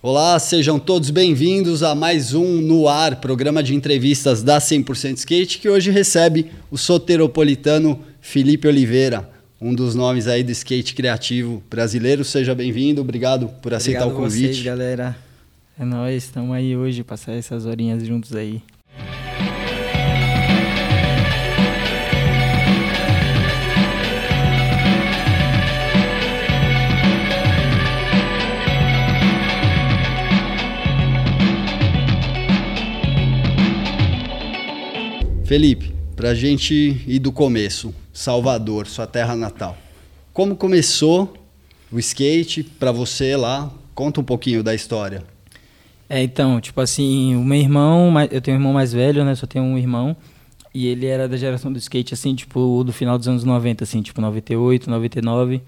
[0.00, 5.58] Olá, sejam todos bem-vindos a mais um No Ar, programa de entrevistas da 100% Skate,
[5.58, 9.28] que hoje recebe o soteropolitano Felipe Oliveira,
[9.60, 12.24] um dos nomes aí do skate criativo brasileiro.
[12.24, 14.54] Seja bem-vindo, obrigado por aceitar obrigado o convite.
[14.54, 15.16] Vocês, galera.
[15.76, 18.62] É nóis, estamos aí hoje, passar essas horinhas juntos aí.
[35.48, 39.78] Felipe, para a gente ir do começo, Salvador, sua terra natal.
[40.30, 41.32] Como começou
[41.90, 43.72] o skate para você lá?
[43.94, 45.24] Conta um pouquinho da história.
[46.06, 49.34] É, então, tipo assim, o meu irmão, eu tenho um irmão mais velho, né?
[49.34, 50.14] Só tenho um irmão.
[50.74, 54.02] E ele era da geração do skate, assim, tipo, do final dos anos 90, assim,
[54.02, 55.62] tipo, 98, 99.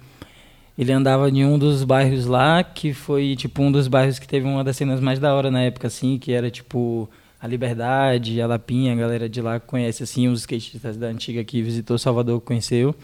[0.76, 4.46] Ele andava em um dos bairros lá, que foi, tipo, um dos bairros que teve
[4.46, 7.08] uma das cenas mais da hora na época, assim, que era, tipo,
[7.40, 11.62] a Liberdade, a Lapinha, a galera de lá conhece assim os skatistas da antiga que
[11.62, 12.94] visitou Salvador, conheceu.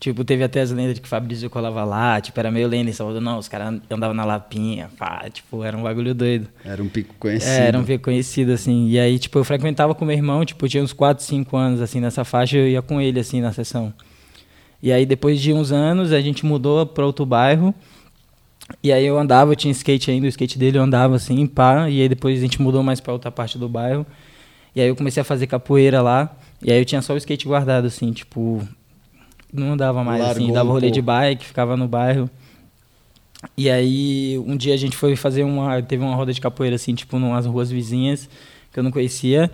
[0.00, 2.92] Tipo, teve até as lendas de que Fabrício colava lá, tipo, era meio lenda em
[2.92, 3.22] Salvador.
[3.22, 6.48] Não, os caras andavam na Lapinha, pá, tipo, era um bagulho doido.
[6.64, 7.52] Era um pico conhecido.
[7.52, 8.88] É, era um pico conhecido, assim.
[8.88, 12.00] E aí, tipo, eu frequentava com meu irmão, tipo, tinha uns 4, 5 anos, assim,
[12.00, 13.94] nessa faixa, eu ia com ele, assim, na sessão.
[14.82, 17.74] E aí, depois de uns anos, a gente mudou para outro bairro,
[18.82, 21.88] e aí eu andava, eu tinha skate ainda, o skate dele eu andava assim, pá,
[21.88, 24.06] e aí depois a gente mudou mais para outra parte do bairro.
[24.74, 27.46] E aí eu comecei a fazer capoeira lá, e aí eu tinha só o skate
[27.46, 28.66] guardado assim, tipo,
[29.52, 30.94] não andava mais assim, Largou assim, dava rolê pouco.
[30.94, 32.28] de bike, ficava no bairro.
[33.56, 36.94] E aí um dia a gente foi fazer uma, teve uma roda de capoeira assim,
[36.94, 38.28] tipo, numas ruas vizinhas
[38.72, 39.50] que eu não conhecia.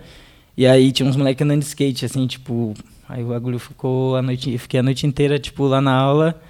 [0.57, 2.73] E aí tinha uns moleques andando de skate assim, tipo,
[3.07, 6.41] aí o bagulho ficou a noite, fiquei a noite inteira tipo lá na aula.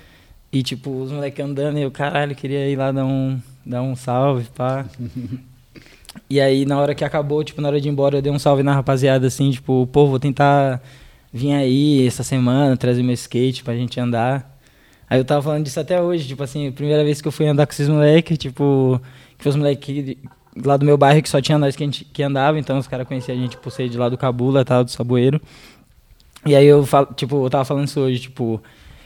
[0.51, 3.95] E, tipo, os moleques andando e eu, caralho, queria ir lá dar um, dar um
[3.95, 4.85] salve, pá.
[6.29, 8.39] e aí, na hora que acabou, tipo, na hora de ir embora, eu dei um
[8.39, 10.81] salve na rapaziada, assim, tipo, pô, vou tentar
[11.31, 14.57] vir aí essa semana, trazer meu skate pra gente andar.
[15.09, 17.65] Aí eu tava falando disso até hoje, tipo assim, primeira vez que eu fui andar
[17.65, 19.01] com esses moleques, tipo,
[19.37, 20.17] que os moleques
[20.65, 22.87] lá do meu bairro que só tinha nós que, a gente, que andava, então os
[22.87, 25.41] caras conheciam a gente por ser de lá do Cabula, tal, do Saboeiro.
[26.45, 28.61] E aí eu, falo, tipo, eu tava falando isso hoje, tipo,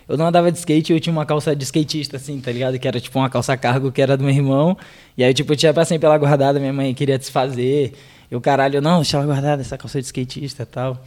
[0.07, 2.77] eu não andava de skate, eu tinha uma calça de skatista, assim, tá ligado?
[2.77, 4.77] Que era tipo uma calça cargo que era do meu irmão.
[5.17, 7.93] E aí, tipo, eu tinha pra sempre ela guardada, minha mãe queria desfazer.
[8.29, 11.03] E o caralho, não, deixa ela guardada, essa calça de skatista e tal.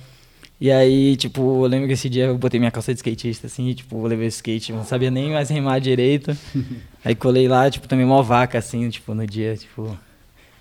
[0.61, 3.69] E aí, tipo, eu lembro que esse dia eu botei minha calça de skatista, assim,
[3.69, 6.37] e, tipo, eu levei o skate, não sabia nem mais remar direito.
[7.05, 9.97] aí colei lá, tipo, também uma vaca, assim, tipo, no dia, tipo,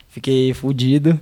[0.10, 1.20] fiquei fudido.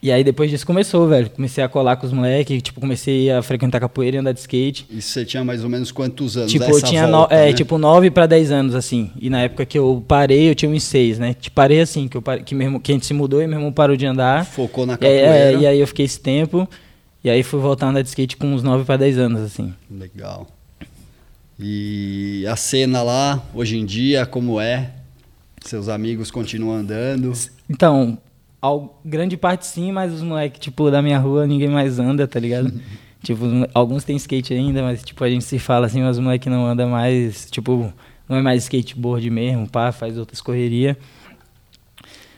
[0.00, 1.28] E aí depois disso começou, velho.
[1.30, 4.86] Comecei a colar com os moleques, tipo, comecei a frequentar capoeira e andar de skate.
[4.88, 6.52] E você tinha mais ou menos quantos anos?
[6.52, 7.52] Tipo, eu tinha volta, no, é, né?
[7.52, 9.10] tipo 9 para 10 anos, assim.
[9.20, 11.34] E na época que eu parei, eu tinha uns 6, né?
[11.34, 13.58] Tipo, parei assim, que, eu parei, que, mesmo, que a gente se mudou e meu
[13.58, 14.46] irmão parou de andar.
[14.46, 15.26] Focou na capoeira.
[15.26, 16.68] É, é, e aí eu fiquei esse tempo.
[17.24, 19.74] E aí fui voltar a andar de skate com uns 9 para 10 anos, assim.
[19.90, 20.46] Legal.
[21.58, 24.90] E a cena lá, hoje em dia, como é?
[25.60, 27.32] Seus amigos continuam andando?
[27.70, 28.18] Então,
[28.62, 32.38] Al, grande parte sim, mas os moleques, tipo, da minha rua, ninguém mais anda, tá
[32.38, 32.72] ligado?
[33.20, 36.50] tipo, alguns têm skate ainda, mas, tipo, a gente se fala assim, mas os moleques
[36.50, 37.92] não anda mais, tipo,
[38.28, 40.96] não é mais skateboard mesmo, pá, faz outras correrias.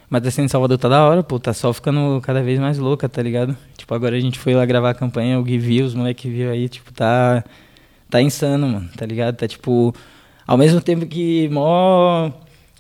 [0.08, 2.78] Mas a cena em Salvador tá da hora, pô, tá só ficando cada vez mais
[2.78, 3.56] louca, tá ligado?
[3.76, 6.50] Tipo, agora a gente foi lá gravar a campanha, o Gui viu, os moleques viu
[6.50, 7.44] aí, tipo, tá,
[8.08, 9.36] tá insano, mano, tá ligado?
[9.36, 9.94] Tá, tipo,
[10.46, 12.30] ao mesmo tempo que mó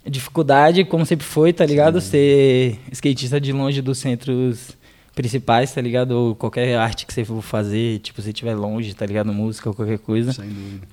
[0.06, 2.00] dificuldade, como sempre foi, tá ligado?
[2.00, 2.08] Sim.
[2.08, 4.76] Ser skatista de longe dos centros
[5.14, 6.12] principais, tá ligado?
[6.12, 9.32] Ou qualquer arte que você for fazer, tipo, se estiver longe, tá ligado?
[9.32, 10.32] Música ou qualquer coisa.
[10.32, 10.86] Sem dúvida.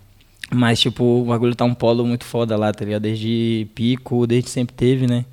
[0.54, 3.04] Mas, tipo, o bagulho tá um polo muito foda lá, tá ligado?
[3.04, 5.26] Desde pico, desde sempre teve, né?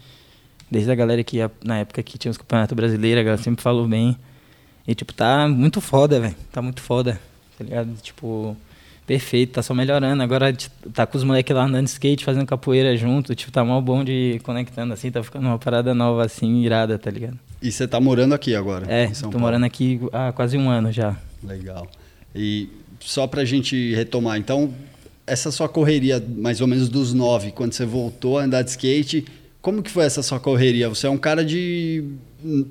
[0.71, 3.87] Desde a galera que, na época que tinha os campeonatos brasileiros, a galera sempre falou
[3.89, 4.17] bem.
[4.87, 6.37] E, tipo, tá muito foda, velho.
[6.53, 7.21] Tá muito foda,
[7.57, 7.95] tá ligado?
[8.01, 8.57] Tipo,
[9.09, 10.23] perfeito, tá só melhorando.
[10.23, 10.55] Agora
[10.93, 14.05] tá com os moleques lá andando de skate, fazendo capoeira junto, tipo, tá mal bom
[14.05, 17.39] de conectando assim, tá ficando uma parada nova assim, irada, tá ligado?
[17.63, 18.85] E você tá morando aqui agora?
[18.87, 19.41] É, tô Paulo.
[19.41, 21.17] morando aqui há quase um ano já.
[21.43, 21.89] Legal.
[22.37, 22.69] E
[23.01, 24.75] só pra gente retomar, então,
[25.27, 29.25] essa sua correria, mais ou menos dos nove, quando você voltou a andar de skate,
[29.63, 30.87] como que foi essa sua correria?
[30.91, 32.05] Você é um cara de,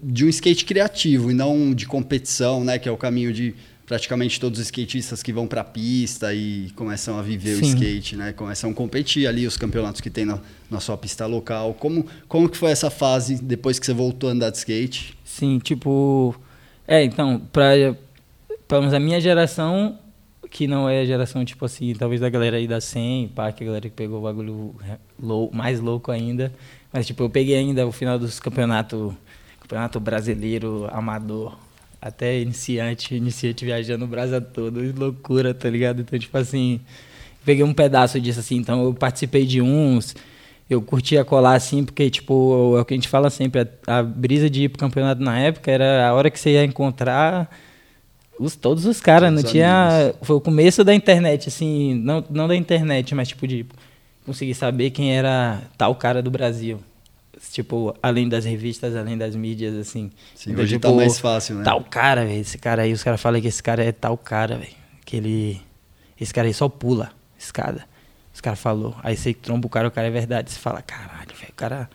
[0.04, 2.78] de um skate criativo e não de competição, né?
[2.78, 3.56] Que é o caminho de
[3.88, 7.62] praticamente todos os skatistas que vão para a pista e começam a viver Sim.
[7.62, 8.34] o skate, né?
[8.34, 10.40] Começam a competir ali os campeonatos que tem na,
[10.70, 11.74] na sua pista local.
[11.74, 15.18] Como, como que foi essa fase depois que você voltou a andar de skate?
[15.24, 16.36] Sim, tipo...
[16.86, 17.96] É, então, para
[18.68, 19.98] pelo menos a minha geração,
[20.50, 23.64] que não é a geração, tipo assim, talvez da galera aí da 100, pá, que
[23.64, 24.76] a galera que pegou o bagulho
[25.18, 26.52] lou, mais louco ainda.
[26.92, 29.14] Mas, tipo, eu peguei ainda o final dos campeonatos,
[29.62, 31.58] campeonato brasileiro amador,
[32.02, 36.02] até iniciante, iniciante viajando o Brasil todo, loucura, tá ligado?
[36.02, 36.80] Então, tipo assim,
[37.44, 40.16] peguei um pedaço disso, assim, então eu participei de uns,
[40.70, 44.04] eu curtia colar, assim, porque, tipo, é o que a gente fala sempre, a, a
[44.04, 47.50] brisa de ir pro campeonato na época era a hora que você ia encontrar
[48.40, 50.14] os, todos os caras, não tinha...
[50.22, 53.66] Foi o começo da internet, assim, não, não da internet, mas, tipo, de
[54.26, 56.80] conseguir saber quem era tal cara do Brasil
[57.52, 60.12] tipo, além das revistas, além das mídias, assim.
[60.36, 61.64] Sim, então, hoje tá tipo, tá mais fácil, né?
[61.64, 64.58] Tal cara, velho, esse cara aí, os caras falam que esse cara é tal cara,
[64.58, 64.76] velho,
[65.06, 65.62] que ele,
[66.20, 67.86] esse cara aí só pula escada.
[68.34, 71.36] Os caras falou, aí você tromba o cara, o cara é verdade, você fala, caralho,
[71.40, 71.90] velho, o cara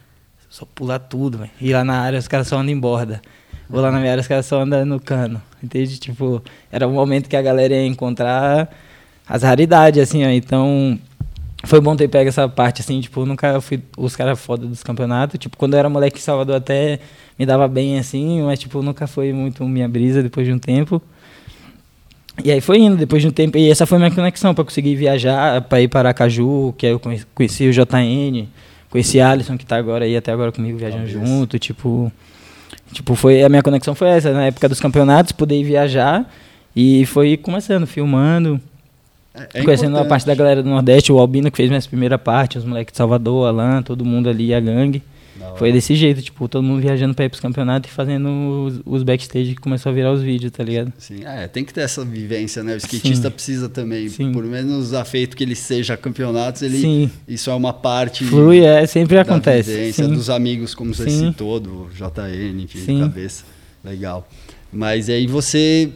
[0.48, 1.50] só pula tudo, velho.
[1.60, 3.22] E lá na área os caras só andam em borda.
[3.70, 5.98] Ou lá na minha área os caras só andam no cano, entende?
[5.98, 8.68] Tipo, era um momento que a galera ia encontrar
[9.26, 10.98] as raridades, assim, ó, então
[11.64, 15.38] foi bom ter pego essa parte, assim, tipo, nunca fui os caras foda dos campeonatos.
[15.38, 16.98] Tipo, quando eu era moleque em Salvador até
[17.38, 21.00] me dava bem, assim, mas, tipo, nunca foi muito minha brisa depois de um tempo.
[22.44, 24.96] E aí foi indo, depois de um tempo, e essa foi minha conexão para conseguir
[24.96, 27.00] viajar, para ir para Aracaju, que aí eu
[27.34, 28.48] conheci, o JN,
[28.90, 31.28] conheci Alisson, que tá agora aí, até agora comigo, viajando Talvez.
[31.28, 32.10] junto, tipo...
[32.90, 36.28] Tipo, foi, a minha conexão foi essa, na época dos campeonatos, poder viajar,
[36.74, 38.60] e foi começando, filmando...
[39.34, 42.58] É, Conhecendo a parte da galera do Nordeste, o Albino que fez minha primeira parte,
[42.58, 45.02] os moleques de Salvador, Alan, todo mundo ali, a gangue.
[45.56, 49.02] Foi desse jeito, tipo, todo mundo viajando pra ir pros campeonatos e fazendo os, os
[49.02, 50.92] backstage que começou a virar os vídeos, tá ligado?
[50.98, 52.74] Sim, é, tem que ter essa vivência, né?
[52.74, 53.34] O skatista Sim.
[53.34, 54.32] precisa também, Sim.
[54.32, 57.10] por menos afeito que ele seja a campeonatos, ele, Sim.
[57.26, 58.24] isso é uma parte.
[58.24, 59.70] Flui, é, sempre acontece.
[59.70, 63.44] Vivência, dos amigos, como você citou, do JN, enfim, cabeça.
[63.84, 64.26] Legal.
[64.72, 65.90] Mas aí você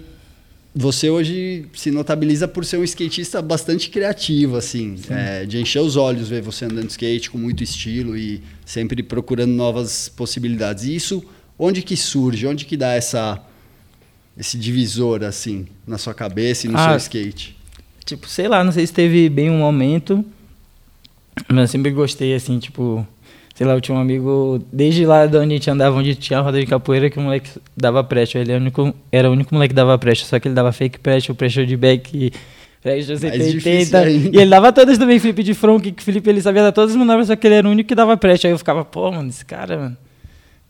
[0.79, 5.97] você hoje se notabiliza por ser um skatista bastante criativo, assim, é, de encher os
[5.97, 10.85] olhos ver você andando de skate com muito estilo e sempre procurando novas possibilidades.
[10.85, 11.25] E isso,
[11.59, 12.47] onde que surge?
[12.47, 13.43] Onde que dá essa
[14.37, 17.57] esse divisor assim na sua cabeça e no ah, seu skate?
[18.05, 20.23] Tipo, sei lá, não sei se teve bem um momento,
[21.49, 23.07] mas eu sempre gostei assim, tipo,
[23.57, 26.39] sei lá, eu tinha um amigo, desde lá de onde a gente andava, onde tinha
[26.39, 28.45] a roda de capoeira, que o moleque dava pressure.
[28.45, 30.71] Ele era o único, era o único moleque que dava pressure, só que ele dava
[30.73, 32.33] fake pressure, pressure de back,
[32.83, 34.11] pressure 180.
[34.11, 36.91] E ele dava todas também, flip de front, que o Felipe ele sabia dar todas
[36.91, 38.49] as manobras, só que ele era o único que dava pressure.
[38.49, 39.97] Aí eu ficava, pô, mano, esse cara, mano.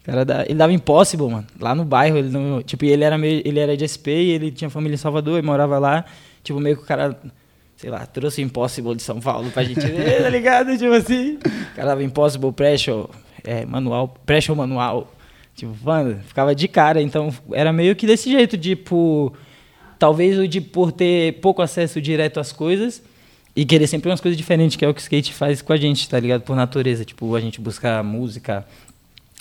[0.04, 1.46] Cara da, ele dava impossible, mano.
[1.58, 4.70] Lá no bairro, ele não, tipo, ele era meio, ele era de SP, ele tinha
[4.70, 6.04] família em Salvador, ele morava lá.
[6.44, 7.18] Tipo, meio que o cara
[7.76, 10.76] sei lá, trouxe o Impossible de São Paulo pra gente ver, tá ligado?
[10.76, 13.06] Tipo assim, o cara dava Impossible Pressure,
[13.44, 15.12] é, manual, Pressure manual.
[15.55, 17.00] Tipo, mano, ficava de cara.
[17.00, 19.32] Então, era meio que desse jeito, tipo,
[19.99, 23.02] talvez o de por ter pouco acesso direto às coisas
[23.55, 25.76] e querer sempre umas coisas diferentes, que é o que o skate faz com a
[25.76, 26.43] gente, tá ligado?
[26.43, 28.67] Por natureza, tipo, a gente buscar música,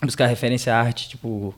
[0.02, 1.54] buscar referência à arte, tipo,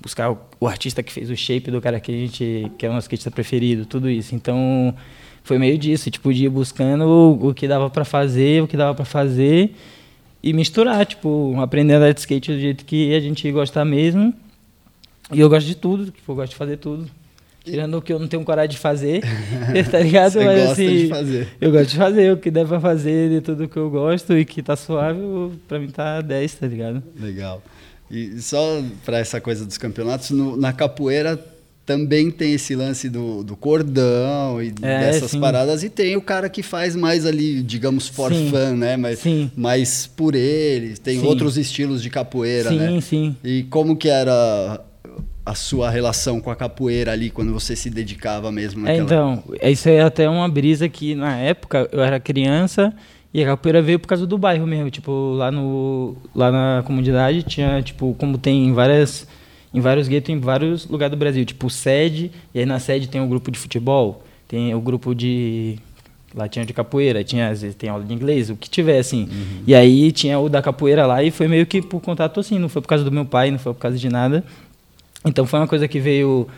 [0.00, 2.88] buscar o, o artista que fez o shape do cara que a gente, que é
[2.88, 4.34] o nosso skatista preferido, tudo isso.
[4.34, 4.94] Então,
[5.42, 8.76] foi meio disso, tipo, de ir buscando o, o que dava para fazer, o que
[8.76, 9.74] dava para fazer
[10.42, 14.34] e misturar, tipo, aprender a andar de skate do jeito que a gente gostar mesmo.
[15.32, 17.08] E eu gosto de tudo, tipo, eu gosto de fazer tudo.
[17.64, 19.22] Tirando o que eu não tenho coragem de fazer,
[19.90, 20.32] tá ligado?
[20.32, 21.48] Você Mas, gosta assim, de fazer.
[21.60, 24.44] Eu gosto de fazer o que der pra fazer de tudo que eu gosto e
[24.44, 25.20] que tá suave,
[25.68, 27.02] pra mim tá 10, tá ligado?
[27.18, 27.62] Legal.
[28.10, 31.36] E só para essa coisa dos campeonatos, no, na capoeira
[31.84, 35.40] também tem esse lance do, do cordão e é, dessas sim.
[35.40, 35.82] paradas.
[35.82, 38.50] E tem o cara que faz mais ali, digamos, for sim.
[38.50, 38.96] fun, né?
[38.96, 39.50] Mas, sim.
[39.56, 40.96] mais por ele.
[40.96, 41.26] Tem sim.
[41.26, 42.88] outros estilos de capoeira, sim, né?
[42.88, 43.36] Sim, sim.
[43.42, 44.80] E como que era
[45.44, 49.04] a sua relação com a capoeira ali, quando você se dedicava mesmo é, naquela...
[49.04, 52.92] Então, isso é até uma brisa que, na época, eu era criança...
[53.34, 57.42] E a capoeira veio por causa do bairro mesmo, tipo, lá no lá na comunidade
[57.42, 59.26] tinha, tipo, como tem várias
[59.74, 61.44] em vários guetos, em vários lugares do Brasil.
[61.44, 64.80] Tipo, sede, e aí na sede tem o um grupo de futebol, tem o um
[64.80, 65.78] grupo de.
[66.34, 69.24] Lá tinha de capoeira, tinha, às vezes tem aula de inglês, o que tiver, assim.
[69.24, 69.62] Uhum.
[69.66, 72.70] E aí tinha o da capoeira lá e foi meio que por contato assim, não
[72.70, 74.42] foi por causa do meu pai, não foi por causa de nada.
[75.26, 76.48] Então foi uma coisa que veio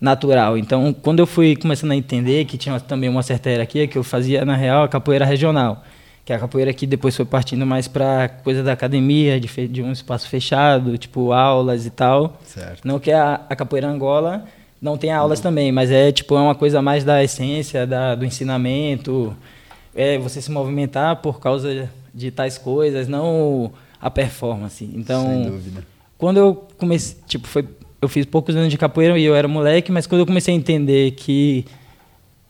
[0.00, 0.58] natural.
[0.58, 4.02] Então, quando eu fui começando a entender que tinha também uma certa hierarquia, que eu
[4.02, 5.84] fazia, na real, a capoeira regional
[6.30, 9.90] que a capoeira aqui depois foi partindo mais para coisa da academia, de, de, um
[9.90, 12.38] espaço fechado, tipo aulas e tal.
[12.44, 12.86] Certo.
[12.86, 14.44] Não que a, a capoeira Angola
[14.80, 15.50] não tenha aulas não.
[15.50, 19.36] também, mas é tipo é uma coisa mais da essência, da, do ensinamento,
[19.92, 24.88] é você se movimentar por causa de tais coisas, não a performance.
[24.94, 25.84] Então, Sem dúvida.
[26.16, 27.66] quando eu comecei, tipo, foi
[28.00, 30.56] eu fiz poucos anos de capoeira e eu era moleque, mas quando eu comecei a
[30.56, 31.66] entender que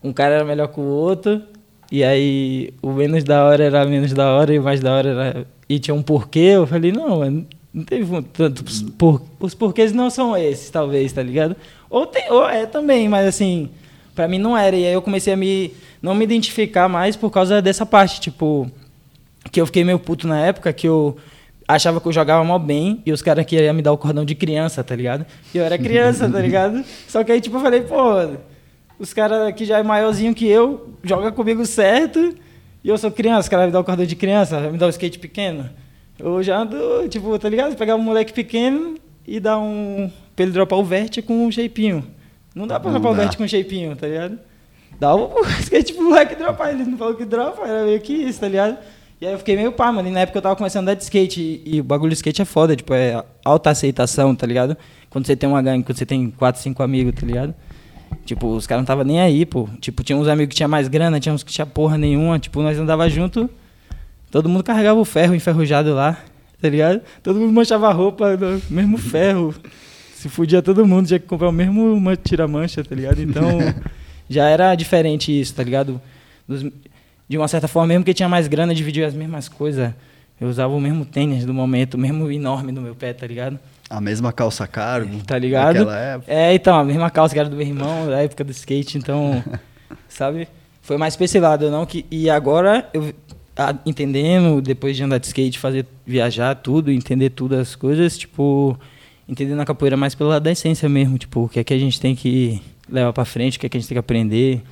[0.05, 1.43] um cara era melhor que o outro,
[1.91, 5.09] e aí o menos da hora era menos da hora e o mais da hora
[5.09, 5.47] era.
[5.69, 8.65] E tinha um porquê, eu falei, não, mano, não teve tanto.
[8.93, 11.57] Por, os porquês não são esses, talvez, tá ligado?
[11.89, 13.71] Ou, tem, ou é também, mas assim,
[14.15, 14.77] pra mim não era.
[14.77, 15.73] E aí eu comecei a me.
[16.01, 18.71] não me identificar mais por causa dessa parte, tipo.
[19.51, 21.17] Que eu fiquei meio puto na época, que eu
[21.67, 24.35] achava que eu jogava mal bem e os caras queriam me dar o cordão de
[24.35, 25.25] criança, tá ligado?
[25.55, 26.85] E eu era criança, tá ligado?
[27.09, 28.29] Só que aí, tipo, eu falei, pô,
[29.01, 32.35] os caras que já é maiorzinho que eu, joga comigo certo,
[32.85, 34.91] e eu sou criança, os caras me dão o cordão de criança, me dá o
[34.91, 35.69] skate pequeno.
[36.19, 37.75] Eu já ando, tipo, tá ligado?
[37.77, 40.11] Pegar um moleque pequeno e dar um.
[40.37, 42.05] pra ele dropar o vert com um shapezinho.
[42.55, 43.23] Não dá pra Não dropar o dá.
[43.23, 44.39] vert com um shapezinho, tá ligado?
[44.99, 48.39] Dá o skate pro moleque dropar, ele não falou que dropa, era meio que isso,
[48.39, 48.77] tá ligado?
[49.19, 50.09] E aí eu fiquei meio pá, mano.
[50.09, 51.41] E na época eu tava começando a andar de skate.
[51.41, 54.77] E, e o bagulho de skate é foda, tipo, é alta aceitação, tá ligado?
[55.09, 57.55] Quando você tem uma gangue, quando você tem quatro, cinco amigos, tá ligado?
[58.25, 59.69] Tipo, os caras não tava nem aí, pô.
[59.81, 62.39] Tipo, tinha uns amigos que tinha mais grana, tinha uns que tinha porra nenhuma.
[62.39, 63.51] Tipo, nós andava junto,
[64.31, 66.17] todo mundo carregava o ferro enferrujado lá,
[66.61, 67.01] tá ligado?
[67.23, 69.55] Todo mundo manchava a roupa do mesmo ferro.
[70.15, 73.21] Se fudia todo mundo, tinha que comprar o mesmo uma tira-mancha, tá ligado?
[73.23, 73.59] Então,
[74.29, 76.01] já era diferente isso, tá ligado?
[77.29, 79.93] De uma certa forma, mesmo que tinha mais grana, dividia as mesmas coisas.
[80.41, 83.59] Eu usava o mesmo tênis do momento, o mesmo enorme no meu pé, tá ligado?
[83.91, 85.21] A mesma calça cargo.
[85.25, 85.79] Tá ligado?
[85.79, 86.33] Naquela época.
[86.33, 89.43] É, então, a mesma calça que era do meu irmão, da época do skate, então,
[90.09, 90.47] sabe?
[90.81, 93.13] Foi mais pra esse lado, não que e agora eu
[93.57, 98.79] ah, entendendo depois de andar de skate, fazer viajar tudo, entender tudo as coisas, tipo,
[99.29, 101.79] entendendo a capoeira mais pelo lado da essência mesmo, tipo, o que é que a
[101.79, 104.63] gente tem que levar pra frente, o que é que a gente tem que aprender,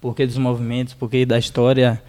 [0.00, 2.00] porquê dos movimentos, porquê da história.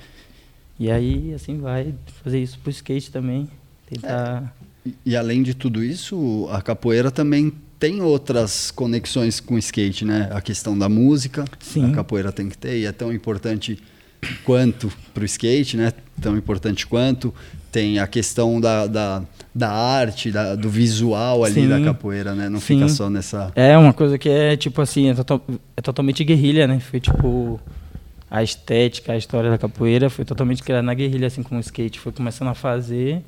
[0.79, 1.93] E aí, assim vai,
[2.24, 3.50] fazer isso pro skate também,
[3.89, 4.68] tentar E,
[5.05, 10.29] e além de tudo isso, a capoeira também tem outras conexões com o skate, né?
[10.31, 11.91] A questão da música, Sim.
[11.91, 13.79] a capoeira tem que ter, e é tão importante
[14.43, 15.93] quanto para o skate, né?
[16.22, 17.34] Tão importante quanto.
[17.72, 21.69] Tem a questão da, da, da arte, da- do visual ali Sim.
[21.69, 22.50] da capoeira, né?
[22.50, 22.75] Não Sim.
[22.79, 23.51] fica só nessa.
[23.55, 25.43] É uma coisa que é tipo assim, é, total-
[25.77, 26.79] é totalmente guerrilha, né?
[26.79, 27.60] Foi tipo
[28.29, 32.00] a estética, a história da capoeira foi totalmente criada na guerrilha, assim como o skate
[32.00, 33.22] foi começando a fazer.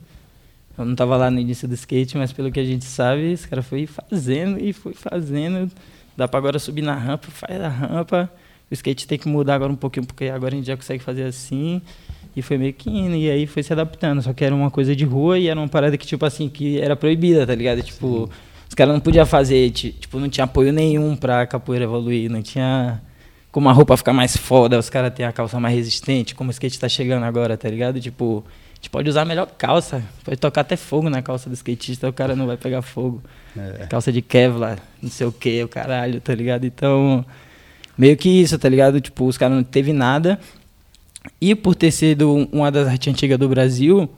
[0.77, 3.47] Eu não tava lá no início do skate, mas pelo que a gente sabe, esse
[3.47, 5.69] cara foi fazendo e foi fazendo.
[6.17, 8.31] Dá pra agora subir na rampa, faz a rampa.
[8.69, 11.23] O skate tem que mudar agora um pouquinho, porque agora a gente já consegue fazer
[11.23, 11.81] assim.
[12.35, 14.21] E foi meio que indo, e aí foi se adaptando.
[14.21, 16.79] Só que era uma coisa de rua e era uma parada que, tipo assim, que
[16.79, 17.81] era proibida, tá ligado?
[17.83, 18.29] Tipo,
[18.67, 22.41] os caras não podiam fazer, ti- tipo, não tinha apoio nenhum pra capoeira evoluir, não
[22.41, 23.01] tinha
[23.51, 26.51] como a roupa ficar mais foda, os caras têm a calça mais resistente, como o
[26.51, 27.99] skate tá chegando agora, tá ligado?
[27.99, 28.45] Tipo,
[28.81, 32.13] gente pode usar a melhor calça, pode tocar até fogo na calça do skatista, o
[32.13, 33.21] cara não vai pegar fogo.
[33.55, 33.85] É.
[33.85, 36.65] Calça de Kevlar, não sei o que, o caralho, tá ligado?
[36.65, 37.23] Então,
[37.97, 38.99] meio que isso, tá ligado?
[38.99, 40.39] Tipo, os caras não teve nada.
[41.39, 44.09] E por ter sido um- uma das artes antigas do Brasil,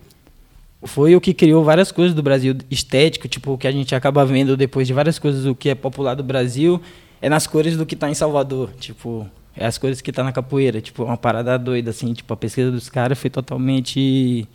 [0.85, 4.25] foi o que criou várias coisas do Brasil estético, tipo, o que a gente acaba
[4.25, 6.81] vendo depois de várias coisas, o que é popular do Brasil,
[7.21, 10.31] é nas cores do que tá em Salvador, tipo, é as cores que tá na
[10.31, 14.47] capoeira, tipo, uma parada doida, assim, tipo, a pesquisa dos caras foi totalmente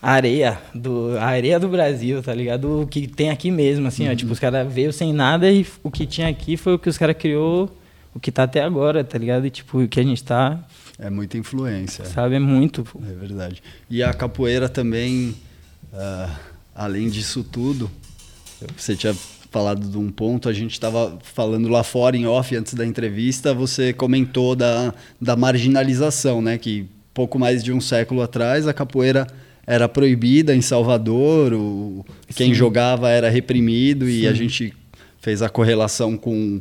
[0.00, 2.82] areia do a areia do Brasil, tá ligado?
[2.82, 5.90] O que tem aqui mesmo, assim, ó, tipo, os caras veio sem nada e o
[5.90, 7.70] que tinha aqui foi o que os caras criou,
[8.14, 9.46] o que tá até agora, tá ligado?
[9.46, 10.58] E tipo, o que a gente tá,
[10.98, 12.04] É muita influência.
[12.04, 12.82] sabe, é muito.
[12.82, 13.00] pô.
[13.08, 13.62] É verdade.
[13.88, 15.36] E a capoeira também,
[15.94, 16.36] ah,
[16.74, 17.88] além disso tudo,
[18.76, 19.14] você tinha
[19.52, 23.52] falado de um ponto, a gente estava falando lá fora em off antes da entrevista,
[23.52, 26.56] você comentou da, da marginalização, né?
[26.56, 29.26] Que pouco mais de um século atrás a capoeira
[29.66, 32.04] era proibida em Salvador, o,
[32.34, 32.54] quem Sim.
[32.54, 34.36] jogava era reprimido e a Sim.
[34.36, 34.74] gente
[35.20, 36.58] fez a correlação com,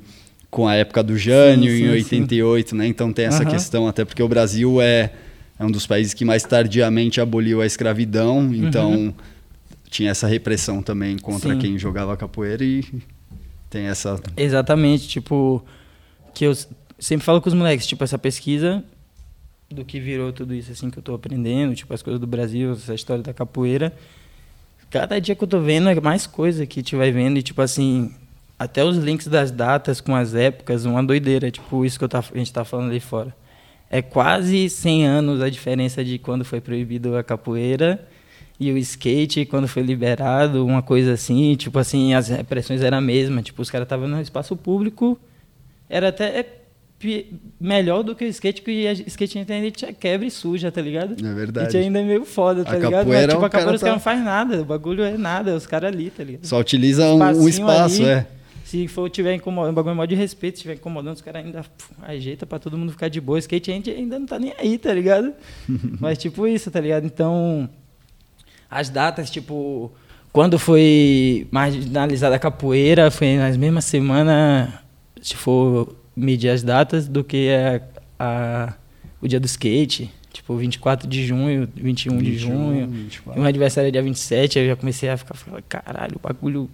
[0.50, 2.16] com a época do Jânio Sim, sim, em sim.
[2.20, 2.88] 88, né?
[2.88, 3.52] Então tem essa Aham.
[3.52, 5.12] questão, até porque o Brasil é,
[5.58, 9.16] é um dos países que mais tardiamente aboliu a escravidão, então
[9.92, 11.54] tinha essa repressão também contra.
[11.54, 11.60] Sim.
[11.60, 12.84] quem jogava capoeira e
[13.70, 14.20] tem essa.
[14.38, 15.64] Exatamente, tipo,
[16.34, 16.54] que eu
[16.98, 18.84] sempre falo com os moleques, tipo, essa pesquisa
[19.70, 22.72] do que virou tudo isso, assim, que eu tô aprendendo, tipo, as coisas do Brasil,
[22.72, 23.94] essa história da capoeira.
[24.90, 27.42] Cada dia que eu tô vendo é mais coisa que a gente vai vendo e,
[27.42, 28.14] tipo, assim,
[28.58, 32.20] até os links das datas com as épocas, uma doideira, tipo, isso que eu tá,
[32.20, 33.36] a gente tá falando ali fora.
[33.90, 38.08] É quase 100 anos a diferença de quando foi proibido a capoeira
[38.62, 43.02] e o skate quando foi liberado, uma coisa assim, tipo assim, as repressões eram a
[43.02, 45.20] mesma, tipo, os caras estavam no espaço público,
[45.90, 46.46] era até
[47.00, 50.80] pi- melhor do que o skate, que o skate ainda tinha quebra e suja, tá
[50.82, 51.16] ligado?
[51.26, 51.76] É verdade.
[51.76, 53.08] E ainda é meio foda, tá A ligado?
[53.08, 55.56] Mas, tipo, o a capoeira os caras tá- não faz nada, o bagulho é nada,
[55.56, 56.46] os caras ali, tá ligado?
[56.46, 58.12] Só utiliza um, um espaço, ali.
[58.12, 58.28] é.
[58.64, 61.62] Se for tiver incomodando, bagulho é mó de respeito, se tiver incomodando, os caras ainda
[61.64, 63.38] puf, ajeita pra todo mundo ficar de boa.
[63.38, 65.34] Skate a gente ainda não tá nem aí, tá ligado?
[66.00, 67.06] Mas tipo isso, tá ligado?
[67.06, 67.68] Então,
[68.72, 69.92] as datas, tipo,
[70.32, 74.70] quando foi marginalizada a capoeira, foi nas mesmas semanas,
[75.22, 77.82] se for medir as datas, do que a,
[78.18, 78.74] a,
[79.22, 80.10] o dia do skate.
[80.32, 82.88] Tipo, 24 de junho, 21, 21 de junho.
[82.88, 83.42] 24.
[83.42, 86.70] Meu aniversário é dia 27, aí eu já comecei a ficar, falando, caralho, bagulho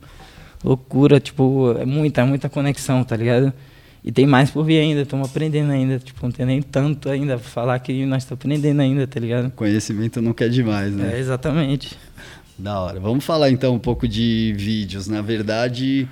[0.63, 3.51] loucura, tipo, é muita, muita conexão, tá ligado?
[4.03, 7.37] E tem mais por vir ainda, estamos aprendendo ainda, tipo, não tem nem tanto ainda
[7.37, 9.51] pra falar que nós estamos aprendendo ainda, tá ligado?
[9.51, 11.15] Conhecimento nunca é demais, né?
[11.15, 11.97] É, exatamente.
[12.57, 12.99] Da hora.
[12.99, 15.07] Vamos falar então um pouco de vídeos.
[15.07, 16.07] Na verdade,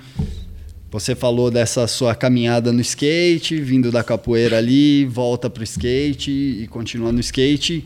[0.90, 6.66] você falou dessa sua caminhada no skate, vindo da capoeira ali, volta pro skate e
[6.68, 7.84] continua no skate.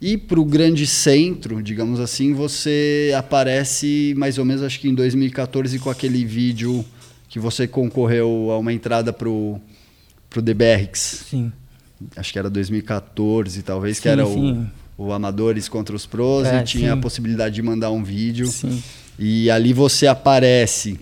[0.00, 4.94] E para o grande centro, digamos assim, você aparece mais ou menos, acho que em
[4.94, 6.84] 2014, com aquele vídeo
[7.28, 9.60] que você concorreu a uma entrada para o
[10.34, 11.26] DBRX.
[11.30, 11.52] Sim.
[12.14, 14.66] Acho que era 2014, talvez, sim, que era o,
[14.98, 16.98] o Amadores contra os Pros, é, e tinha sim.
[16.98, 18.46] a possibilidade de mandar um vídeo.
[18.46, 18.82] Sim.
[19.18, 21.00] E ali você aparece,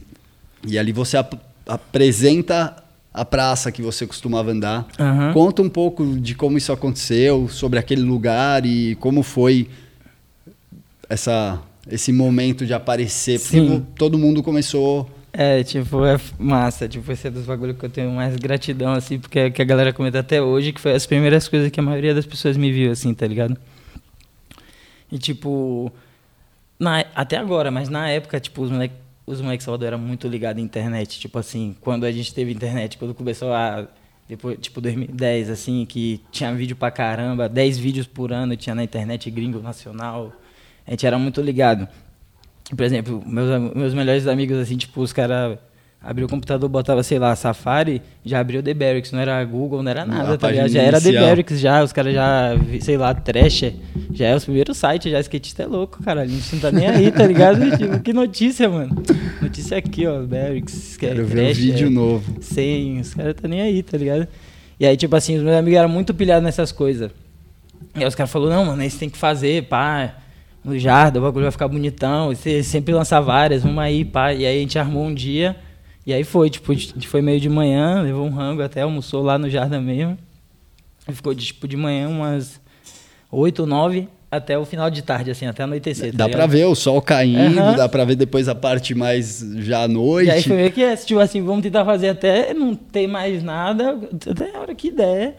[0.66, 1.34] e ali você ap
[1.66, 2.76] apresenta
[3.12, 4.86] a praça que você costumava andar.
[4.98, 5.32] Uhum.
[5.32, 9.68] Conta um pouco de como isso aconteceu, sobre aquele lugar e como foi
[11.08, 13.38] essa, esse momento de aparecer.
[13.38, 13.86] Porque Sim.
[13.96, 15.08] todo mundo começou.
[15.36, 16.88] É, tipo, é massa.
[16.88, 19.64] Tipo, esse é dos bagulhos que eu tenho mais gratidão, assim, porque é que a
[19.64, 22.70] galera comenta até hoje, que foi as primeiras coisas que a maioria das pessoas me
[22.70, 23.56] viu, assim, tá ligado?
[25.10, 25.92] E, tipo,
[26.78, 30.62] na, até agora, mas na época, tipo, os moleques os moleques Salvador eram muito ligados
[30.62, 31.18] à internet.
[31.18, 33.88] Tipo assim, quando a gente teve internet, quando começou a.
[34.28, 38.82] Depois, tipo, 2010, assim, que tinha vídeo pra caramba, 10 vídeos por ano tinha na
[38.82, 40.32] internet gringo nacional.
[40.86, 41.86] A gente era muito ligado.
[42.70, 45.58] Por exemplo, meus, meus melhores amigos, assim, tipo, os caras
[46.04, 49.90] abriu o computador, botava, sei lá, Safari, já abriu The Barracks, não era Google, não
[49.90, 50.68] era nada, tá ligado?
[50.68, 53.72] Já era The Barracks, já, os caras já, sei lá, Trash,
[54.12, 56.86] já é os primeiros sites, já, skatista é louco, cara, a gente não tá nem
[56.86, 57.58] aí, tá ligado?
[57.76, 58.94] tipo, que notícia, mano.
[59.40, 62.36] Notícia aqui, ó, Barracks, que é Quero ver o vídeo é, novo.
[62.40, 64.28] Sem, os caras tá nem aí, tá ligado?
[64.78, 67.10] E aí, tipo assim, os meus amigos eram muito pilhados nessas coisas.
[67.96, 70.16] E aí os caras falaram, não, mano, isso tem que fazer, pá,
[70.64, 74.32] no jardim, o bagulho vai ficar bonitão, você sempre lança várias, vamos aí, pá.
[74.32, 75.56] E aí a gente armou um dia
[76.06, 79.22] e aí foi, tipo, a gente foi meio de manhã, levou um rango até, almoçou
[79.22, 80.18] lá no Jardim mesmo.
[81.08, 82.60] E ficou, tipo, de manhã umas
[83.30, 86.10] oito ou nove até o final de tarde, assim, até anoitecer.
[86.12, 87.76] Tá dá pra ver o sol caindo, uhum.
[87.76, 90.28] dá pra ver depois a parte mais já à noite.
[90.28, 93.42] E aí foi meio que é, tipo assim, vamos tentar fazer até não ter mais
[93.42, 93.98] nada,
[94.30, 95.36] até a hora que der.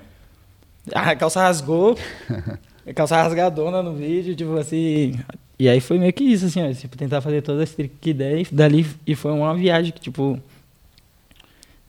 [0.93, 1.97] A calça rasgou,
[2.93, 5.15] calça rasgadona no vídeo, tipo assim.
[5.57, 8.13] E aí foi meio que isso, assim, ó, tipo, tentar fazer todas as tricks que
[8.13, 10.39] der, e dali, e foi uma viagem que, tipo,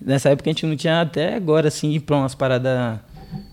[0.01, 2.99] Nessa época a gente não tinha até agora, assim, ir pra umas paradas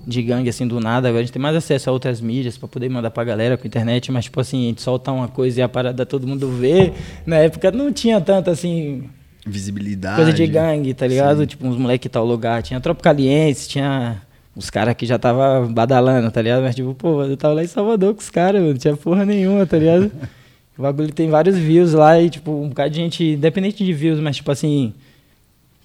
[0.06, 1.08] de gangue, assim, do nada.
[1.08, 3.65] Agora a gente tem mais acesso a outras mídias para poder mandar pra galera com
[3.65, 6.91] internet, mas, tipo assim, a gente soltar uma coisa e a parada todo mundo vê.
[7.25, 9.10] Na época não tinha tanto, assim...
[9.45, 10.17] Visibilidade.
[10.17, 11.39] Coisa de gangue, tá ligado?
[11.39, 11.45] Sim.
[11.47, 12.62] Tipo, uns moleques tal lugar.
[12.62, 14.21] Tinha Tropicaliense, tinha
[14.55, 16.61] os caras que já tava badalando, tá ligado?
[16.63, 19.65] Mas, tipo, pô, eu tava lá em Salvador com os caras, não tinha porra nenhuma,
[19.65, 20.11] tá ligado?
[20.77, 24.19] o bagulho tem vários views lá e, tipo, um bocado de gente, independente de views,
[24.19, 24.93] mas, tipo assim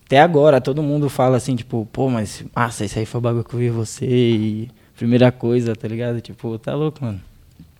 [0.09, 3.45] até agora, todo mundo fala assim, tipo, pô, mas, massa, isso aí foi o bagulho
[3.45, 6.19] que eu vi você e primeira coisa, tá ligado?
[6.23, 7.21] Tipo, tá louco, mano.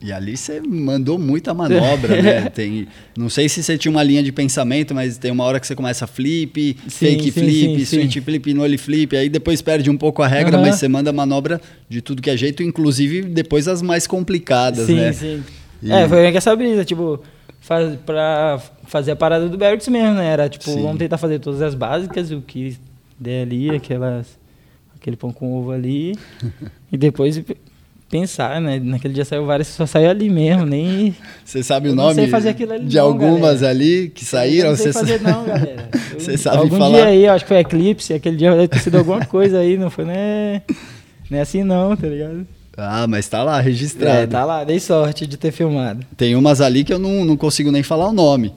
[0.01, 2.49] E ali você mandou muita manobra, né?
[2.55, 5.67] Tem, não sei se você tinha uma linha de pensamento, mas tem uma hora que
[5.67, 9.89] você começa flip, sim, fake sim, flip, sim, switch flip, nollie flip, aí depois perde
[9.89, 10.63] um pouco a regra, uhum.
[10.63, 11.59] mas você manda manobra
[11.89, 15.11] de tudo que é jeito, inclusive depois as mais complicadas, sim, né?
[15.11, 15.43] Sim, sim.
[15.83, 15.91] E...
[15.91, 17.21] É, foi essa brisa, tipo,
[17.59, 20.27] faz, pra fazer a parada do Bergs mesmo, né?
[20.27, 22.77] Era tipo, vamos tentar fazer todas as básicas, o que
[23.19, 24.39] der ali, aquelas,
[24.95, 26.15] aquele pão com ovo ali.
[26.89, 27.41] e depois
[28.09, 28.79] pensar, né?
[28.79, 31.15] Naquele dia saiu várias, só saiu ali mesmo, nem.
[31.45, 32.25] Você sabe o nome
[32.85, 33.69] de não, algumas galera.
[33.69, 34.67] ali que saíram?
[34.67, 35.89] Eu não sei fazer, não, galera.
[36.17, 36.97] Você sabe algum falar?
[36.97, 39.89] Dia aí, acho que foi Eclipse, aquele dia deve ter sido alguma coisa aí, não
[39.89, 40.61] foi, né?
[41.29, 42.47] Não é assim não, tá ligado?
[42.75, 44.19] Ah, mas tá lá, registrado.
[44.19, 46.05] É, tá lá, dei sorte de ter filmado.
[46.17, 48.53] Tem umas ali que eu não, não consigo nem falar o nome.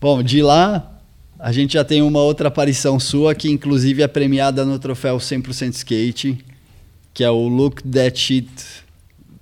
[0.00, 0.98] Bom, de lá,
[1.38, 5.72] a gente já tem uma outra aparição sua, que inclusive é premiada no troféu 100%
[5.72, 6.44] Skate,
[7.20, 8.50] que é o Look That Shit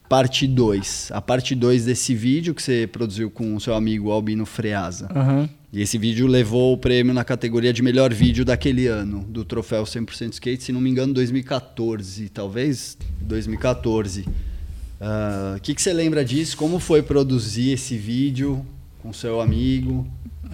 [0.09, 1.13] parte 2.
[1.13, 5.09] A parte 2 desse vídeo que você produziu com o seu amigo Albino Freasa.
[5.15, 5.49] Uhum.
[5.73, 9.85] E esse vídeo levou o prêmio na categoria de melhor vídeo daquele ano, do troféu
[9.85, 14.23] 100% Skate, se não me engano, 2014, talvez 2014.
[14.23, 16.57] O uh, que, que você lembra disso?
[16.57, 18.67] Como foi produzir esse vídeo
[19.01, 20.05] com seu amigo?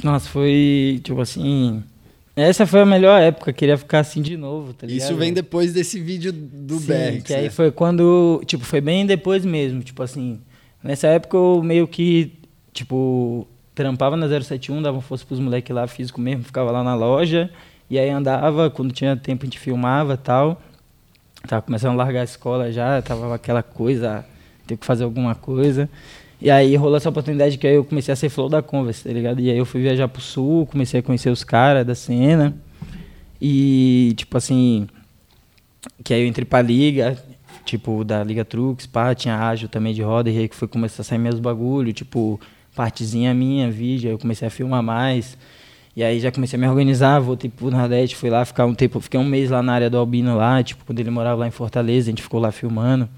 [0.03, 1.83] Nossa, foi tipo assim.
[2.37, 5.05] Essa foi a melhor época, queria ficar assim de novo, tá ligado?
[5.05, 9.45] Isso vem depois desse vídeo do Sim, que aí foi quando, tipo, foi bem depois
[9.45, 10.41] mesmo, tipo assim,
[10.83, 12.33] nessa época eu meio que,
[12.73, 17.51] tipo, trampava na 071, dava força pros moleques lá, físico mesmo, ficava lá na loja,
[17.89, 20.61] e aí andava, quando tinha tempo a gente filmava tal,
[21.47, 24.27] tava começando a largar a escola já, tava aquela coisa,
[24.67, 25.89] ter que fazer alguma coisa,
[26.45, 29.11] e aí rolou essa oportunidade que aí eu comecei a ser flow da Converse, tá
[29.11, 29.41] ligado?
[29.41, 32.55] E aí eu fui viajar pro sul, comecei a conhecer os caras da cena.
[33.41, 34.87] E, tipo assim,
[36.05, 37.17] que aí eu entrei pra liga,
[37.65, 41.01] tipo, da Liga Trux, pá, tinha ágil também de roda, e aí que foi começar
[41.01, 42.39] a sair meus bagulho, tipo,
[42.77, 45.39] partezinha minha, vídeo, aí eu comecei a filmar mais.
[45.97, 49.01] E aí já comecei a me organizar, voltei pro Nordeste, fui lá ficar um tempo,
[49.01, 51.51] fiquei um mês lá na área do Albino lá, tipo, quando ele morava lá em
[51.51, 53.09] Fortaleza, a gente ficou lá filmando.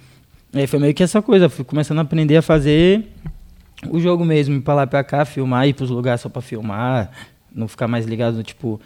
[0.56, 3.04] E aí foi meio que essa coisa, fui começando a aprender a fazer
[3.90, 7.10] o jogo mesmo, ir pra lá pra cá, filmar, ir pros lugares só pra filmar,
[7.54, 8.80] não ficar mais ligado tipo.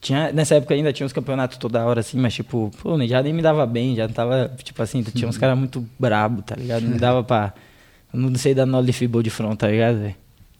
[0.00, 3.32] Tinha, nessa época ainda tinha uns campeonatos toda hora, assim, mas tipo, pô, já nem
[3.32, 6.82] me dava bem, já tava, tipo assim, tinha uns caras muito brabo, tá ligado?
[6.82, 7.54] Não dava pra.
[8.12, 10.12] Não sei dar Nolly Fibol de front, tá ligado?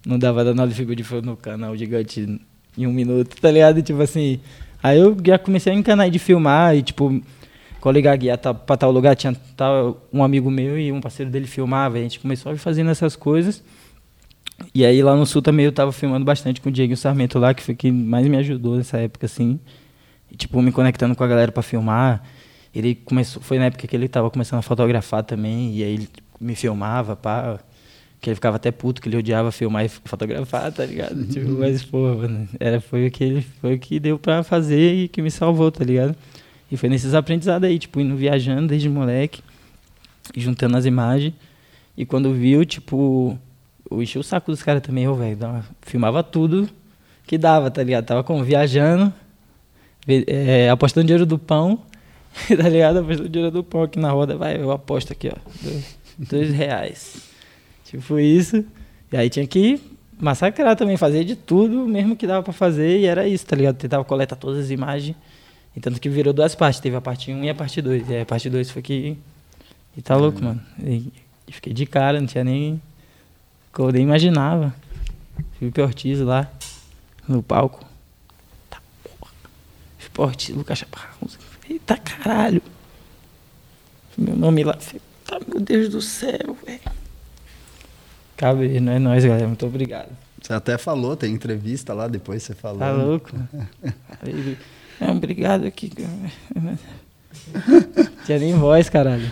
[0.07, 2.41] Não dava dar Nolly Fibol de front no canal gigante
[2.79, 3.83] em um minuto, tá ligado?
[3.83, 4.39] Tipo assim.
[4.81, 7.21] Aí eu já comecei a encanar de filmar e, tipo,
[7.83, 11.49] coligar guia tá, pra tal lugar, tinha tal, um amigo meu e um parceiro dele
[11.49, 13.63] filmava, a gente começou a fazendo essas coisas.
[14.73, 17.53] E aí lá no sul também eu tava filmando bastante com o Diego Sarmento lá,
[17.53, 19.59] que foi quem mais me ajudou nessa época, assim.
[20.31, 22.23] E, tipo, me conectando com a galera para filmar.
[22.73, 26.09] Ele começou, foi na época que ele tava começando a fotografar também, e aí ele
[26.41, 27.59] me filmava, pá.
[28.21, 31.27] Que ele ficava até puto, que ele odiava filmar e fotografar, tá ligado?
[31.27, 34.95] tipo, mas, pô, mano, era, foi, o que ele, foi o que deu pra fazer
[34.95, 36.15] e que me salvou, tá ligado?
[36.73, 39.43] E foi nesses aprendizados aí, tipo, indo viajando desde moleque,
[40.35, 41.35] juntando as imagens.
[41.95, 43.39] E quando viu, tipo,
[43.91, 45.37] eu enchi o saco dos caras também, eu, velho,
[45.83, 46.67] filmava tudo
[47.27, 48.07] que dava, tá ligado?
[48.07, 49.13] Tava como viajando,
[50.27, 51.79] é, apostando dinheiro do pão,
[52.49, 53.01] tá ligado?
[53.01, 57.21] Apostando dinheiro do pão aqui na roda, vai, eu aposto aqui, ó, dois, dois reais.
[57.85, 58.65] Tipo isso.
[59.13, 59.79] E aí tinha que
[60.19, 63.77] massacrar também, fazer de tudo, mesmo que dava pra fazer, e era isso, tá ligado?
[63.77, 65.15] Tentava coletar todas as imagens.
[65.75, 68.09] E tanto que virou duas partes, teve a parte 1 e a parte 2.
[68.09, 69.17] E a parte 2 foi que.
[69.97, 70.61] E tá louco, mano.
[70.83, 71.13] E,
[71.47, 72.81] e fiquei de cara, não tinha nem.
[73.79, 74.75] Eu nem imaginava.
[75.59, 76.51] Felipe Ortiz lá,
[77.27, 77.85] no palco.
[78.69, 79.33] Tá porra.
[79.99, 81.29] Felipe Ortiz, Lucas Chaparro.
[81.69, 82.63] Eita caralho.
[84.17, 84.77] Meu nome lá.
[85.25, 86.81] Tá, meu Deus do céu, velho.
[88.37, 89.47] Cabe, não é nóis, galera.
[89.47, 90.11] Muito obrigado.
[90.43, 92.81] Você até falou, tem entrevista lá, depois você falou.
[92.81, 93.31] Tá louco?
[95.07, 95.91] É, obrigado aqui.
[98.27, 99.25] Tinha nem voz, caralho.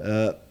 [0.00, 0.34] Uh,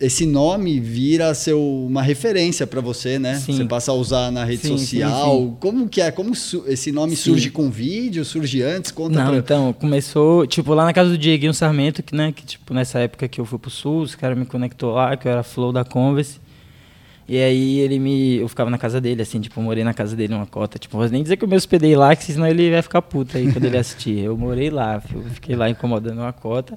[0.00, 3.36] esse nome vira ser uma referência para você, né?
[3.36, 3.52] Sim.
[3.52, 5.38] Você passa a usar na rede Sim, social.
[5.38, 5.56] sim, sim.
[5.60, 6.10] Como que é?
[6.10, 7.22] Como su- esse nome Sim.
[7.30, 8.24] surge com vídeo?
[8.24, 8.90] Surge antes?
[8.90, 9.36] Conta Não, pra...
[9.36, 13.28] então, começou, tipo, lá na casa do Dieguinho Sarmento, que, né, que, tipo, nessa época
[13.28, 15.84] que eu fui pro Sul, os caras me conectou lá, que eu era flow da
[15.84, 16.40] Converse.
[17.28, 18.36] E aí ele me.
[18.36, 20.78] Eu ficava na casa dele, assim, tipo, morei na casa dele uma cota.
[20.78, 23.36] Tipo, vou nem dizer que eu me hospedei lá, que senão ele vai ficar puto
[23.36, 24.18] aí quando ele assistir.
[24.18, 26.76] Eu morei lá, fiquei lá incomodando uma cota.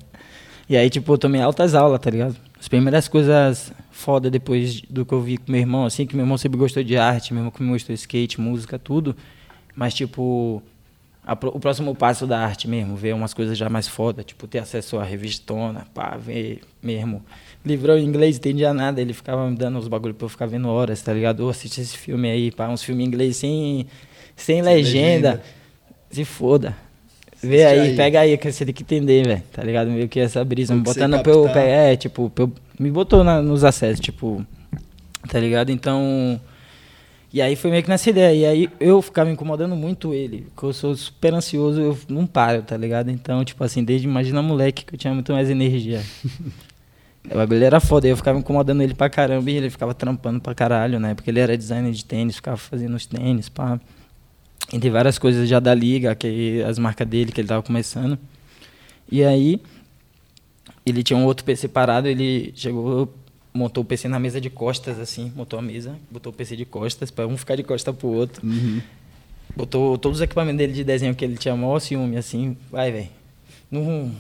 [0.70, 2.36] E aí, tipo, eu tomei altas aulas, tá ligado?
[2.60, 6.24] As primeiras coisas foda depois do que eu vi com meu irmão, assim, que meu
[6.24, 9.16] irmão sempre gostou de arte, meu irmão que me gostou de skate, música, tudo.
[9.76, 10.62] Mas, tipo,
[11.26, 14.60] a o próximo passo da arte mesmo, ver umas coisas já mais foda, tipo, ter
[14.60, 17.24] acesso à revistona, pá, ver mesmo.
[17.66, 20.68] Livrão em inglês, entendia nada, ele ficava me dando os bagulho pra eu ficar vendo
[20.70, 21.40] horas, tá ligado?
[21.46, 23.88] Ô, assiste esse filme aí, pá, uns filmes em inglês sem,
[24.36, 25.32] sem, legenda.
[25.32, 25.44] legenda.
[26.12, 26.76] Se foda.
[27.42, 27.96] Vê aí, aí.
[27.96, 29.90] pega aí, que você tem que entender, velho, tá ligado?
[29.90, 33.42] Meio que essa brisa, Tem me botando pra eu, é, tipo, eu- me botou na-
[33.42, 34.46] nos acessos, tipo,
[35.30, 35.72] tá ligado?
[35.72, 36.40] Então,
[37.34, 38.34] e aí foi meio que nessa ideia.
[38.36, 42.62] E aí eu ficava incomodando muito ele, porque eu sou super ansioso, eu não paro,
[42.62, 43.10] tá ligado?
[43.12, 46.02] Então, tipo assim, desde imagina moleque que eu tinha muito mais energia.
[47.32, 50.54] o bagulho era foda, eu ficava incomodando ele pra caramba e ele ficava trampando pra
[50.54, 51.14] caralho, né?
[51.14, 53.80] Porque ele era designer de tênis, ficava fazendo os tênis, pá.
[54.74, 58.18] E tem várias coisas já da liga, que as marcas dele que ele tava começando.
[59.12, 59.62] E aí
[60.86, 63.14] ele tinha um outro PC parado, ele chegou,
[63.54, 66.66] montou o PC na mesa de costas, assim, montou a mesa, botou o PC de
[66.66, 68.46] costas, para um ficar de costa pro outro.
[68.46, 68.82] Uhum.
[69.56, 73.10] Botou todos os equipamentos dele de desenho que ele tinha maior ciúme, assim, vai, velho.
[73.72, 74.12] Não,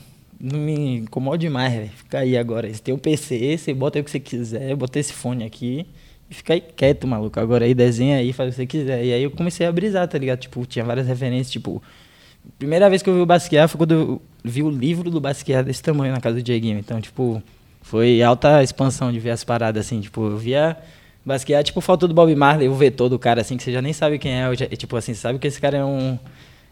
[0.45, 1.89] não me incomoda demais, velho.
[1.89, 2.71] Fica aí agora.
[2.71, 5.85] Você tem o PC, você bota aí o que você quiser, bota esse fone aqui
[6.29, 7.39] e fica aí quieto, maluco.
[7.39, 9.03] Agora aí desenha aí, faz o que você quiser.
[9.03, 10.39] E aí eu comecei a brisar, tá ligado?
[10.39, 11.81] Tipo, tinha várias referências, tipo.
[12.59, 15.63] Primeira vez que eu vi o Basquiat foi quando eu vi o livro do Basquiat
[15.65, 16.77] desse tamanho na casa do Dieguinho.
[16.77, 17.41] Então, tipo,
[17.81, 19.99] foi alta expansão de ver as paradas assim.
[19.99, 20.77] Tipo, eu via
[21.25, 23.93] Basquear, tipo, falta do Bob Marley, o vetor do cara, assim, que você já nem
[23.93, 24.55] sabe quem é.
[24.55, 26.19] Já, tipo assim, sabe que esse cara é um,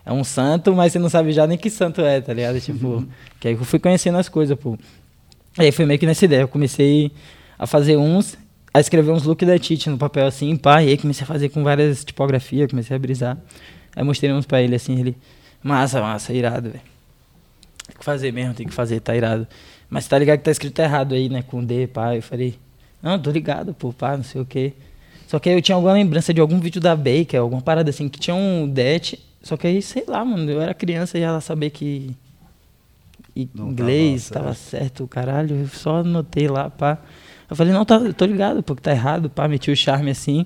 [0.05, 2.59] é um santo, mas você não sabe já nem que santo é, tá ligado?
[2.59, 3.07] Tipo, uhum.
[3.39, 4.77] que aí eu fui conhecendo as coisas, pô.
[5.57, 6.41] Aí foi meio que nessa ideia.
[6.41, 7.11] Eu comecei
[7.57, 8.37] a fazer uns,
[8.73, 11.49] a escrever uns looks da Tite no papel assim, pá, e aí comecei a fazer
[11.49, 13.37] com várias tipografias, comecei a brisar.
[13.95, 15.15] Aí mostrei uns pra ele assim, ele,
[15.61, 16.83] massa, massa, irado, velho.
[17.87, 19.47] Tem que fazer mesmo, tem que fazer, tá irado.
[19.89, 22.15] Mas tá ligado que tá escrito errado aí, né, com D, pá.
[22.15, 22.57] Eu falei,
[23.01, 24.73] não, tô ligado, pô, pá, não sei o quê.
[25.34, 28.08] Só que aí eu tinha alguma lembrança de algum vídeo da Baker, alguma parada assim,
[28.08, 29.17] que tinha um det.
[29.41, 32.15] Só que aí, sei lá, mano, eu era criança e ela sabia que
[33.36, 35.62] inglês tava, tava certo, caralho.
[35.62, 37.00] Eu só anotei lá, pá.
[37.50, 40.46] Eu falei, não, tá, tô ligado, pô, que tá errado, pá, meti o charme assim.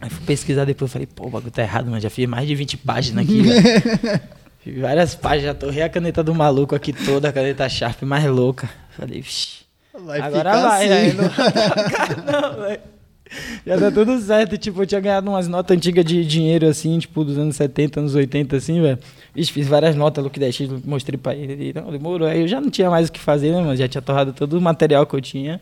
[0.00, 2.54] Aí fui pesquisar depois, falei, pô, o bagulho tá errado, mano, já fiz mais de
[2.54, 3.42] 20 páginas aqui,
[4.62, 8.24] Fiz várias páginas, já torrei a caneta do maluco aqui toda, a caneta Sharp mais
[8.26, 8.70] louca.
[8.90, 9.64] Falei, vixi.
[9.92, 10.92] Vai Agora vai, assim.
[10.92, 12.92] aí não, não, velho.
[13.66, 14.58] Já tá tudo certo.
[14.58, 18.14] Tipo, eu tinha ganhado umas notas antigas de dinheiro, assim, tipo, dos anos 70, anos
[18.14, 18.98] 80, assim, velho.
[19.34, 21.52] Vixe, fiz várias notas, Look 10X, mostrei pra ele.
[21.52, 22.28] ele não, demorou.
[22.28, 23.76] Aí eu já não tinha mais o que fazer, né, mano?
[23.76, 25.60] Já tinha torrado todo o material que eu tinha.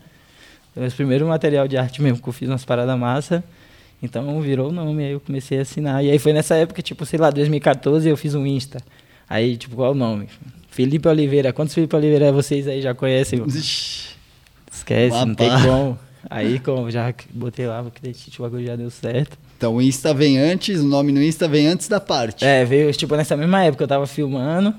[0.73, 3.43] Foi o primeiro material de arte mesmo que eu fiz umas paradas massa.
[4.01, 6.03] Então virou o nome, aí eu comecei a assinar.
[6.03, 8.81] E aí foi nessa época, tipo, sei lá, 2014, eu fiz um Insta.
[9.29, 10.27] Aí, tipo, qual é o nome?
[10.69, 11.53] Felipe Oliveira.
[11.53, 13.43] Quantos Felipe Oliveira vocês aí já conhecem?
[14.71, 15.99] Esquece, Uma não tem como.
[16.29, 19.37] Aí, como já botei lá, o bagulho já deu certo.
[19.57, 22.45] Então o Insta vem antes, o nome no Insta vem antes da parte.
[22.45, 24.73] É, veio, tipo, nessa mesma época eu tava filmando.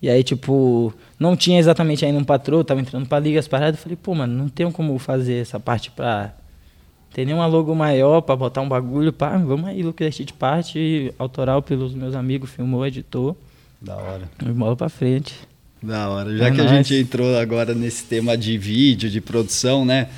[0.00, 3.78] E aí, tipo, não tinha exatamente ainda um patrão, tava entrando pra liga as paradas.
[3.78, 6.32] Eu falei, pô, mano, não tem como fazer essa parte pra
[7.14, 9.12] ter nenhuma logo maior pra botar um bagulho.
[9.12, 13.36] Pá, vamos aí, Lucas de parte, autoral pelos meus amigos, filmou, editor.
[13.80, 14.28] Da hora.
[14.44, 15.34] E bola pra frente.
[15.80, 16.36] Da hora.
[16.36, 20.08] Já é que a gente entrou agora nesse tema de vídeo, de produção, né?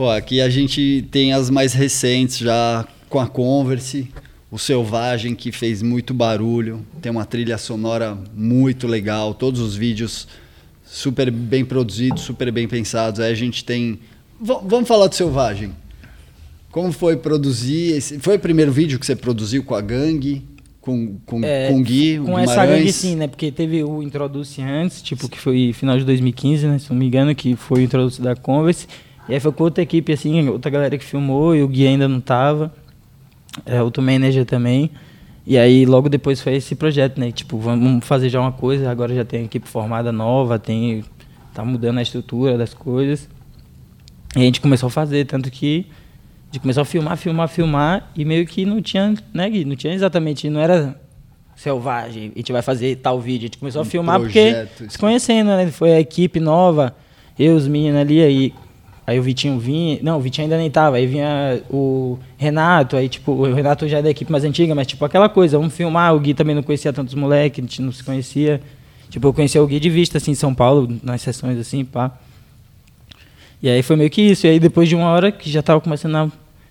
[0.00, 4.08] Pô, aqui a gente tem as mais recentes já com a Converse,
[4.50, 10.26] o Selvagem, que fez muito barulho, tem uma trilha sonora muito legal, todos os vídeos
[10.82, 13.20] super bem produzidos, super bem pensados.
[13.20, 13.98] Aí a gente tem.
[14.40, 15.70] V vamos falar do Selvagem.
[16.70, 17.92] Como foi produzir?
[17.92, 18.18] Esse...
[18.20, 20.42] Foi o primeiro vídeo que você produziu com a gangue?
[20.80, 23.28] com, com, é, com Gui, Com essa gangue sim, né?
[23.28, 26.78] Porque teve o Introduce antes, tipo, que foi final de 2015, né?
[26.78, 28.86] Se não me engano, que foi o Introduce da Converse.
[29.28, 32.08] E aí foi com outra equipe, assim, outra galera que filmou, e o Gui ainda
[32.08, 32.72] não tava.
[33.66, 34.90] É, outro manager também.
[35.46, 37.32] E aí logo depois foi esse projeto, né?
[37.32, 41.04] Tipo, vamos fazer já uma coisa, agora já tem equipe formada nova, tem.
[41.52, 43.28] tá mudando a estrutura das coisas.
[44.36, 45.86] E a gente começou a fazer, tanto que
[46.50, 49.64] de começar a filmar, filmar, filmar e meio que não tinha, né, Gui?
[49.64, 51.00] Não tinha exatamente, não era
[51.54, 53.44] selvagem, a gente vai fazer tal vídeo.
[53.44, 55.70] A gente começou um a filmar porque se conhecendo, né?
[55.70, 56.96] Foi a equipe nova,
[57.38, 58.54] eu, os meninos ali, aí,
[59.10, 59.98] aí o Vitinho vinha.
[60.02, 63.98] Não, o Vitinho ainda nem tava, aí vinha o Renato, aí tipo, o Renato já
[63.98, 66.62] é da equipe mais antiga, mas tipo aquela coisa, vamos filmar, o Gui também não
[66.62, 68.60] conhecia tantos moleques, a gente não se conhecia.
[69.08, 72.12] Tipo, eu conhecia o Gui de vista, assim, em São Paulo, nas sessões assim, pá.
[73.60, 74.46] E aí foi meio que isso.
[74.46, 76.30] E aí depois de uma hora que já tava começando a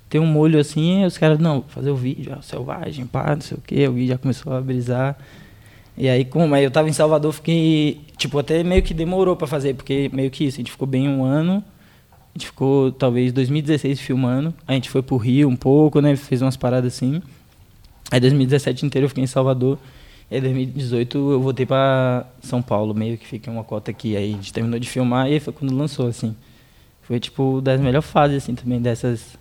[0.09, 3.57] ter um molho assim, os caras, não, fazer o vídeo, ó, selvagem, pá, não sei
[3.57, 3.87] o quê.
[3.87, 5.17] O vídeo já começou a brisar.
[5.97, 9.45] E aí, como aí eu tava em Salvador, fiquei, tipo, até meio que demorou para
[9.45, 11.61] fazer, porque meio que isso, a gente ficou bem um ano.
[12.39, 14.53] A gente ficou, talvez, 2016 filmando.
[14.65, 16.15] A gente foi pro Rio um pouco, né?
[16.15, 17.21] Fez umas paradas assim.
[18.09, 19.77] Aí 2017 inteiro eu fiquei em Salvador.
[20.31, 24.15] E aí 2018 eu voltei para São Paulo, meio que fiquei uma cota aqui.
[24.15, 26.33] Aí a gente terminou de filmar e foi quando lançou, assim.
[27.01, 29.37] Foi, tipo, das melhores fases, assim, também, dessas,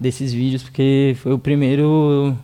[0.00, 2.36] desses vídeos, porque foi o primeiro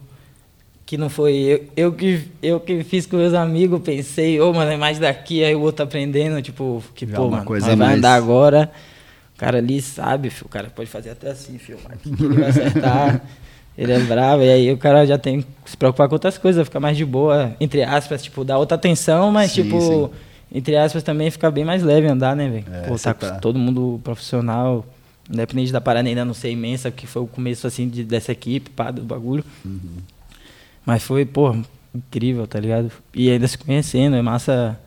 [0.86, 4.52] que não foi eu, eu, que, eu que fiz com meus amigos, pensei, ô, oh,
[4.54, 7.96] mano, é mais daqui, aí o outro aprendendo, tipo, que, Já pô, mano, coisa vai
[7.96, 8.70] andar agora,
[9.38, 13.22] o cara ali sabe, o cara pode fazer até assim, que ele vai acertar,
[13.78, 16.64] ele é bravo, e aí o cara já tem que se preocupar com outras coisas,
[16.64, 19.80] ficar mais de boa, entre aspas, tipo, dar outra atenção, mas, sim, tipo...
[19.80, 20.10] Sim
[20.50, 22.64] entre aspas, também fica bem mais leve andar, né, velho?
[22.72, 24.84] É, Pô, tá, tá com todo mundo profissional,
[25.30, 28.70] independente da parada ainda não ser imensa, que foi o começo, assim, de, dessa equipe,
[28.70, 29.44] pá, do bagulho.
[29.64, 29.98] Uhum.
[30.86, 31.54] Mas foi, pô,
[31.94, 32.90] incrível, tá ligado?
[33.12, 34.78] E ainda se conhecendo, é massa.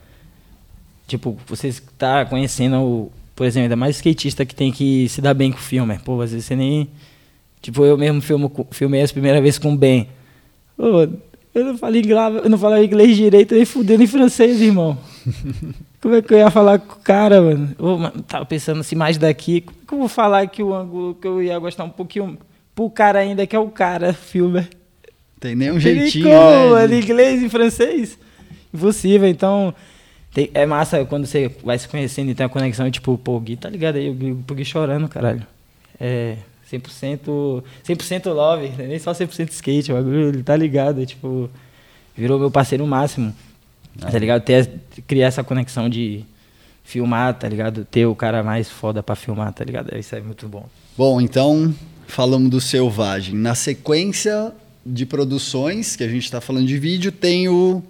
[1.07, 3.11] Tipo, vocês tá conhecendo o.
[3.41, 5.97] Por exemplo, ainda mais skatista que tem que se dar bem com o filme.
[6.05, 6.87] Pô, às vezes você nem.
[7.59, 10.07] Tipo, eu mesmo filmo, filmei as primeiras vezes com o Ben.
[10.77, 11.07] Pô,
[11.55, 14.95] eu não falo inglês, não inglês direito, nem fudendo em francês, irmão.
[15.99, 17.75] Como é que eu ia falar com o cara, mano?
[17.79, 19.61] Eu mano, tava pensando assim, mais daqui.
[19.61, 22.37] Como é que eu vou falar que o ângulo que eu ia gostar um pouquinho
[22.75, 24.69] pro cara ainda, que é o cara, filmer?
[25.39, 26.95] Tem nem um jeitinho, como, né?
[26.95, 28.19] inglês e francês?
[28.71, 29.73] Impossível, então...
[30.33, 33.39] Tem, é massa quando você vai se conhecendo e tem a conexão, tipo, pô, o
[33.39, 35.45] Gui tá ligado aí, o Gui, chorando, caralho.
[35.99, 36.37] É,
[36.71, 38.87] 100%, 100 love, né?
[38.87, 41.49] nem só 100% skate, o bagulho, ele tá ligado, tipo,
[42.15, 43.35] virou meu parceiro máximo.
[44.01, 44.09] Ah.
[44.09, 44.41] Tá ligado?
[44.41, 44.69] Ter,
[45.05, 46.23] criar essa conexão de
[46.83, 47.85] filmar, tá ligado?
[47.85, 49.95] Ter o cara mais foda pra filmar, tá ligado?
[49.97, 50.67] Isso é muito bom.
[50.97, 51.73] Bom, então
[52.07, 53.35] falamos do Selvagem.
[53.35, 54.53] Na sequência
[54.85, 57.83] de produções, que a gente está falando de vídeo, tem o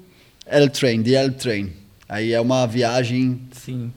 [0.46, 1.81] L-Train, The L-Train.
[2.12, 3.40] Aí é uma viagem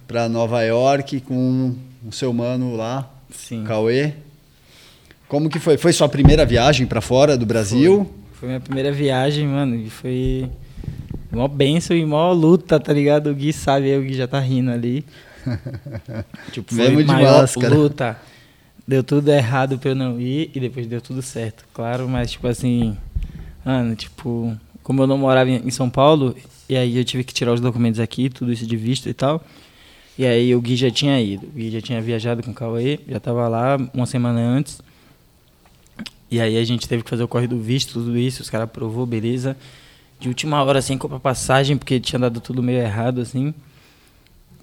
[0.07, 1.75] para Nova York com
[2.07, 3.65] o seu mano lá, Sim.
[3.65, 4.13] Cauê.
[5.27, 5.77] Como que foi?
[5.77, 8.09] Foi sua primeira viagem para fora do Brasil?
[8.31, 8.35] Foi.
[8.35, 10.49] foi minha primeira viagem, mano, e foi
[11.33, 13.31] mó benção e mó luta, tá ligado?
[13.31, 15.05] O Gui sabe, o Gui já tá rindo ali.
[16.53, 17.75] tipo, foi Mesmo maior máscara.
[17.75, 18.17] luta.
[18.87, 22.47] Deu tudo errado pra eu não ir e depois deu tudo certo, claro, mas tipo
[22.47, 22.97] assim,
[23.65, 26.37] mano, tipo, como eu não morava em São Paulo,
[26.69, 29.45] e aí eu tive que tirar os documentos aqui, tudo isso de visto e tal.
[30.17, 33.01] E aí o Gui já tinha ido, o Gui já tinha viajado com o Cauê,
[33.09, 34.81] já tava lá uma semana antes.
[36.31, 38.65] E aí a gente teve que fazer o corre do visto, tudo isso, os caras
[38.65, 39.57] aprovou, beleza
[40.25, 43.53] de última hora, assim, comprar passagem, porque tinha dado tudo meio errado, assim.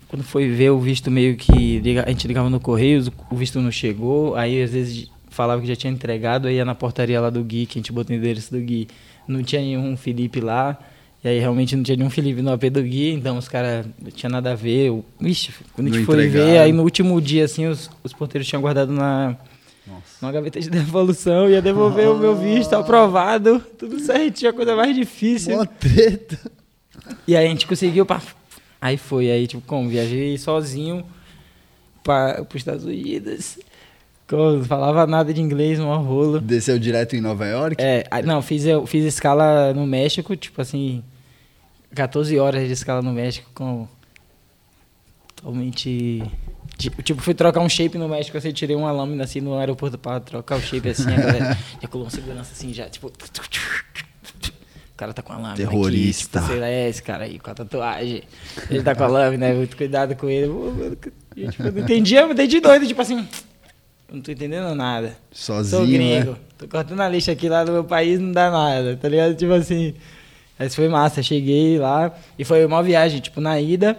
[0.08, 1.82] Quando foi ver o visto meio que.
[2.04, 5.76] A gente ligava no Correio, o visto não chegou, aí às vezes falava que já
[5.76, 8.52] tinha entregado, aí ia na portaria lá do Gui, que a gente botou o endereço
[8.52, 8.88] do Gui.
[9.28, 10.78] Não tinha nenhum Felipe lá,
[11.24, 14.10] e aí realmente não tinha nenhum Felipe no AP do Gui, então os caras não
[14.10, 14.92] tinha nada a ver.
[15.22, 18.62] Ixi, quando a gente foi ver, aí no último dia, assim, os, os porteiros tinham
[18.62, 19.38] guardado na
[19.86, 20.02] nossa.
[20.22, 22.12] Uma gaveta de devolução, ia devolver ah.
[22.12, 25.56] o meu visto aprovado, tudo certinho, a coisa mais difícil.
[25.56, 26.40] Uma treta.
[27.28, 28.22] E aí a gente conseguiu, pá.
[28.80, 31.06] Aí foi, aí tipo, como, viajei sozinho
[32.04, 33.60] para os Estados Unidos.
[34.32, 36.40] Não falava nada de inglês, um rolo.
[36.40, 37.76] Desceu direto em Nova York?
[37.78, 41.04] É, não, fiz, eu fiz escala no México, tipo assim,
[41.96, 43.88] 14 horas de escala no México com
[45.36, 46.24] totalmente
[46.82, 50.00] Tipo, tipo, fui trocar um shape no México, assim, tirei uma lâmina assim no aeroporto
[50.00, 53.08] pra trocar o shape assim, a galera já colou uma segurança assim, já, tipo.
[53.08, 53.12] O
[54.98, 55.56] cara tá com a lâmina.
[55.58, 56.40] Terrorista.
[56.40, 58.24] Aqui, tipo, sei lá, é esse cara aí, com a tatuagem.
[58.68, 60.48] Ele tá com a lâmina, muito cuidado com ele.
[60.48, 63.28] Eu, tipo, não entendia, eu de doido, tipo assim.
[64.12, 65.16] Não tô entendendo nada.
[65.32, 65.82] Sozinho.
[65.82, 66.32] Sou gringo.
[66.32, 66.38] Né?
[66.58, 69.36] Tô cortando a lixa aqui lá no meu país, não dá nada, tá ligado?
[69.36, 69.94] Tipo assim.
[70.62, 73.98] Mas foi massa, cheguei lá e foi uma viagem, tipo, na ida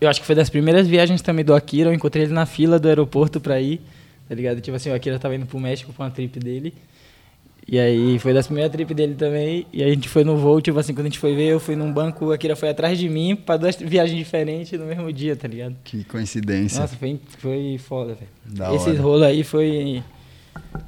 [0.00, 1.90] eu acho que foi das primeiras viagens também do Akira.
[1.90, 3.80] Eu encontrei ele na fila do aeroporto pra ir,
[4.28, 4.60] tá ligado?
[4.60, 6.74] Tipo assim, o Akira tava indo pro México pra uma trip dele.
[7.66, 9.66] E aí foi das primeiras trip dele também.
[9.72, 11.76] E a gente foi no voo, tipo assim, quando a gente foi ver, eu fui
[11.76, 15.34] num banco, o Akira foi atrás de mim pra duas viagens diferentes no mesmo dia,
[15.34, 15.74] tá ligado?
[15.84, 16.80] Que coincidência.
[16.80, 18.74] Nossa, foi, foi foda, velho.
[18.74, 20.02] Esse rolo aí foi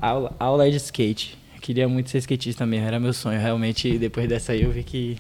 [0.00, 1.38] aula, aula de skate.
[1.66, 3.40] Queria muito ser skatista mesmo, era meu sonho.
[3.40, 5.18] Realmente, depois dessa aí eu vi que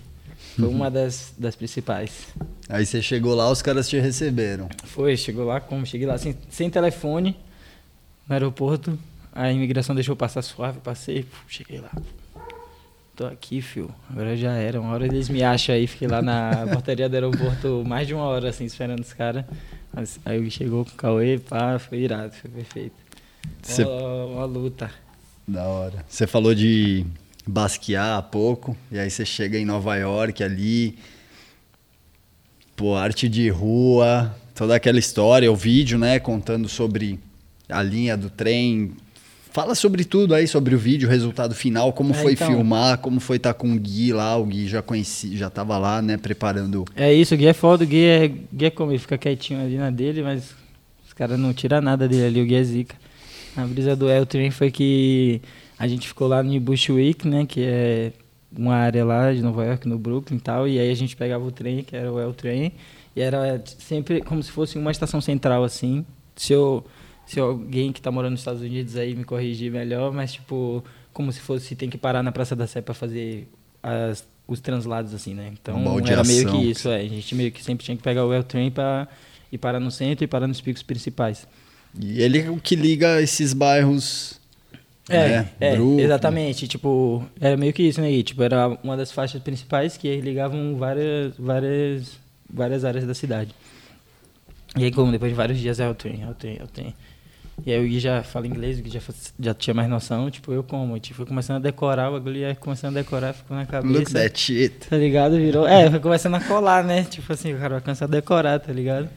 [0.54, 2.28] foi uma das, das principais.
[2.68, 4.68] Aí você chegou lá, os caras te receberam.
[4.84, 7.36] Foi, chegou lá, como cheguei lá sem, sem telefone,
[8.28, 8.96] no aeroporto.
[9.34, 11.90] A imigração deixou passar suave, passei, cheguei lá.
[13.16, 13.90] Tô aqui, fio.
[14.08, 14.80] Agora já era.
[14.80, 18.22] Uma hora eles me acham aí, fiquei lá na portaria do aeroporto mais de uma
[18.22, 19.44] hora, assim, esperando os caras.
[20.24, 22.94] Aí chegou com o Cauê, pá, foi irado, foi perfeito.
[23.62, 23.82] Cê...
[23.82, 25.05] Uma, uma luta.
[25.46, 26.04] Da hora.
[26.08, 27.04] Você falou de
[27.46, 30.96] basquear há pouco, e aí você chega em Nova York ali,
[32.74, 37.20] pô, arte de rua, toda aquela história, o vídeo, né, contando sobre
[37.68, 38.92] a linha do trem.
[39.52, 42.98] Fala sobre tudo aí, sobre o vídeo, o resultado final, como é, foi então, filmar,
[42.98, 46.02] como foi estar tá com o Gui lá, o Gui já conheci, já tava lá,
[46.02, 46.84] né, preparando.
[46.96, 49.60] É isso, o Gui é foda, o Gui é, Gui é como, ele fica quietinho
[49.60, 50.54] ali na dele, mas
[51.06, 53.05] os caras não tiram nada dele ali, o Gui é zica.
[53.56, 55.40] A brisa do El Train foi que
[55.78, 58.12] a gente ficou lá no Bushwick, né, que é
[58.56, 61.44] uma área lá de Nova York, no Brooklyn e tal, e aí a gente pegava
[61.44, 62.72] o trem, que era o L Train,
[63.14, 66.04] e era sempre como se fosse uma estação central, assim.
[66.34, 66.84] Se, eu,
[67.26, 71.32] se alguém que está morando nos Estados Unidos aí me corrigir melhor, mas tipo, como
[71.32, 73.48] se fosse, tem que parar na Praça da Sé para fazer
[73.82, 75.52] as, os translados, assim, né?
[75.52, 77.00] Então era meio que isso, é.
[77.00, 79.08] A gente meio que sempre tinha que pegar o L Train para
[79.50, 81.46] ir parar no centro e parar nos picos principais.
[82.00, 84.36] E ele é o que liga esses bairros
[85.08, 85.48] é, né?
[85.60, 86.66] é exatamente.
[86.66, 88.22] Tipo, era meio que isso, né?
[88.22, 92.18] tipo, era uma das faixas principais que ligavam várias, várias,
[92.52, 93.54] várias áreas da cidade.
[94.76, 96.66] E aí, como depois de vários dias, é o trem, é o trem, é o
[96.66, 96.94] trem.
[97.64, 99.00] E aí o Gui já fala inglês, o Gui já,
[99.40, 102.54] já tinha mais noção, tipo, eu como, tipo, foi começando a decorar, o bagulho ia
[102.54, 103.98] começando a decorar, ficou na cabeça.
[103.98, 104.88] Look that shit.
[104.90, 105.36] Tá ligado?
[105.36, 105.66] Virou.
[105.66, 107.04] É, foi começando a colar, né?
[107.04, 109.08] Tipo assim, o cara vai começar a decorar, tá ligado?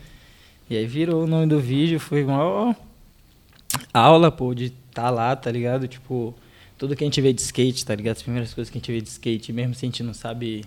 [0.69, 2.75] E aí virou o nome do vídeo, foi uma
[3.93, 5.87] aula, pô, de tá lá, tá ligado?
[5.87, 6.35] Tipo,
[6.77, 8.17] tudo que a gente vê de skate, tá ligado?
[8.17, 10.63] As primeiras coisas que a gente vê de skate, mesmo se a gente não sabe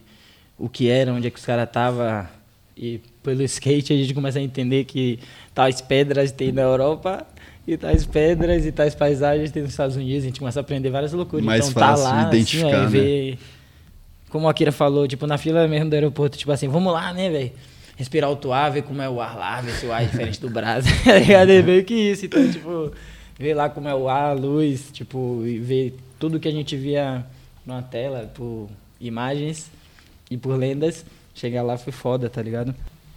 [0.59, 2.29] o que era, onde é que os caras tava
[2.77, 5.19] e pelo skate a gente começa a entender que
[5.55, 7.27] tais pedras tem na Europa
[7.67, 10.25] e tais pedras e tais paisagens tem nos Estados Unidos.
[10.25, 11.45] A gente começa a aprender várias loucuras.
[11.45, 12.87] Mais então tá fácil lá, identificar, assim, ó, né?
[12.89, 13.39] ver.
[14.29, 17.31] Como a Akira falou, tipo, na fila mesmo do aeroporto, tipo assim, vamos lá, né,
[17.31, 17.53] velho?
[17.97, 20.41] Respirar o ar, ver como é o ar lá, ver se o ar é diferente
[20.41, 21.13] do Brasil, tá?
[21.13, 22.27] É meio que isso.
[22.27, 22.91] Então, tipo,
[23.39, 26.77] ver lá como é o ar, a luz, tipo, e ver tudo que a gente
[26.77, 27.25] via
[27.67, 28.69] numa tela, por
[29.01, 29.71] imagens
[30.31, 32.75] e por lendas, chegar lá foi foda, tá ligado?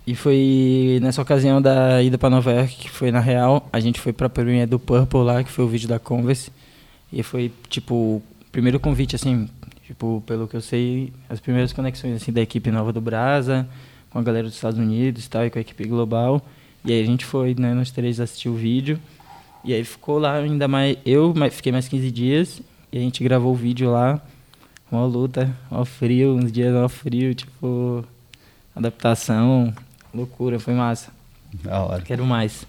[0.07, 3.99] E foi nessa ocasião da ida pra Nova York, que foi na real, a gente
[3.99, 6.51] foi pra premiere do Purple lá, que foi o vídeo da Converse.
[7.11, 9.49] E foi, tipo, o primeiro convite, assim,
[9.86, 13.67] tipo, pelo que eu sei, as primeiras conexões, assim, da equipe nova do Brasa,
[14.16, 16.41] com a galera dos Estados Unidos e tal, e com a equipe global.
[16.86, 18.97] E aí a gente foi, né, nós três assistir o vídeo.
[19.61, 22.61] E aí ficou lá ainda mais, eu fiquei mais 15 dias,
[22.93, 24.22] e a gente gravou o vídeo lá,
[24.89, 28.05] uma luta, ó frio, uns dias ó frio, tipo,
[28.74, 29.74] adaptação,
[30.13, 31.11] loucura, foi massa.
[31.61, 32.01] Da hora.
[32.01, 32.66] Quero mais.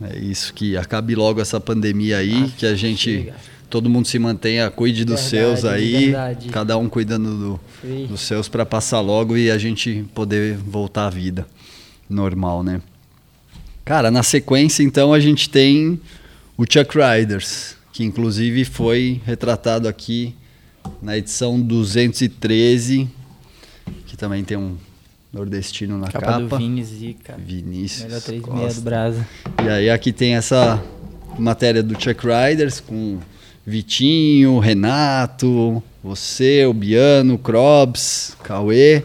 [0.00, 3.36] É isso, que acabe logo essa pandemia aí, que a gente, chega.
[3.72, 6.48] Todo mundo se mantenha, cuide dos Verdade, seus aí, verdade.
[6.50, 8.06] cada um cuidando do- Sim.
[8.06, 11.46] dos seus para passar logo e a gente poder voltar à vida
[12.06, 12.82] normal, né?
[13.82, 15.98] Cara, na sequência então a gente tem
[16.54, 20.34] o Chuck Riders, que inclusive foi retratado aqui
[21.00, 23.08] na edição 213,
[24.06, 24.76] que também tem um
[25.32, 26.40] nordestino na Capa, capa.
[26.40, 27.36] do Vini Zica.
[27.38, 28.04] Vinícius.
[28.04, 28.60] Melhor 3 Costa.
[28.60, 29.26] meia do Brasa.
[29.64, 30.78] E aí aqui tem essa
[31.38, 33.18] matéria do Chuck Riders com
[33.64, 39.04] Vitinho, Renato, você, o Biano, Krobs, Cauê.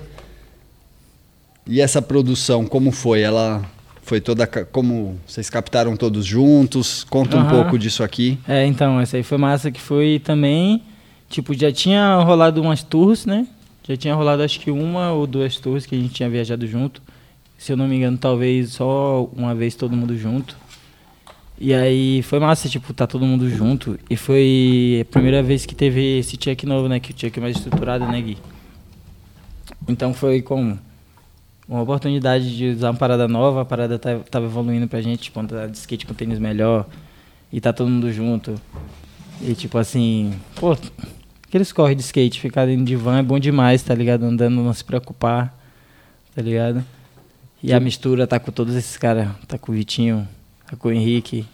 [1.66, 3.22] E essa produção, como foi?
[3.22, 3.64] Ela
[4.02, 4.48] foi toda.
[4.48, 7.04] Como vocês captaram todos juntos?
[7.04, 7.50] Conta um Aham.
[7.50, 8.40] pouco disso aqui.
[8.48, 10.82] É, então, essa aí foi massa que foi também.
[11.30, 13.46] Tipo, já tinha rolado umas tours, né?
[13.88, 17.02] Já tinha rolado acho que uma ou duas tours que a gente tinha viajado junto.
[17.58, 20.56] Se eu não me engano, talvez só uma vez todo mundo junto.
[21.60, 24.00] E aí foi massa, tipo, tá todo mundo junto.
[24.10, 27.00] E foi a primeira vez que teve esse check novo, né?
[27.00, 28.38] Que o check é mais estruturado, né, Gui?
[29.88, 30.78] Então foi como
[31.68, 35.40] uma oportunidade de usar uma parada nova, a parada tá- tava evoluindo pra gente, tipo,
[35.40, 36.86] andar de skate com tênis melhor.
[37.52, 38.56] E tá todo mundo junto.
[39.42, 40.78] E tipo assim, pô,
[41.48, 44.24] aqueles corre de skate, ficar dentro de van é bom demais, tá ligado?
[44.24, 45.58] Andando, não se preocupar,
[46.36, 46.84] tá ligado?
[47.64, 50.28] E a mistura tá com todos esses caras, tá com o Vitinho,
[50.76, 51.46] com o Henrique.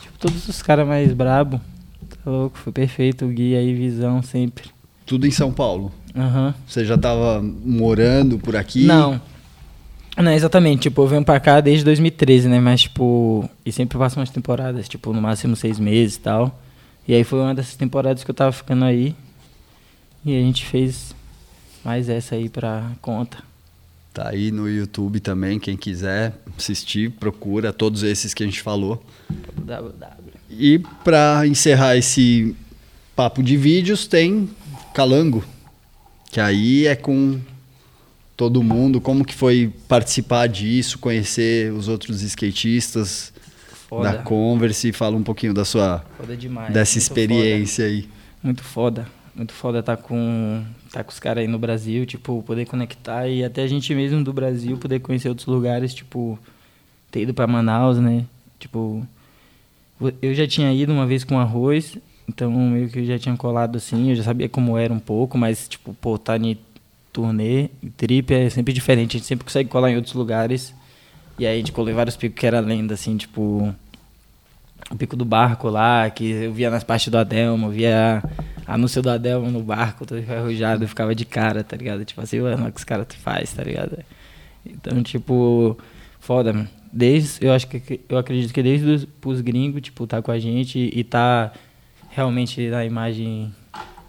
[0.00, 1.60] Tipo, todos os caras mais brabo.
[2.08, 4.70] Tá louco, foi perfeito o guia aí, visão sempre.
[5.04, 5.92] Tudo em São Paulo.
[6.16, 6.54] Aham.
[6.66, 8.84] Você já estava morando por aqui?
[8.84, 9.20] Não.
[10.16, 10.82] Não, exatamente.
[10.82, 12.60] Tipo, eu venho pra cá desde 2013, né?
[12.60, 16.60] Mas, tipo, e sempre passo umas temporadas, tipo, no máximo seis meses e tal.
[17.06, 19.14] E aí foi uma dessas temporadas que eu tava ficando aí.
[20.24, 21.14] E a gente fez
[21.84, 23.38] mais essa aí pra conta.
[24.14, 29.04] Tá aí no YouTube também, quem quiser assistir, procura todos esses que a gente falou.
[29.58, 30.34] www.
[30.48, 32.54] E para encerrar esse
[33.16, 34.48] papo de vídeos, tem
[34.94, 35.44] Calango,
[36.30, 37.40] que aí é com
[38.36, 39.00] todo mundo.
[39.00, 43.32] Como que foi participar disso, conhecer os outros skatistas
[43.88, 44.12] Foda.
[44.12, 44.92] da Converse?
[44.92, 46.72] Fala um pouquinho da sua Foda demais.
[46.72, 48.02] dessa muito experiência aí.
[48.02, 48.14] Foda.
[48.44, 49.23] Muito foda.
[49.34, 53.42] Muito foda estar com, tá com os caras aí no Brasil, tipo, poder conectar e
[53.42, 56.38] até a gente mesmo do Brasil poder conhecer outros lugares, tipo,
[57.10, 58.24] ter ido pra Manaus, né?
[58.60, 59.04] Tipo,
[60.22, 63.76] eu já tinha ido uma vez com arroz, então meio que eu já tinha colado
[63.76, 66.56] assim, eu já sabia como era um pouco, mas, tipo, pô, tá em
[67.12, 70.74] turnê, em trip é sempre diferente, a gente sempre consegue colar em outros lugares.
[71.38, 73.74] E aí a gente colou vários picos que era lenda, assim, tipo,
[74.90, 78.22] o pico do barco lá, que eu via nas partes do Adelmo, via
[78.66, 82.04] anúncio do Adelmo no barco, todo enferrujado, eu ficava de cara, tá ligado?
[82.04, 83.98] Tipo assim, mano, o que os caras faz, tá ligado?
[84.64, 85.76] Então, tipo,
[86.18, 86.68] foda, mano.
[86.92, 90.38] Desde, eu acho que, eu acredito que desde os pros gringos, tipo, tá com a
[90.38, 91.52] gente e tá
[92.10, 93.52] realmente na imagem,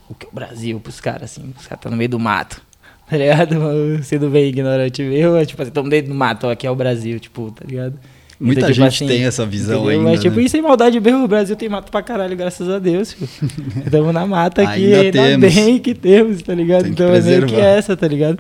[0.08, 2.62] o que é o Brasil pros caras, assim, os caras tá no meio do mato.
[3.10, 3.56] Tá ligado?
[4.04, 7.20] Sendo bem ignorante meu, tipo assim, tamo dentro do mato, ó, aqui é o Brasil,
[7.20, 8.00] tipo, tá ligado?
[8.40, 10.00] Muita tipo gente assim, tem essa visão entendeu?
[10.00, 10.12] ainda.
[10.12, 10.44] Mas, tipo, né?
[10.44, 13.16] e sem maldade mesmo, o Brasil tem mato pra caralho, graças a Deus.
[13.86, 15.56] Estamos na mata aqui, Ainda ainda, temos.
[15.56, 16.84] bem que temos, tá ligado?
[16.84, 18.38] Tem então é meio que essa, tá ligado?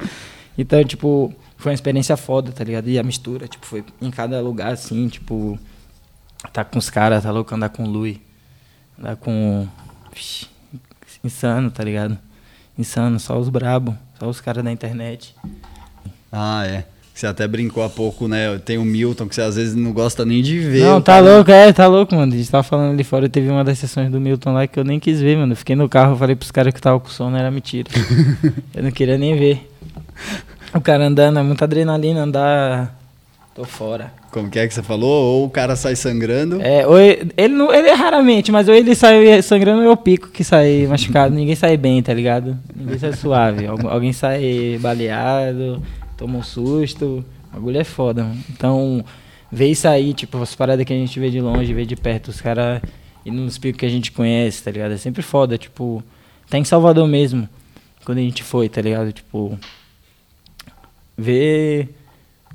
[0.57, 2.89] Então, tipo, foi uma experiência foda, tá ligado?
[2.89, 5.57] E a mistura, tipo, foi em cada lugar, assim, tipo,
[6.51, 8.21] tá com os caras, tá louco, andar com o Lui,
[8.99, 9.67] andar com.
[10.13, 10.47] Vixe,
[11.23, 12.17] insano, tá ligado?
[12.77, 15.33] Insano, só os brabo, só os caras da internet.
[16.31, 16.85] Ah, é.
[17.15, 18.59] Você até brincou há pouco, né?
[18.65, 20.83] Tem o Milton, que você às vezes não gosta nem de ver.
[20.83, 22.33] Não, tá cara- louco, é, tá louco, mano.
[22.33, 24.83] A gente tava falando ali fora, teve uma das sessões do Milton lá que eu
[24.83, 25.53] nem quis ver, mano.
[25.53, 27.89] Eu fiquei no carro, falei pros caras que tava com sono, era mentira.
[28.75, 29.65] eu não queria nem ver.
[30.73, 32.93] O cara andando, é muita adrenalina, andar
[33.55, 34.11] Tô fora.
[34.31, 35.09] Como que é que você falou?
[35.39, 36.59] Ou o cara sai sangrando.
[36.61, 39.95] É, ou ele, ele, não, ele é raramente, mas ou ele sai sangrando ou eu
[39.95, 41.33] pico que sai machucado.
[41.33, 42.57] Ninguém sai bem, tá ligado?
[42.75, 43.65] Ninguém sai suave.
[43.65, 45.81] Algu- alguém sai baleado,
[46.17, 47.23] toma um susto.
[47.51, 48.43] O bagulho é foda, mano.
[48.49, 49.03] Então,
[49.51, 52.29] ver isso aí, tipo, as paradas que a gente vê de longe, vê de perto,
[52.29, 52.81] os caras
[53.25, 54.91] e nos picos que a gente conhece, tá ligado?
[54.91, 56.03] É sempre foda, tipo,
[56.49, 57.49] tá em Salvador mesmo,
[58.05, 59.11] quando a gente foi, tá ligado?
[59.11, 59.57] Tipo,
[61.17, 61.89] ver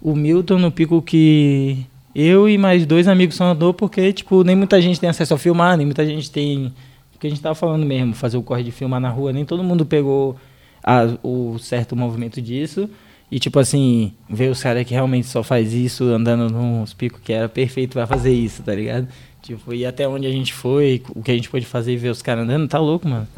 [0.00, 1.84] o Milton no pico que
[2.14, 5.38] eu e mais dois amigos só andou, porque, tipo, nem muita gente tem acesso a
[5.38, 6.72] filmar, nem muita gente tem.
[7.14, 9.44] O que a gente tava falando mesmo, fazer o corre de filmar na rua, nem
[9.44, 10.36] todo mundo pegou
[10.82, 12.88] a- o certo movimento disso.
[13.30, 17.32] E, tipo assim, ver os caras que realmente só faz isso andando nos picos que
[17.32, 19.06] era perfeito pra fazer isso, tá ligado?
[19.40, 22.10] Tipo, e até onde a gente foi, o que a gente pôde fazer e ver
[22.10, 23.28] os caras andando, tá louco, mano.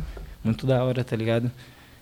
[0.43, 1.51] Muito da hora, tá ligado?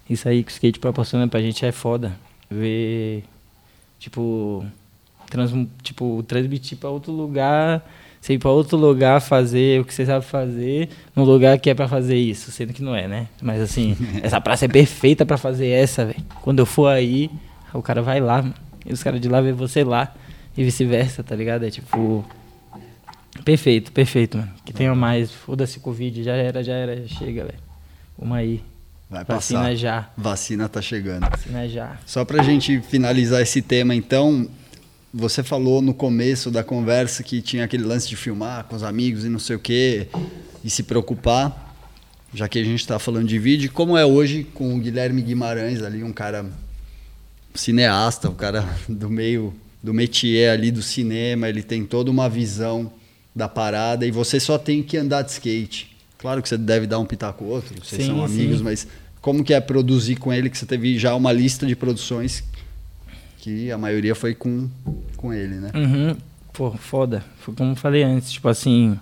[0.08, 2.12] Isso aí que o skate proporciona pra gente é foda.
[2.48, 3.24] Ver,
[3.98, 4.64] tipo,
[5.28, 7.84] trans, tipo transmitir pra outro lugar,
[8.20, 11.74] você ir pra outro lugar fazer o que você sabe fazer, num lugar que é
[11.74, 13.28] pra fazer isso, sendo que não é, né?
[13.40, 16.22] Mas assim, essa praça é perfeita pra fazer essa, velho.
[16.42, 17.30] Quando eu for aí,
[17.72, 18.44] o cara vai lá,
[18.84, 20.14] e os caras de lá vê você lá,
[20.56, 21.64] e vice-versa, tá ligado?
[21.64, 22.24] É tipo.
[23.44, 24.50] Perfeito, perfeito, mano.
[24.64, 25.30] Que tenha mais.
[25.30, 27.58] Foda-se Covid, já era, já era, chega, velho.
[28.18, 28.62] Vamos aí.
[29.08, 29.74] Vai Vacina passar.
[29.74, 30.10] já.
[30.16, 31.28] Vacina tá chegando.
[31.28, 31.96] Vacina já.
[32.06, 34.48] Só pra gente finalizar esse tema, então,
[35.12, 39.24] você falou no começo da conversa que tinha aquele lance de filmar com os amigos
[39.24, 40.06] e não sei o quê,
[40.62, 41.74] e se preocupar,
[42.32, 45.82] já que a gente tá falando de vídeo, como é hoje com o Guilherme Guimarães
[45.82, 46.46] ali, um cara
[47.54, 52.92] cineasta, um cara do meio do métier ali do cinema, ele tem toda uma visão
[53.34, 55.96] da parada e você só tem que andar de skate.
[56.18, 58.64] Claro que você deve dar um pitaco ou outro, vocês Sim, são amigos, sim.
[58.64, 58.86] mas
[59.22, 62.44] como que é produzir com ele que você teve já uma lista de produções
[63.38, 64.68] que a maioria foi com,
[65.16, 65.70] com ele, né?
[65.74, 66.16] Uhum.
[66.52, 67.24] Pô, foda.
[67.38, 68.98] Foi como eu falei antes, tipo assim.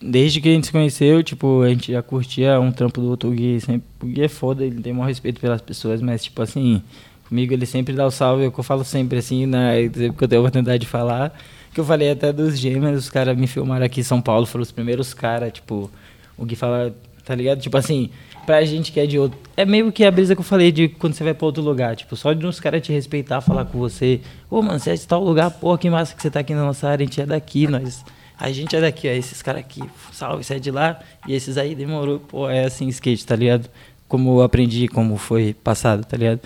[0.00, 3.30] Desde que a gente se conheceu, tipo, a gente já curtia um trampo do outro
[3.30, 3.60] o Gui.
[3.60, 6.82] Sempre, o Gui é foda, ele tem o maior respeito pelas pessoas, mas, tipo assim,
[7.28, 9.82] comigo ele sempre dá o salve, é que eu falo sempre, assim, né?
[9.82, 11.36] Sempre que eu tenho a oportunidade de falar.
[11.72, 14.62] Que eu falei até dos gêmeos, os caras me filmaram aqui em São Paulo, foram
[14.62, 15.90] os primeiros caras, tipo,
[16.36, 16.94] o Gui fala,
[17.24, 17.60] tá ligado?
[17.60, 18.10] Tipo assim,
[18.46, 19.38] pra gente que é de outro.
[19.56, 21.96] É meio que a brisa que eu falei de quando você vai pra outro lugar.
[21.96, 24.20] Tipo, só de uns caras te respeitar, falar com você.
[24.48, 26.64] Ô, mano, você é de tal lugar, pô, que massa que você tá aqui na
[26.64, 28.04] nossa área, a gente é daqui, nós.
[28.38, 29.80] A gente é daqui, ó, esses caras aqui,
[30.12, 31.00] salve, você é de lá.
[31.26, 33.68] E esses aí demorou, pô, é assim, skate, tá ligado?
[34.14, 36.38] Como eu aprendi, como foi passado, tá ligado?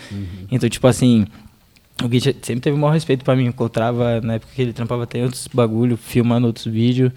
[0.50, 1.26] Então, tipo assim,
[2.02, 3.42] o Gui sempre teve o maior respeito pra mim.
[3.42, 7.12] Eu encontrava, na época que ele trampava até outros bagulho, filmando outros vídeos.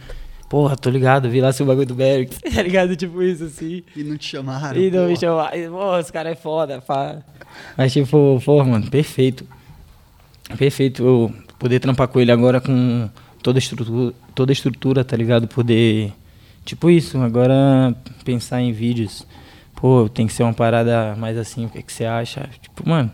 [0.49, 2.97] Porra, tô ligado, vi lá seu bagulho do Berg, tá ligado?
[2.97, 3.81] Tipo isso, assim.
[3.95, 4.77] E não te chamaram.
[4.77, 5.19] E não me porra.
[5.21, 5.57] chamar.
[5.57, 7.19] e, Pô, esse cara é foda, pá.
[7.77, 9.47] Mas, tipo, pô, mano, perfeito.
[10.57, 13.09] Perfeito eu poder trampar com ele agora com
[13.41, 15.47] toda a estrutura, toda a estrutura, tá ligado?
[15.47, 16.11] Poder.
[16.65, 17.95] Tipo isso, agora
[18.25, 19.25] pensar em vídeos.
[19.81, 22.47] Pô, tem que ser uma parada mais assim, o que, que você acha?
[22.61, 23.11] Tipo, mano,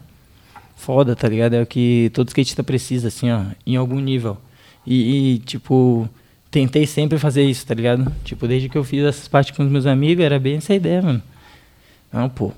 [0.76, 1.54] foda, tá ligado?
[1.54, 4.38] É o que todo skatista precisa, assim, ó, em algum nível.
[4.86, 6.10] E, e, tipo,
[6.52, 8.12] tentei sempre fazer isso, tá ligado?
[8.26, 11.02] Tipo, desde que eu fiz essas partes com os meus amigos, era bem essa ideia,
[11.02, 11.24] mano.
[12.12, 12.52] Não, pô,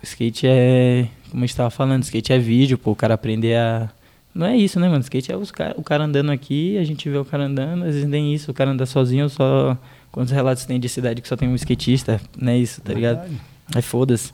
[0.00, 3.90] skate é, como a gente tava falando, skate é vídeo, pô, o cara aprender a...
[4.32, 5.00] Não é isso, né, mano?
[5.00, 8.08] Skate é os o cara andando aqui, a gente vê o cara andando, às vezes
[8.08, 9.76] nem isso, o cara anda sozinho, só...
[10.12, 13.28] Quantos relatos tem de cidade que só tem um skatista, não é isso, tá ligado?
[13.74, 14.32] Aí foda-se.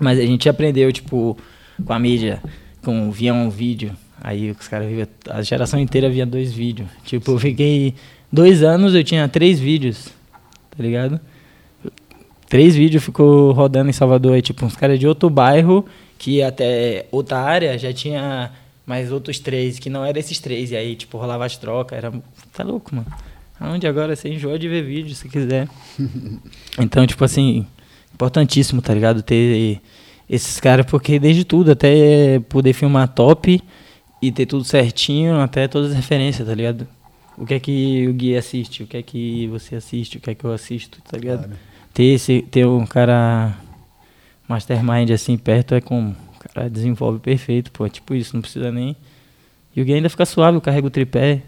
[0.00, 1.36] Mas a gente aprendeu, tipo,
[1.84, 2.42] com a mídia,
[2.82, 3.92] com via um vídeo.
[4.20, 6.88] Aí os caras viam, a geração inteira via dois vídeos.
[7.04, 7.94] Tipo, eu fiquei
[8.30, 10.08] dois anos, eu tinha três vídeos,
[10.76, 11.20] tá ligado?
[12.48, 14.34] Três vídeos ficou rodando em Salvador.
[14.34, 15.86] Aí, tipo, uns caras de outro bairro,
[16.18, 18.52] que até outra área, já tinha
[18.86, 20.70] mais outros três, que não eram esses três.
[20.70, 21.96] E aí, tipo, rolava as trocas.
[21.96, 22.12] Era.
[22.52, 23.06] Tá louco, mano.
[23.58, 25.68] Aonde agora você enjoa de ver vídeo, se quiser.
[26.78, 27.66] Então, tipo assim,
[28.14, 29.22] importantíssimo, tá ligado?
[29.22, 29.80] Ter
[30.28, 33.60] esses caras, porque desde tudo, até poder filmar top
[34.20, 36.86] e ter tudo certinho, até todas as referências, tá ligado?
[37.36, 40.30] O que é que o Gui assiste, o que é que você assiste, o que
[40.30, 41.44] é que eu assisto, tá ligado?
[41.44, 41.58] Claro.
[41.92, 43.54] Ter, esse, ter um cara
[44.48, 46.16] mastermind assim perto é como.
[46.34, 47.88] O cara desenvolve perfeito, pô.
[47.88, 48.96] Tipo isso, não precisa nem.
[49.74, 51.42] E o Gui ainda fica suave, eu carrego o tripé,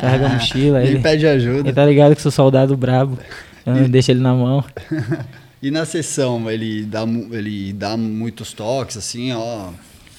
[0.00, 0.82] carrega a mochila.
[0.82, 1.60] Ele ele, pede ajuda.
[1.60, 3.18] ele tá ligado que sou soldado brabo.
[3.64, 4.64] Eu não deixo ele na mão.
[5.62, 7.02] E na sessão, ele dá,
[7.32, 9.70] ele dá muitos toques, assim, ó,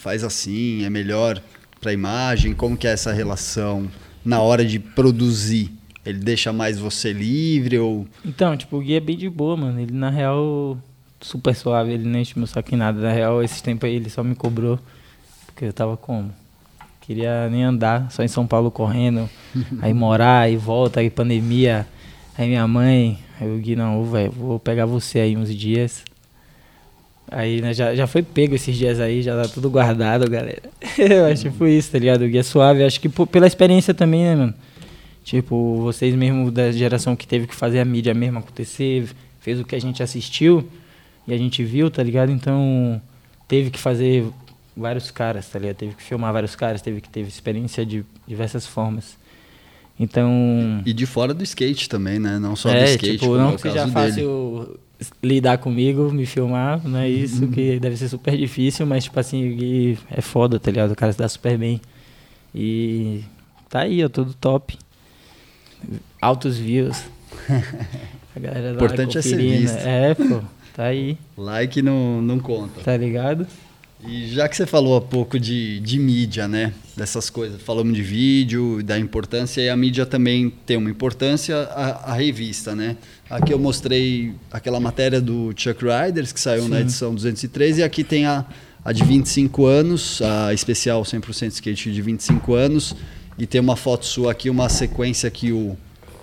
[0.02, 1.42] faz assim, é melhor
[1.80, 3.90] pra imagem, como que é essa relação
[4.24, 5.72] na hora de produzir?
[6.06, 8.08] Ele deixa mais você livre ou...
[8.26, 9.80] Então, tipo, o Gui é bem de boa, mano.
[9.80, 10.78] Ele, na real,
[11.20, 11.92] super suave.
[11.92, 13.00] Ele nem enche meu saco em nada.
[13.00, 14.80] Na real, esses tempos aí, ele só me cobrou.
[15.46, 16.34] Porque eu tava como?
[17.02, 19.30] Queria nem andar, só em São Paulo correndo.
[19.82, 21.88] aí morar, aí volta, aí pandemia.
[22.42, 26.04] Aí minha mãe, o Gui, não, velho, vou pegar você aí uns dias.
[27.30, 30.64] Aí, né, já, já foi pego esses dias aí, já tá tudo guardado, galera.
[30.98, 32.24] eu acho que foi isso, tá ligado?
[32.24, 34.56] O Gui é suave, acho que pela experiência também, né, mano?
[35.24, 39.08] Tipo, vocês mesmo da geração que teve que fazer a mídia mesmo acontecer,
[39.40, 40.68] fez o que a gente assistiu
[41.28, 42.32] e a gente viu, tá ligado?
[42.32, 43.00] Então,
[43.48, 44.26] teve que fazer
[44.76, 45.76] vários caras, tá ligado?
[45.76, 49.21] Teve que filmar vários caras, teve que ter experiência de diversas formas.
[50.02, 50.82] Então.
[50.84, 52.40] E de fora do skate também, né?
[52.40, 53.20] Não só é, do skate.
[53.20, 54.80] Tipo, não é que seja fácil
[55.22, 57.52] lidar comigo, me filmar, não é isso uhum.
[57.52, 60.92] que deve ser super difícil, mas tipo assim, é foda, tá ligado?
[60.92, 61.80] O cara se dá super bem.
[62.54, 63.24] E
[63.70, 64.76] tá aí, ó, tudo top.
[66.20, 67.04] Altos views.
[68.36, 69.78] A galera Importante é ser visto.
[69.78, 70.42] É, pô,
[70.74, 71.16] tá aí.
[71.38, 72.82] Like não, não conta.
[72.82, 73.46] Tá ligado?
[74.08, 76.74] E já que você falou há pouco de, de mídia, né?
[76.98, 82.12] Dessas coisas, falamos de vídeo, da importância, e a mídia também tem uma importância, a,
[82.12, 82.98] a revista, né?
[83.30, 86.70] Aqui eu mostrei aquela matéria do Chuck Riders, que saiu Sim.
[86.70, 88.46] na edição 203, e aqui tem a,
[88.84, 92.96] a de 25 anos, a especial 100% skate de 25 anos,
[93.38, 95.78] e tem uma foto sua aqui, uma sequência que o,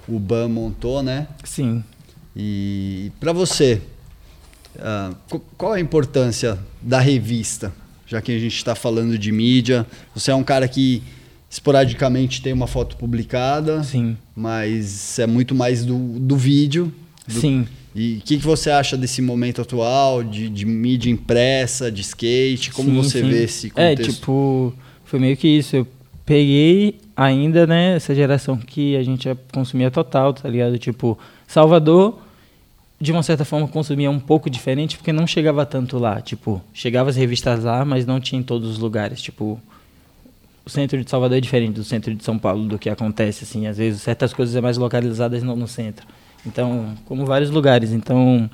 [0.09, 1.29] o Ban montou, né?
[1.45, 1.83] Sim.
[2.37, 3.81] E para você,
[4.79, 7.73] Uh, qual a importância da revista?
[8.07, 11.03] Já que a gente está falando de mídia, você é um cara que
[11.51, 14.17] esporadicamente tem uma foto publicada, Sim.
[14.35, 16.93] mas é muito mais do, do vídeo.
[17.27, 17.41] Do...
[17.41, 17.67] Sim.
[17.95, 22.71] E o que, que você acha desse momento atual, de, de mídia impressa, de skate?
[22.71, 23.29] Como sim, você sim.
[23.29, 24.11] vê esse é, contexto?
[24.11, 24.75] É, tipo,
[25.05, 25.75] foi meio que isso.
[25.75, 25.87] Eu
[26.25, 30.79] peguei ainda, né, essa geração que a gente consumia total, tá ligado?
[30.79, 32.21] Tipo, Salvador
[33.01, 37.11] de uma certa forma consumia um pouco diferente porque não chegava tanto lá, tipo, chegava
[37.11, 39.61] as revistas lá, mas não tinha em todos os lugares, tipo,
[40.67, 43.67] o centro de Salvador é diferente do centro de São Paulo do que acontece assim,
[43.67, 46.07] às vezes certas coisas é mais localizadas no, no centro.
[46.45, 48.51] Então, como vários lugares, então,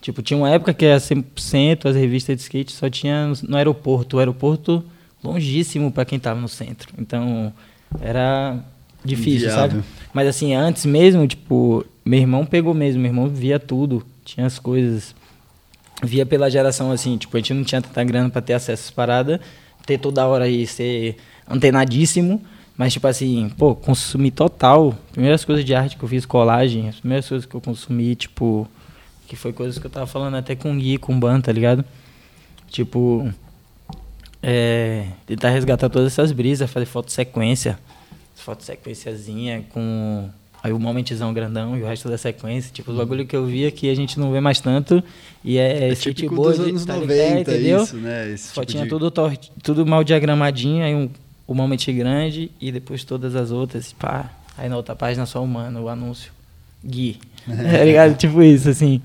[0.00, 4.16] tipo, tinha uma época que era 100% as revistas de skate só tinha no aeroporto,
[4.16, 4.84] o aeroporto
[5.22, 6.88] longíssimo para quem estava no centro.
[6.98, 7.52] Então,
[8.00, 8.58] era
[9.04, 9.82] difícil, sabe?
[10.12, 14.58] Mas assim, antes mesmo, tipo, meu irmão pegou mesmo, meu irmão via tudo, tinha as
[14.58, 15.14] coisas.
[16.02, 18.90] Via pela geração assim, tipo, a gente não tinha tanta grana para ter acesso às
[18.90, 19.38] paradas,
[19.86, 22.42] ter toda hora aí ser antenadíssimo,
[22.76, 24.92] mas tipo assim, pô, consumi total.
[25.12, 28.66] Primeiras coisas de arte que eu fiz, colagem, as primeiras coisas que eu consumi, tipo,
[29.28, 31.52] que foi coisas que eu tava falando até com o Gui, com o Ban, tá
[31.52, 31.84] ligado?
[32.68, 33.32] Tipo,
[34.42, 37.78] é, tentar resgatar todas essas brisas, fazer foto sequência,
[38.34, 40.28] foto sequenciazinha com
[40.62, 42.70] Aí o momentzão grandão e o resto da sequência.
[42.72, 45.02] Tipo, os bagulho que eu via que a gente não vê mais tanto.
[45.42, 47.82] E é, é típico boa, dos anos tá 90, entendeu?
[47.82, 48.30] Isso, né?
[48.30, 49.10] Esse Fotinha tipo de...
[49.10, 51.08] tudo, tudo mal diagramadinho, aí um,
[51.46, 53.92] o moment grande e depois todas as outras.
[53.92, 54.30] Pá.
[54.58, 56.30] Aí na outra página só humano, o anúncio.
[56.84, 57.18] Gui.
[57.46, 58.16] tá ligado?
[58.16, 59.00] Tipo isso, assim.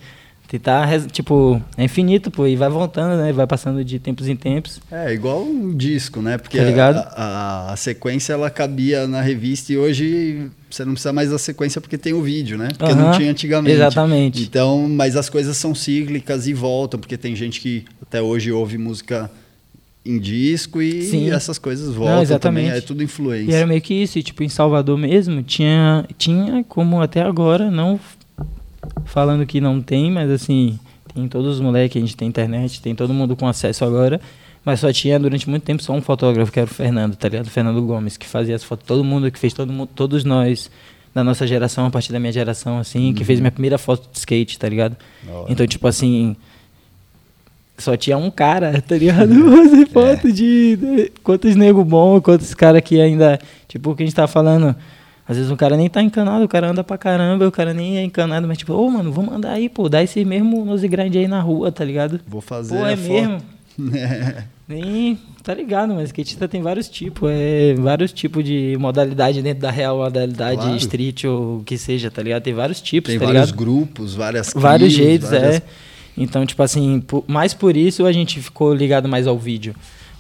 [0.48, 3.34] Tentar, tipo, é infinito, pô, e vai voltando, né?
[3.34, 4.80] Vai passando de tempos em tempos.
[4.92, 6.38] É, igual um disco, né?
[6.38, 11.12] Porque tá a, a, a, sequência ela cabia na revista e hoje você não precisa
[11.12, 12.70] mais da sequência porque tem o vídeo, né?
[12.78, 13.76] Porque não tinha antigamente.
[13.76, 14.44] Exatamente.
[14.44, 18.78] Então, mas as coisas são cíclicas e voltam, porque tem gente que até hoje ouve
[18.78, 19.32] música
[20.06, 21.32] em disco e Sim.
[21.32, 22.66] essas coisas voltam não, exatamente.
[22.66, 23.52] também, é tudo influência.
[23.52, 27.72] E era meio que isso, e, tipo, em Salvador mesmo, tinha, tinha como até agora,
[27.72, 28.00] não
[29.06, 30.80] falando que não tem, mas assim,
[31.14, 34.20] tem todos os moleques, a gente tem internet, tem todo mundo com acesso agora.
[34.64, 37.46] Mas só tinha durante muito tempo só um fotógrafo, que era o Fernando, tá ligado?
[37.46, 40.72] O Fernando Gomes, que fazia as fotos, todo mundo, que fez todo mundo, todos nós
[41.14, 43.14] da nossa geração, a partir da minha geração, assim, uhum.
[43.14, 44.98] que fez minha primeira foto de skate, tá ligado?
[45.30, 46.36] Oh, então, tipo assim,
[47.78, 49.34] só tinha um cara, tá ligado?
[49.50, 49.86] Fazer é.
[49.86, 50.32] foto é.
[50.32, 54.28] de, de, quantos nego bom, quantos cara que ainda, tipo, o que a gente tá
[54.28, 54.76] falando,
[55.28, 57.98] às vezes o cara nem tá encanado, o cara anda pra caramba, o cara nem
[57.98, 60.88] é encanado, mas tipo, ô, oh, mano, vamos andar aí, pô, dá esse mesmo nose
[60.88, 62.20] grande aí na rua, tá ligado?
[62.28, 63.42] Vou fazer Pô, é mesmo?
[64.68, 69.72] nem, tá ligado, mas skatista tem vários tipos, é, vários tipos de modalidade dentro da
[69.72, 70.78] real modalidade claro.
[70.78, 72.44] street ou o que seja, tá ligado?
[72.44, 73.58] Tem vários tipos, tem tá vários ligado?
[73.58, 75.56] grupos, várias Vários jeitos, várias...
[75.56, 75.62] é.
[76.16, 79.76] Então, tipo assim, por, mais por isso a gente ficou ligado mais ao vídeo,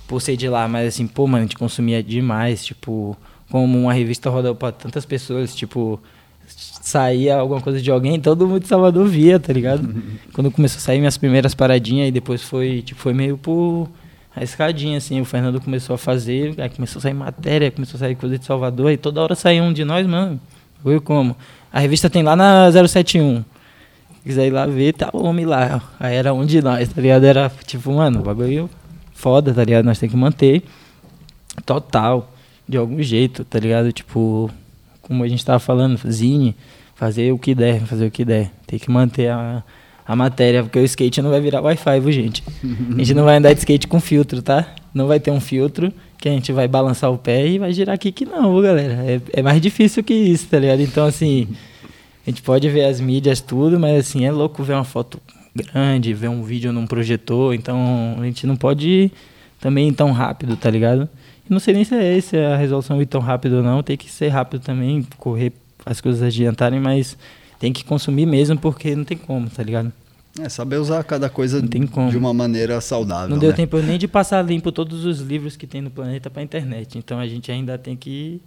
[0.07, 3.15] por ser de lá, mas assim, pô, mano, a gente consumia demais, tipo
[3.49, 5.99] como uma revista roda para tantas pessoas, tipo,
[6.47, 10.03] saía alguma coisa de alguém, todo mundo de Salvador via, tá ligado?
[10.33, 13.89] Quando começou a sair minhas primeiras paradinhas, e depois foi, tipo, foi meio por
[14.35, 17.99] a escadinha, assim, o Fernando começou a fazer, aí começou a sair matéria, começou a
[17.99, 20.39] sair coisa de Salvador, e toda hora saía um de nós, mano.
[20.83, 21.37] Foi como?
[21.71, 23.37] A revista tem lá na 071.
[23.37, 25.81] Se quiser ir lá ver, tá o homem lá.
[25.99, 27.23] Aí era um de nós, tá ligado?
[27.23, 28.69] Era tipo, mano, o bagulho
[29.13, 29.85] foda, tá ligado?
[29.85, 30.63] Nós tem que manter.
[31.65, 32.29] Total.
[32.67, 33.91] De algum jeito, tá ligado?
[33.91, 34.49] Tipo,
[35.01, 36.55] como a gente tava falando, zine,
[36.95, 38.51] fazer o que der, fazer o que der.
[38.65, 39.63] Tem que manter a,
[40.07, 42.43] a matéria, porque o skate não vai virar Wi-Fi, viu, gente?
[42.95, 44.73] A gente não vai andar de skate com filtro, tá?
[44.93, 47.93] Não vai ter um filtro que a gente vai balançar o pé e vai girar
[47.93, 48.93] aqui que não, galera.
[49.05, 50.81] É, é mais difícil que isso, tá ligado?
[50.81, 51.47] Então, assim,
[52.25, 55.19] a gente pode ver as mídias, tudo, mas, assim, é louco ver uma foto
[55.55, 59.11] grande, ver um vídeo num projetor, então a gente não pode ir
[59.59, 61.07] também tão rápido, tá ligado?
[61.49, 64.09] Não sei nem se é essa a resolução ir tão rápido ou não, tem que
[64.09, 65.53] ser rápido também, correr
[65.85, 67.17] as coisas adiantarem, mas
[67.59, 69.91] tem que consumir mesmo porque não tem como, tá ligado?
[70.41, 73.29] É, saber usar cada coisa de uma maneira saudável.
[73.29, 73.55] Não deu né?
[73.55, 76.97] tempo nem de passar limpo todos os livros que tem no planeta pra internet.
[76.97, 78.41] Então a gente ainda tem que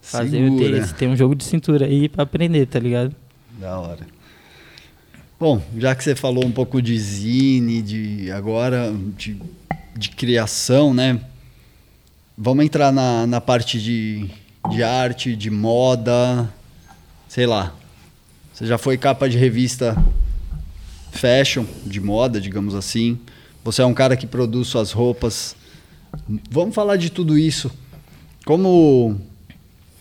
[0.00, 3.14] fazer ter, ter um jogo de cintura aí pra aprender, tá ligado?
[3.60, 4.04] Da hora.
[5.38, 9.40] Bom, já que você falou um pouco de zine, de agora de,
[9.96, 11.20] de criação, né?
[12.36, 14.28] Vamos entrar na, na parte de,
[14.70, 16.52] de arte, de moda,
[17.28, 17.74] sei lá.
[18.52, 20.02] Você já foi capa de revista
[21.10, 23.18] fashion, de moda, digamos assim.
[23.62, 25.54] Você é um cara que produz suas roupas.
[26.50, 27.70] Vamos falar de tudo isso.
[28.44, 29.20] Como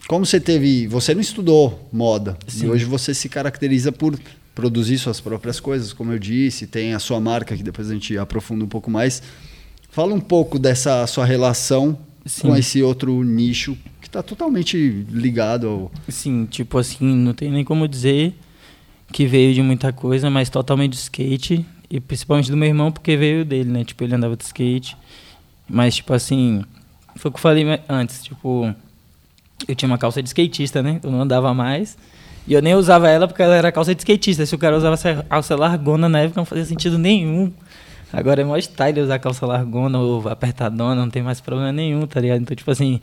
[0.08, 2.66] como você teve, você não estudou moda Sim.
[2.66, 4.20] e hoje você se caracteriza por
[4.54, 8.18] produzir suas próprias coisas, como eu disse, tem a sua marca que depois a gente
[8.18, 9.22] aprofunda um pouco mais.
[9.90, 12.50] Fala um pouco dessa sua relação Sim.
[12.50, 14.78] com esse outro nicho que está totalmente
[15.10, 15.92] ligado ao.
[16.08, 18.36] Sim, tipo assim, não tem nem como dizer
[19.12, 23.18] que veio de muita coisa, mas totalmente de skate e principalmente do meu irmão porque
[23.18, 23.84] veio dele, né?
[23.84, 24.96] Tipo, ele andava de skate.
[25.68, 26.64] Mas tipo assim,
[27.16, 28.74] foi o que eu falei antes, tipo,
[29.68, 31.00] eu tinha uma calça de skatista, né?
[31.04, 31.98] Eu não andava mais.
[32.48, 34.46] E eu nem usava ela porque ela era calça de skatista.
[34.46, 37.52] Se o cara usava essa calça largona na época, não fazia sentido nenhum.
[38.14, 42.20] Agora é mó style usar calça largona ou apertadona, não tem mais problema nenhum, tá
[42.20, 42.41] ligado?
[42.41, 42.99] Então, tipo assim,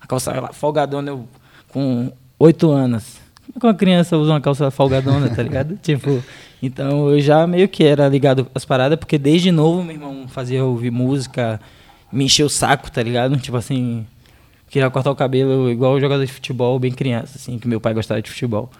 [0.00, 1.28] a calça folgadona eu,
[1.68, 3.16] com oito anos.
[3.58, 5.76] Como uma criança usa uma calça folgadona, tá ligado?
[5.82, 6.22] tipo,
[6.62, 10.64] então eu já meio que era ligado às paradas, porque desde novo meu irmão fazia
[10.64, 11.60] ouvir música,
[12.12, 13.36] me encheu o saco, tá ligado?
[13.38, 14.06] Tipo assim,
[14.68, 18.22] queria cortar o cabelo igual jogador de futebol, bem criança, assim, que meu pai gostava
[18.22, 18.70] de futebol.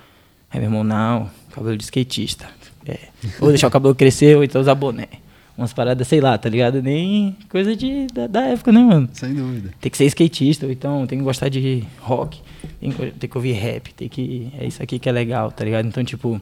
[0.50, 2.46] Aí meu irmão, não, cabelo de skatista.
[2.86, 2.98] É.
[3.40, 5.08] Ou deixar o cabelo crescer, ou então usar boné.
[5.56, 6.82] Umas paradas, sei lá, tá ligado?
[6.82, 9.08] Nem coisa de, da, da, época, né, mano?
[9.12, 9.70] Sem dúvida.
[9.80, 12.40] Tem que ser skatista, ou então tem que gostar de rock,
[12.80, 14.50] tem que, tem que ouvir rap, tem que.
[14.58, 15.86] É isso aqui que é legal, tá ligado?
[15.86, 16.40] Então, tipo,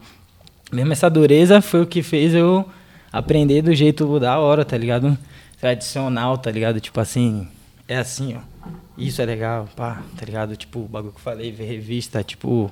[0.72, 2.64] mesmo essa dureza foi o que fez eu
[3.12, 5.18] aprender do jeito da hora, tá ligado?
[5.60, 6.80] Tradicional, tá ligado?
[6.80, 7.48] Tipo assim,
[7.88, 8.70] é assim, ó.
[8.96, 10.54] Isso é legal, pá, tá ligado?
[10.56, 12.70] Tipo, o bagulho que eu falei, ver revista, tipo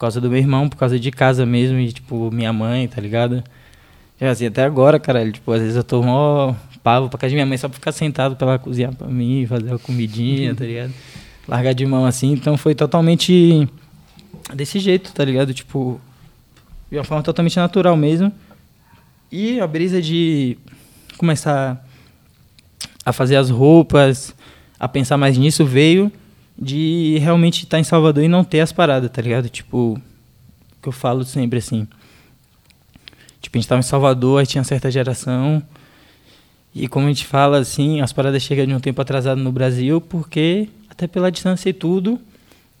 [0.00, 3.44] causa do meu irmão, por causa de casa mesmo, e, tipo, minha mãe, tá ligado?
[4.20, 7.34] Já assim, até agora, cara, tipo, às vezes eu tô mó pavo pra casa de
[7.34, 10.64] minha mãe só pra ficar sentado pra ela cozinhar pra mim, fazer a comidinha, tá
[10.64, 10.92] ligado?
[11.48, 13.66] Largar de mão assim, então foi totalmente
[14.54, 15.54] desse jeito, tá ligado?
[15.54, 16.00] Tipo,
[16.90, 18.32] de uma forma totalmente natural mesmo.
[19.32, 20.58] E a brisa de
[21.16, 21.82] começar
[23.04, 24.34] a fazer as roupas,
[24.78, 26.12] a pensar mais nisso veio
[26.58, 29.48] de realmente estar tá em Salvador e não ter as paradas, tá ligado?
[29.48, 30.00] Tipo,
[30.82, 31.86] que eu falo sempre assim.
[33.40, 35.62] Tipo, a gente tava em Salvador, aí tinha certa geração.
[36.74, 40.00] E como a gente fala assim, as paradas chegam de um tempo atrasado no Brasil,
[40.00, 42.20] porque até pela distância e tudo.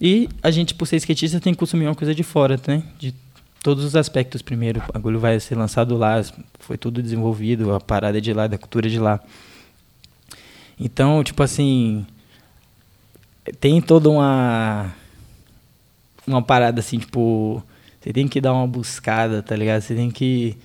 [0.00, 2.82] E a gente, por ser skatista, tem que consumir uma coisa de fora, né?
[2.98, 3.14] De
[3.62, 4.42] todos os aspectos.
[4.42, 6.22] Primeiro, o bagulho vai ser lançado lá,
[6.58, 9.20] foi tudo desenvolvido, a parada é de lá, da cultura de lá.
[10.78, 12.06] Então, tipo assim,
[13.60, 14.94] tem toda uma
[16.26, 17.62] uma parada assim, tipo,
[18.00, 19.82] você tem que dar uma buscada, tá ligado?
[19.82, 20.56] Você tem que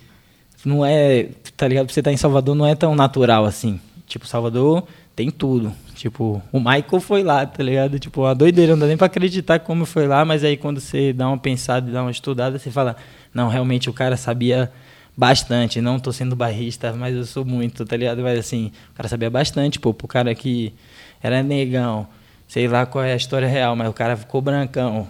[0.66, 1.92] não é, tá ligado?
[1.92, 3.80] Você tá em Salvador não é tão natural assim.
[4.08, 4.84] Tipo, Salvador
[5.16, 5.72] tem tudo.
[5.94, 8.00] Tipo, o Michael foi lá, tá ligado?
[8.00, 11.14] Tipo, a doideira, não dá nem pra acreditar como foi lá, mas aí quando você
[11.14, 12.96] dá uma pensada e dá uma estudada, você fala,
[13.34, 14.72] não, realmente o cara sabia
[15.16, 15.80] bastante.
[15.80, 18.22] Não tô sendo barrista, mas eu sou muito, tá ligado?
[18.22, 20.74] Mas assim, o cara sabia bastante, pô, pro cara que
[21.22, 22.08] era negão,
[22.48, 25.08] sei lá qual é a história real, mas o cara ficou brancão.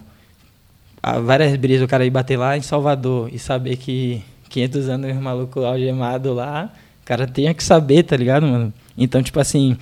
[1.22, 5.20] Várias brisas o cara ir bater lá em Salvador e saber que 500 anos o
[5.20, 8.72] maluco algemado lá, o cara tinha que saber, tá ligado, mano?
[8.98, 9.76] Então, tipo assim,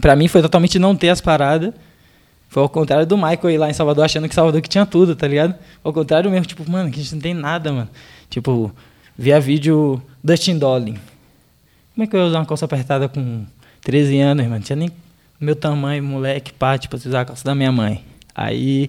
[0.00, 1.74] pra mim foi totalmente não ter as paradas.
[2.48, 5.16] Foi ao contrário do Michael ir lá em Salvador achando que Salvador que tinha tudo,
[5.16, 5.56] tá ligado?
[5.82, 7.90] Ao contrário mesmo, tipo, mano, que a gente não tem nada, mano.
[8.30, 8.70] Tipo,
[9.18, 10.92] via vídeo Dustin Dolly.
[11.94, 13.44] Como é que eu ia usar uma calça apertada com
[13.82, 14.56] 13 anos, mano?
[14.56, 14.90] Não tinha nem
[15.40, 18.04] meu tamanho, moleque, pá, tipo, usar a calça da minha mãe.
[18.32, 18.88] Aí,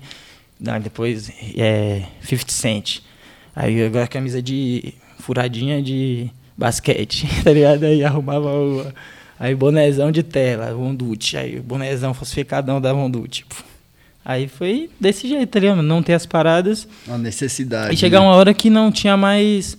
[0.60, 2.99] depois, é, 50 Cent.
[3.56, 7.84] Aí, agora camisa de furadinha de basquete, tá ligado?
[7.84, 8.86] Aí arrumava o,
[9.39, 11.38] Aí bonézão de tela, Vondut.
[11.38, 13.30] Aí bonézão falsificadão da Vondut.
[13.30, 13.64] Tipo.
[14.24, 15.82] Aí foi desse jeito, tá ligado?
[15.82, 16.88] Não ter as paradas.
[17.06, 17.93] Uma necessidade.
[17.93, 18.26] E chegar né?
[18.26, 19.78] uma hora que não tinha mais.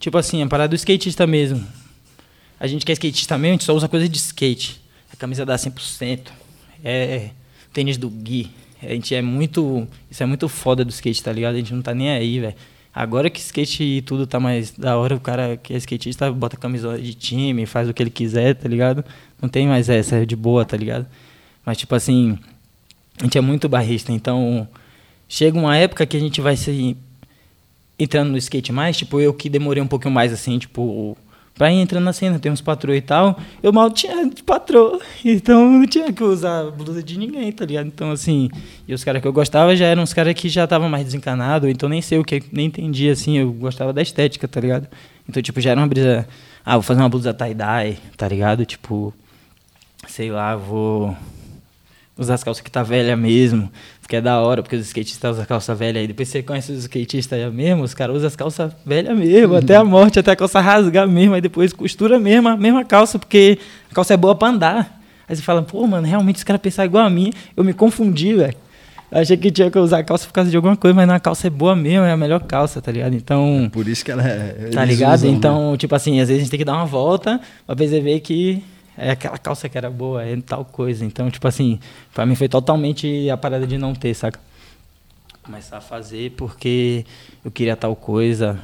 [0.00, 1.64] Tipo assim, a parada do skatista mesmo.
[2.58, 4.80] A gente que é skatista mesmo, a gente só usa coisa de skate.
[5.12, 6.20] A camisa dá 100%.
[6.82, 7.30] É
[7.72, 8.50] tênis do Gui.
[8.82, 9.86] A gente é muito.
[10.10, 11.54] Isso é muito foda do skate, tá ligado?
[11.54, 12.54] A gente não tá nem aí, velho.
[12.94, 16.56] Agora que skate e tudo tá mais da hora, o cara que é skatista bota
[16.56, 19.04] camisola de time, faz o que ele quiser, tá ligado?
[19.40, 21.06] Não tem mais essa, é de boa, tá ligado?
[21.62, 22.38] Mas, tipo assim,
[23.20, 24.66] a gente é muito barrista, então
[25.28, 26.96] chega uma época que a gente vai se
[27.98, 31.18] entrando no skate mais, tipo, eu que demorei um pouquinho mais, assim, tipo,
[31.56, 35.00] pra ir entrando na cena, tem uns patrões e tal, eu mal tinha de patroa,
[35.24, 37.86] então não tinha que usar blusa de ninguém, tá ligado?
[37.86, 38.50] Então, assim,
[38.86, 41.68] e os caras que eu gostava já eram os caras que já estavam mais desencanados,
[41.68, 44.86] então nem sei o que, nem entendia, assim, eu gostava da estética, tá ligado?
[45.28, 46.28] Então, tipo, já era uma brisa,
[46.64, 48.64] ah, vou fazer uma blusa tie-dye, tá ligado?
[48.66, 49.12] Tipo,
[50.06, 51.16] sei lá, vou
[52.18, 53.70] usar as calças que tá velha mesmo,
[54.06, 56.06] porque é da hora, porque os skatistas usam calça velha aí.
[56.06, 59.58] Depois você conhece os skatistas mesmo, os caras usam as calças velhas mesmo, uhum.
[59.58, 63.18] até a morte, até a calça rasgar mesmo, aí depois costura mesmo, a mesma calça,
[63.18, 63.58] porque
[63.90, 65.00] a calça é boa pra andar.
[65.28, 68.32] Aí você fala, pô, mano, realmente os caras pensaram igual a mim, eu me confundi,
[68.32, 68.54] velho.
[69.10, 71.50] Achei que tinha que usar calça por causa de alguma coisa, mas na calça é
[71.50, 73.14] boa mesmo, é a melhor calça, tá ligado?
[73.14, 73.68] Então.
[73.72, 74.70] Por isso que ela é.
[74.72, 75.18] Tá ligado?
[75.18, 75.78] Usam, então, né?
[75.78, 78.62] tipo assim, às vezes a gente tem que dar uma volta pra perceber que
[78.96, 81.04] é aquela calça que era boa, é tal coisa.
[81.04, 81.78] Então, tipo assim,
[82.14, 84.40] pra mim foi totalmente a parada de não ter, saca?
[85.42, 87.04] Começar a fazer porque
[87.44, 88.58] eu queria tal coisa,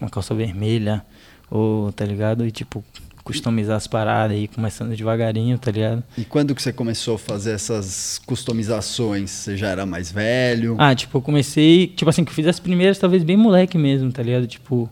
[0.00, 1.04] uma calça vermelha,
[1.50, 2.46] ou, tá ligado?
[2.46, 2.84] E, tipo,
[3.24, 6.04] customizar as paradas e começando devagarinho, tá ligado?
[6.16, 9.30] E quando que você começou a fazer essas customizações?
[9.30, 10.76] Você já era mais velho?
[10.78, 14.12] Ah, tipo, eu comecei, tipo assim, que eu fiz as primeiras talvez bem moleque mesmo,
[14.12, 14.46] tá ligado?
[14.46, 14.90] Tipo,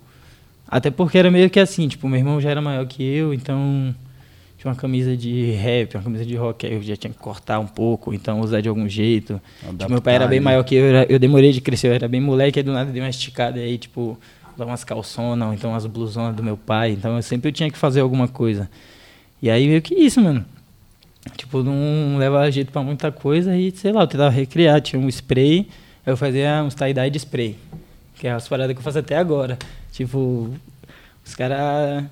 [0.66, 3.94] até porque era meio que assim, tipo, meu irmão já era maior que eu, então
[4.62, 7.58] tinha uma camisa de rap, uma camisa de rock, aí eu já tinha que cortar
[7.58, 9.42] um pouco, então usar de algum jeito.
[9.76, 12.06] Tipo, meu pai era bem maior que eu, eu, eu demorei de crescer, eu era
[12.06, 14.16] bem moleque, aí do nada dei uma esticada, aí, tipo,
[14.54, 17.76] usar umas calçonas, ou então umas blusonas do meu pai, então eu sempre tinha que
[17.76, 18.70] fazer alguma coisa.
[19.42, 20.44] E aí veio que isso, mano.
[21.36, 25.08] Tipo, não leva jeito pra muita coisa e, sei lá, eu tentava recriar, tinha um
[25.08, 25.66] spray,
[26.06, 27.56] eu fazia uns tie-dye de spray,
[28.14, 29.58] que é as paradas que eu faço até agora.
[29.90, 30.48] Tipo,
[31.24, 32.04] os caras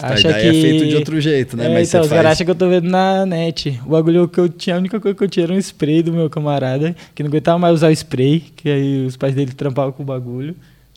[0.00, 1.66] Acha que é feito de outro jeito, né?
[1.66, 2.18] É, Mas então, os faz...
[2.18, 3.80] caras acham que eu tô vendo na net.
[3.84, 6.12] O bagulho que eu tinha, a única coisa que eu tinha era um spray do
[6.12, 9.92] meu camarada, que não aguentava mais usar o spray, que aí os pais dele trampavam
[9.92, 10.54] com o bagulho.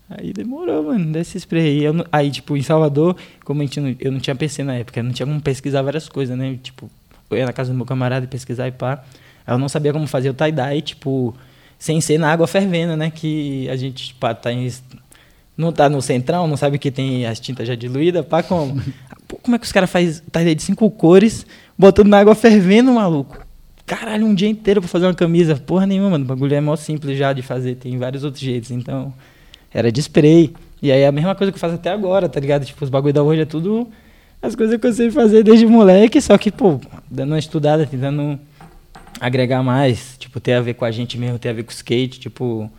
[0.09, 1.83] Aí demorou, mano, desse spray.
[1.83, 5.01] Eu, aí, tipo, em Salvador, como a gente não, eu não tinha PC na época,
[5.01, 6.57] não tinha como pesquisar várias coisas, né?
[6.61, 6.89] Tipo,
[7.29, 9.03] eu ia na casa do meu camarada e pesquisar e pá.
[9.47, 11.33] Aí eu não sabia como fazer o tie-dye, tipo,
[11.79, 13.09] sem ser na água fervendo, né?
[13.09, 14.69] Que a gente, tipo, tá em
[15.61, 18.81] não tá no central, não sabe que tem as tintas já diluídas, pá, como?
[19.27, 21.45] Pô, como é que os caras fazem tarde de cinco cores,
[21.77, 23.39] botando na água fervendo, maluco?
[23.85, 25.55] Caralho, um dia inteiro pra fazer uma camisa.
[25.55, 26.25] Porra nenhuma, mano.
[26.25, 28.71] O bagulho é mó simples já de fazer, tem vários outros jeitos.
[28.71, 29.13] Então,
[29.73, 30.53] era de spray.
[30.81, 32.65] E aí é a mesma coisa que eu faço até agora, tá ligado?
[32.65, 33.87] Tipo, os bagulho da hoje é tudo
[34.41, 38.39] as coisas que eu sei fazer desde moleque, só que, pô, dando uma estudada, tentando
[39.19, 41.73] agregar mais, tipo, ter a ver com a gente mesmo, ter a ver com o
[41.73, 42.69] skate, tipo,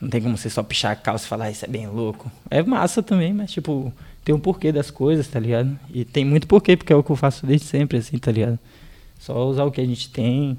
[0.00, 2.30] não tem como você só pichar a calça e falar, isso é bem louco.
[2.50, 3.92] É massa também, mas, tipo,
[4.24, 5.78] tem um porquê das coisas, tá ligado?
[5.92, 8.58] E tem muito porquê, porque é o que eu faço desde sempre, assim, tá ligado?
[9.18, 10.58] Só usar o que a gente tem,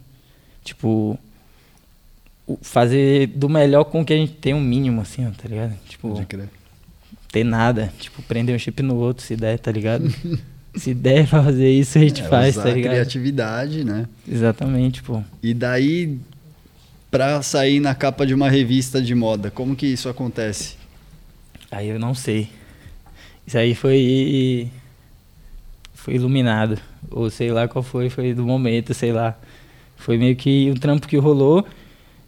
[0.63, 1.17] tipo,
[2.61, 5.47] fazer do melhor com o que a gente tem, o um mínimo, assim, ó, tá
[5.47, 5.77] ligado?
[5.87, 6.25] Tipo,
[7.31, 10.09] ter nada, tipo, prender um chip no outro, se der, tá ligado?
[10.75, 12.93] se der pra fazer isso, a gente é, faz, usar tá ligado?
[12.93, 14.07] criatividade, né?
[14.27, 15.21] Exatamente, pô.
[15.43, 16.17] E daí,
[17.09, 20.75] pra sair na capa de uma revista de moda, como que isso acontece?
[21.71, 22.49] Aí eu não sei.
[23.45, 24.69] Isso aí foi.
[25.93, 26.79] Foi iluminado.
[27.09, 29.37] Ou sei lá qual foi, foi do momento, sei lá.
[29.95, 31.65] Foi meio que um trampo que rolou.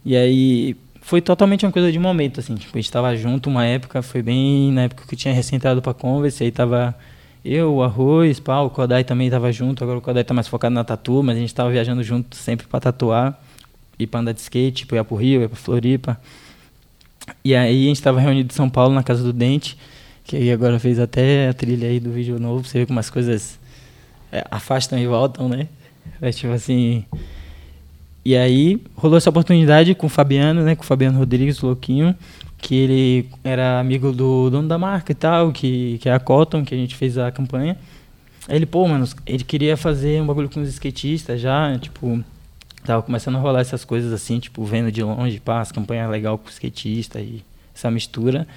[0.06, 2.56] E aí foi totalmente uma coisa de momento, assim.
[2.56, 5.58] Tipo, a gente tava junto uma época, foi bem na época que eu tinha recém
[5.58, 6.96] entrado pra Converse, aí tava
[7.44, 10.76] eu, o Arroz, pá, o Kodai também tava junto, agora o Kodai tá mais focado
[10.76, 13.42] na tatu, mas a gente tava viajando junto sempre pra tatuar,
[14.00, 16.20] ir pra andar de skate, tipo, ia pro Rio, ia pra Floripa.
[17.44, 19.78] E aí a gente tava reunido em São Paulo, na Casa do Dente,
[20.24, 23.10] que aí agora fez até a trilha aí do vídeo novo, você vê como as
[23.10, 23.60] coisas
[24.32, 25.68] é, afastam e voltam, né?
[26.22, 27.06] É tipo assim...
[28.26, 30.76] E aí rolou essa oportunidade com o Fabiano, né?
[30.76, 32.14] Com o Fabiano Rodrigues, o Louquinho,
[32.58, 36.64] que ele era amigo do dono da marca e tal, que, que é a Cotton,
[36.64, 37.78] que a gente fez a campanha.
[38.48, 42.24] Aí ele, pô, mano, ele queria fazer um bagulho com os skatistas já, tipo,
[42.84, 46.38] tava começando a rolar essas coisas assim, tipo, vendo de longe, pá, as campanhas legal
[46.38, 47.44] com o skatista e
[47.76, 48.48] essa mistura.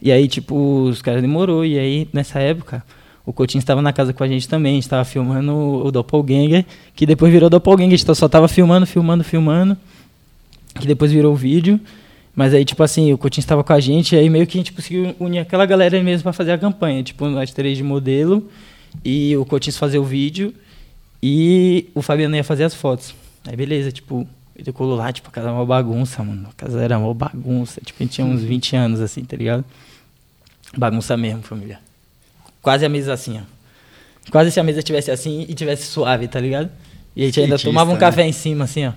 [0.00, 2.84] E aí, tipo, os caras demorou, e aí, nessa época,
[3.24, 6.64] o Coutinho estava na casa com a gente também, estava filmando o, Doppelganger,
[6.94, 9.76] que depois virou Doppelganger, então só tava filmando, filmando, filmando,
[10.80, 11.78] que depois virou vídeo.
[12.34, 14.60] Mas aí, tipo assim, o Coutinho estava com a gente, e aí meio que a
[14.60, 17.02] gente conseguiu unir aquela galera aí mesmo para fazer a campanha.
[17.02, 18.50] Tipo, nós três de modelo,
[19.04, 20.52] e o Coutinho fazer o vídeo,
[21.22, 23.14] e o Fabiano ia fazer as fotos.
[23.46, 26.48] Aí beleza, tipo, ele colou lá, tipo, a casa era uma bagunça, mano.
[26.50, 27.80] A casa era uma bagunça.
[27.84, 29.64] Tipo, a gente tinha uns 20 anos, assim, tá ligado?
[30.76, 31.78] Bagunça mesmo, família.
[32.60, 33.42] Quase a mesa assim, ó.
[34.30, 36.70] Quase se a mesa tivesse assim e tivesse suave, tá ligado?
[37.16, 38.00] E a gente ainda tomava um né?
[38.00, 38.92] café em cima, assim, ó.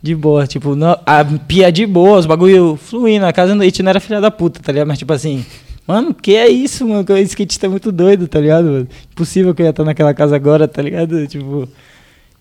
[0.00, 3.24] De boa, tipo, no, a pia de boa, os bagulho fluindo.
[3.26, 4.86] A casa noite não era filha da puta, tá ligado?
[4.86, 5.44] Mas, tipo assim,
[5.86, 7.04] mano, que é isso, mano?
[7.08, 8.86] O skatista é muito doido, tá ligado?
[9.10, 11.26] Impossível que eu ia estar naquela casa agora, tá ligado?
[11.26, 11.68] Tipo.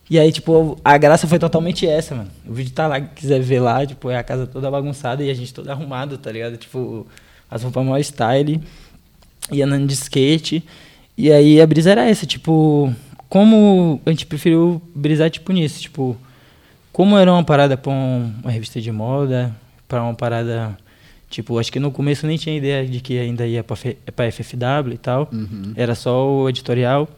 [0.10, 2.30] E aí, tipo, a graça foi totalmente essa, mano.
[2.46, 5.34] O vídeo tá lá, quiser ver lá, tipo, é a casa toda bagunçada e a
[5.34, 6.56] gente todo arrumado, tá ligado?
[6.56, 7.06] Tipo,
[7.52, 8.62] as roupas maior style,
[9.52, 10.64] e andando de skate.
[11.18, 12.94] E aí a brisa era essa, tipo,
[13.28, 16.16] como a gente preferiu brisar, tipo, nisso, tipo,
[16.92, 19.54] como era uma parada pra uma revista de moda,
[19.88, 20.78] pra uma parada,
[21.30, 23.76] tipo, acho que no começo nem tinha ideia de que ainda ia pra,
[24.16, 25.74] pra FFW e tal, uhum.
[25.76, 27.10] era só o editorial.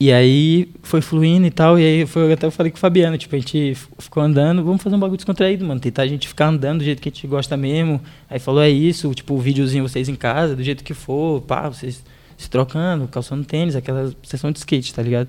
[0.00, 3.18] E aí foi fluindo e tal, e aí foi, até eu falei com o Fabiano,
[3.18, 6.46] tipo, a gente ficou andando, vamos fazer um bagulho descontraído, mano, tentar a gente ficar
[6.46, 8.00] andando do jeito que a gente gosta mesmo.
[8.28, 11.68] Aí falou, é isso, tipo, o videozinho vocês em casa, do jeito que for, pá,
[11.68, 12.02] vocês
[12.36, 15.28] se trocando, calçando tênis, aquela sessão de skate, tá ligado?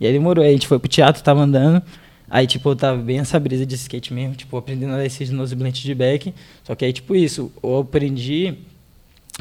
[0.00, 1.82] E aí demorou, aí a gente foi pro teatro, tava andando,
[2.28, 5.30] aí, tipo, eu tava bem essa brisa de skate mesmo, tipo, aprendendo a dar esses
[5.30, 8.54] blend de back, só que aí, tipo, isso, eu aprendi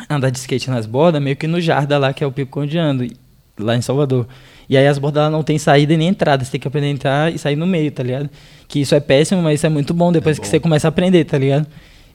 [0.09, 2.77] andar de skate nas bordas, meio que no Jarda lá, que é o pico onde
[2.77, 3.07] ando
[3.63, 4.27] lá em Salvador.
[4.69, 7.33] E aí as bordas não tem saída nem entrada, você tem que aprender a entrar
[7.33, 8.29] e sair no meio, tá ligado?
[8.67, 10.43] Que isso é péssimo, mas isso é muito bom depois é bom.
[10.43, 11.67] que você começa a aprender, tá ligado?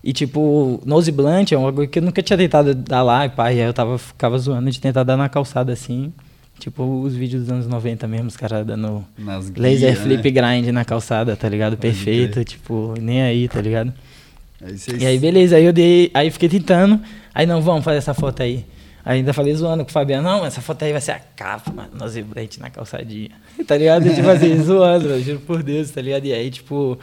[0.03, 3.29] E tipo, nose blunt é um bagulho que eu nunca tinha tentado dar lá, e
[3.29, 6.13] pai, aí eu tava, ficava zoando de tentar dar na calçada assim.
[6.59, 10.59] Tipo os vídeos dos anos 90 mesmo, os caras dando Nas laser guia, flip né?
[10.59, 11.77] grind na calçada, tá ligado?
[11.77, 13.93] Perfeito, tipo, nem aí, tá ligado?
[14.61, 17.01] Aí E aí beleza, aí eu dei, aí fiquei tentando,
[17.33, 18.65] aí não, vamos fazer essa foto aí.
[19.09, 21.89] Ainda falei zoando com o Fabiano, não, essa foto aí vai ser a capa, mano,
[21.95, 23.31] nós vibrante na calçadinha.
[23.67, 24.05] tá ligado?
[24.15, 26.27] Tipo assim, zoando, eu juro por Deus, tá ligado?
[26.27, 26.99] E aí, tipo,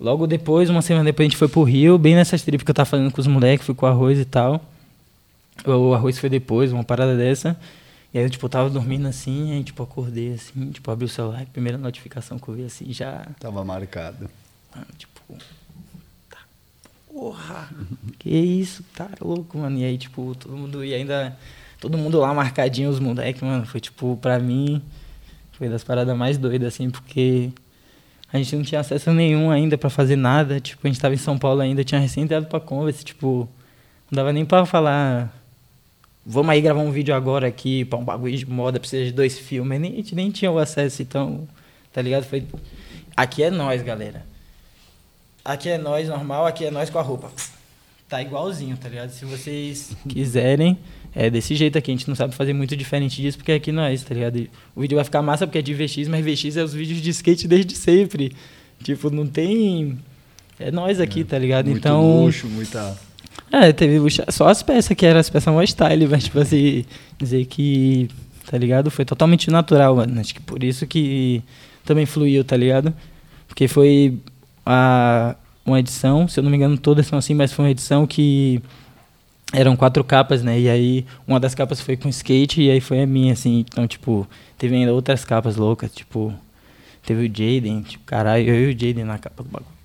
[0.00, 2.74] logo depois, uma semana depois, a gente foi pro Rio, bem nessas trips que eu
[2.74, 4.64] tava fazendo com os moleques, fui com o arroz e tal.
[5.66, 7.54] O arroz foi depois, uma parada dessa.
[8.14, 11.44] E aí eu, tipo, tava dormindo assim, aí, tipo, acordei assim, tipo, abri o celular,
[11.52, 13.26] primeira notificação que eu vi assim, já.
[13.38, 14.30] Tava marcado.
[14.74, 15.20] Mano, tipo,
[17.16, 17.70] porra,
[18.18, 19.78] que isso, tá louco, mano.
[19.78, 21.34] E aí, tipo, todo mundo, e ainda,
[21.80, 24.82] todo mundo lá marcadinho, os moleques, mano, foi tipo, pra mim,
[25.52, 27.50] foi das paradas mais doidas, assim, porque
[28.30, 31.18] a gente não tinha acesso nenhum ainda pra fazer nada, tipo, a gente tava em
[31.18, 33.48] São Paulo ainda, tinha recém entrado pra Converse, tipo,
[34.10, 35.34] não dava nem pra falar,
[36.24, 39.38] vamos aí gravar um vídeo agora aqui, pra um bagulho de moda, precisa de dois
[39.38, 41.48] filmes, nem, a gente nem tinha o acesso, então,
[41.94, 42.24] tá ligado?
[42.24, 42.46] Foi,
[43.16, 44.35] aqui é nós, galera
[45.46, 47.30] Aqui é nós normal, aqui é nós com a roupa.
[48.08, 49.10] Tá igualzinho, tá ligado?
[49.10, 50.76] Se vocês quiserem,
[51.14, 51.92] é desse jeito aqui.
[51.92, 54.48] A gente não sabe fazer muito diferente disso, porque aqui nós, tá ligado?
[54.74, 57.10] o vídeo vai ficar massa porque é de VX, mas VX é os vídeos de
[57.10, 58.32] skate desde sempre.
[58.82, 59.96] Tipo, não tem.
[60.58, 61.66] É nós aqui, é, tá ligado?
[61.66, 62.24] Muito então.
[62.24, 62.98] luxo, muita.
[63.52, 64.22] É, teve luxo.
[64.30, 66.84] Só as peças que eram as peças mais style, mas, tipo assim,
[67.16, 68.10] dizer que.
[68.50, 68.90] Tá ligado?
[68.90, 70.20] Foi totalmente natural, mano.
[70.20, 71.40] Acho que por isso que
[71.84, 72.92] também fluiu, tá ligado?
[73.46, 74.18] Porque foi
[74.66, 78.06] a, uma edição, se eu não me engano todas são assim, mas foi uma edição
[78.06, 78.60] que
[79.52, 80.58] eram quatro capas, né?
[80.58, 83.60] E aí uma das capas foi com skate e aí foi a minha, assim.
[83.60, 86.34] Então, tipo, teve ainda outras capas loucas, tipo,
[87.04, 89.76] teve o Jaden, tipo, caralho, eu e o Jaden na capa do bagulho.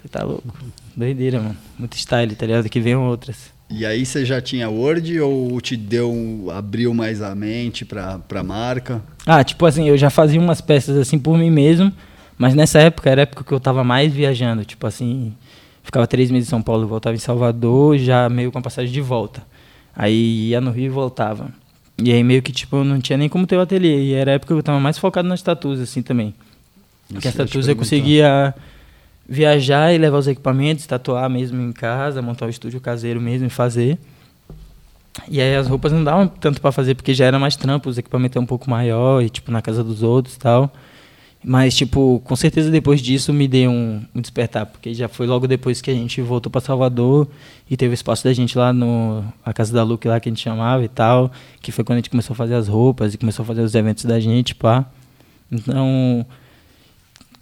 [0.00, 0.48] Você tá louco?
[0.96, 1.56] Doideira, mano.
[1.78, 2.68] Muito style, tá ligado?
[2.68, 3.50] Que venham outras.
[3.68, 8.42] E aí você já tinha Word ou te deu, abriu mais a mente pra, pra
[8.42, 9.00] marca?
[9.24, 11.92] Ah, tipo assim, eu já fazia umas peças assim por mim mesmo,
[12.40, 15.34] mas nessa época era a época que eu tava mais viajando, tipo assim,
[15.82, 19.00] ficava três meses em São Paulo, voltava em Salvador, já meio com a passagem de
[19.02, 19.42] volta.
[19.94, 21.50] Aí ia no Rio e voltava.
[22.02, 24.04] E aí meio que tipo, não tinha nem como ter o ateliê.
[24.04, 26.32] E era a época que eu tava mais focado nas tatuas, assim, também.
[27.12, 28.54] Porque as tatuas eu conseguia
[29.28, 33.50] viajar e levar os equipamentos, tatuar mesmo em casa, montar o estúdio caseiro mesmo e
[33.50, 33.98] fazer.
[35.28, 37.98] E aí as roupas não davam tanto para fazer, porque já era mais trampo, os
[37.98, 40.72] equipamentos eram um pouco maior, e tipo, na casa dos outros e tal.
[41.42, 45.48] Mas, tipo, com certeza depois disso me deu um, um despertar, porque já foi logo
[45.48, 47.26] depois que a gente voltou para Salvador
[47.68, 50.32] e teve o espaço da gente lá no a casa da Luke lá que a
[50.32, 51.32] gente chamava e tal,
[51.62, 53.74] que foi quando a gente começou a fazer as roupas e começou a fazer os
[53.74, 54.84] eventos da gente, pá.
[55.50, 56.26] Então,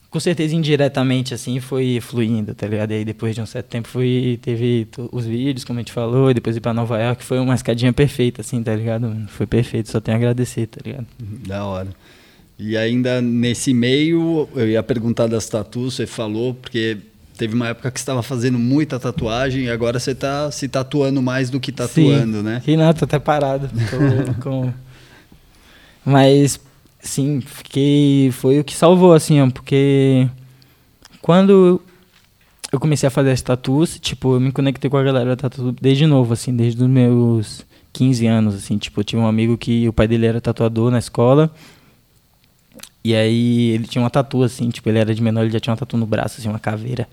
[0.08, 2.92] com certeza indiretamente assim foi fluindo, tá ligado?
[2.92, 6.30] E aí depois de um certo tempo foi teve os vídeos, como a gente falou,
[6.30, 9.26] e depois ir para Nova York, foi uma escadinha perfeita assim, tá ligado?
[9.26, 11.06] Foi perfeito, só tenho a agradecer, tá ligado?
[11.18, 11.88] Da hora.
[12.58, 16.98] E ainda nesse meio, eu ia perguntar das tatuas, você falou, porque
[17.36, 21.50] teve uma época que estava fazendo muita tatuagem e agora você está se tatuando mais
[21.50, 22.42] do que tatuando, sim.
[22.42, 22.62] né?
[22.64, 23.68] Sim, não, tô até parado.
[23.68, 24.72] Tô com...
[26.04, 26.58] Mas
[27.00, 28.30] Sim, fiquei.
[28.32, 30.28] Foi o que salvou, assim, ó, porque
[31.22, 31.80] quando
[32.72, 35.72] eu comecei a fazer as tatuas, tipo, eu me conectei com a galera da tatu
[35.72, 39.88] desde novo, assim, desde os meus 15 anos, assim, tipo, eu tinha um amigo que
[39.88, 41.52] o pai dele era tatuador na escola.
[43.04, 45.72] E aí ele tinha uma tatu, assim, tipo, ele era de menor, ele já tinha
[45.72, 47.08] uma tatu no braço, assim, uma caveira.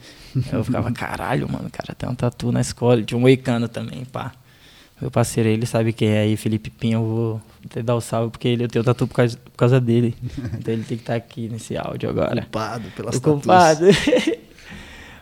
[0.51, 2.95] eu ficava, caralho, mano, cara tem uma tatu na escola.
[2.95, 4.31] Ele tinha um moicano também, pá.
[4.99, 8.31] Meu parceiro, ele sabe quem é aí, Felipe Pinho, eu vou até dar o salve,
[8.31, 10.15] porque ele, eu tenho tatu por causa, por causa dele.
[10.57, 12.41] então ele tem que estar tá aqui nesse áudio agora.
[12.41, 13.41] Culpado pelas tatuas.
[13.41, 13.85] Culpado.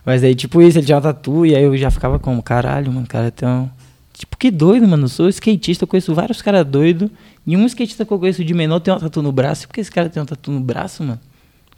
[0.06, 2.92] Mas aí, tipo isso, ele tinha uma tatu, e aí eu já ficava como, caralho,
[2.92, 3.68] mano, cara, tem um...
[4.12, 7.10] Tipo, que doido, mano, eu sou skatista, eu conheço vários caras doidos,
[7.46, 9.80] e um skatista que eu conheço de menor tem uma tatu no braço, por que
[9.80, 11.20] esse cara tem uma tatu no braço, mano?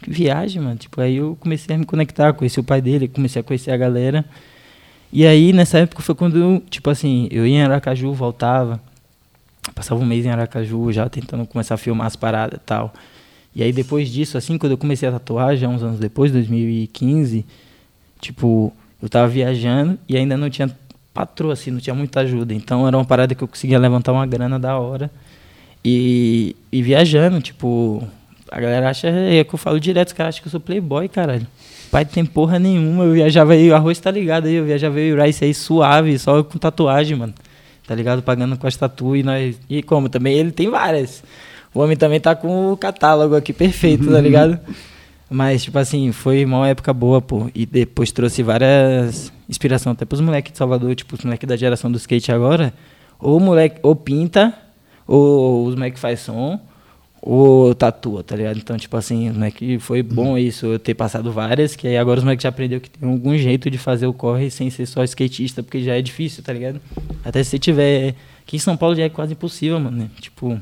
[0.00, 0.76] Que viagem, mano.
[0.76, 3.76] Tipo, aí eu comecei a me conectar, conheci o pai dele, comecei a conhecer a
[3.76, 4.24] galera.
[5.12, 8.80] E aí, nessa época, foi quando, tipo assim, eu ia em Aracaju, voltava,
[9.74, 12.92] passava um mês em Aracaju, já tentando começar a filmar as paradas e tal.
[13.54, 17.44] E aí, depois disso, assim, quando eu comecei a tatuar, já uns anos depois, 2015,
[18.20, 20.70] tipo, eu tava viajando e ainda não tinha
[21.14, 22.52] patroa, assim, não tinha muita ajuda.
[22.52, 25.10] Então, era uma parada que eu conseguia levantar uma grana da hora.
[25.84, 28.02] E, e viajando, tipo,
[28.50, 31.08] a galera acha, é que eu falo direto, os caras acham que eu sou playboy,
[31.08, 31.46] caralho
[31.96, 33.04] pai tem porra nenhuma.
[33.04, 36.18] Eu viajava aí, o arroz tá ligado aí, eu viajava aí o Rice aí suave,
[36.18, 37.34] só com tatuagem, mano.
[37.86, 38.22] Tá ligado?
[38.22, 39.58] Pagando com as tatu e nós.
[39.68, 41.22] E como também ele tem várias.
[41.72, 44.58] O homem também tá com o catálogo aqui perfeito, tá ligado?
[45.30, 47.50] Mas, tipo assim, foi uma época boa, pô.
[47.54, 51.90] E depois trouxe várias inspiração até pros moleques de Salvador, tipo, os moleques da geração
[51.90, 52.74] do skate agora.
[53.18, 54.52] Ou moleque, ou pinta,
[55.06, 56.60] ou os moleques faz som,
[57.20, 58.56] ou tatua, tá ligado?
[58.56, 60.38] Então, tipo assim, né, que foi bom uhum.
[60.38, 63.36] isso, eu ter passado várias, que aí agora os moleques já aprendeu que tem algum
[63.36, 66.80] jeito de fazer o corre sem ser só skatista, porque já é difícil, tá ligado?
[67.24, 68.14] Até se você tiver.
[68.42, 69.96] Aqui em São Paulo já é quase impossível, mano.
[69.96, 70.10] Né?
[70.20, 70.60] Tipo,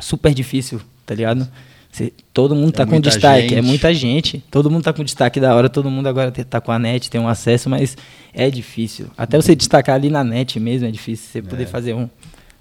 [0.00, 1.48] super difícil, tá ligado?
[1.92, 3.54] Você, todo mundo é tá com destaque, é gente.
[3.54, 4.42] é muita gente.
[4.50, 7.20] Todo mundo tá com destaque da hora, todo mundo agora tá com a net, tem
[7.20, 7.96] um acesso, mas
[8.32, 9.06] é difícil.
[9.16, 11.42] Até você destacar ali na net mesmo é difícil, você é.
[11.42, 12.08] poder fazer um,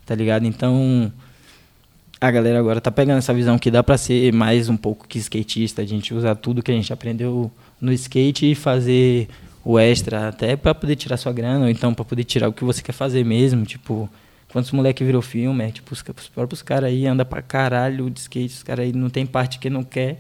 [0.06, 0.46] tá ligado?
[0.46, 1.12] Então
[2.20, 5.20] a galera agora tá pegando essa visão que dá para ser mais um pouco que
[5.20, 7.52] skatista, a gente usar tudo que a gente aprendeu
[7.82, 9.28] no skate e fazer
[9.64, 12.64] o extra até para poder tirar sua grana ou então para poder tirar o que
[12.64, 14.10] você quer fazer mesmo, tipo,
[14.52, 18.20] quantos moleque virou filme, é, tipo, os, os próprios caras aí andam pra caralho de
[18.22, 20.20] skate, os caras aí não tem parte que não quer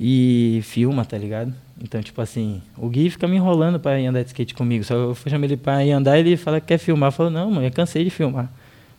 [0.00, 1.52] e filma, tá ligado?
[1.82, 4.84] Então, tipo assim, o Gui fica me enrolando para ir andar de skate comigo.
[4.84, 7.08] Só eu chamei ele para ir andar, ele fala que quer filmar.
[7.08, 8.50] Eu falo, não, mano, eu cansei de filmar.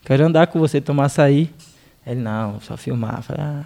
[0.05, 1.49] Quero andar com você, tomar açaí.
[2.05, 3.21] Ele, não, só filmar.
[3.21, 3.65] Falei, ah.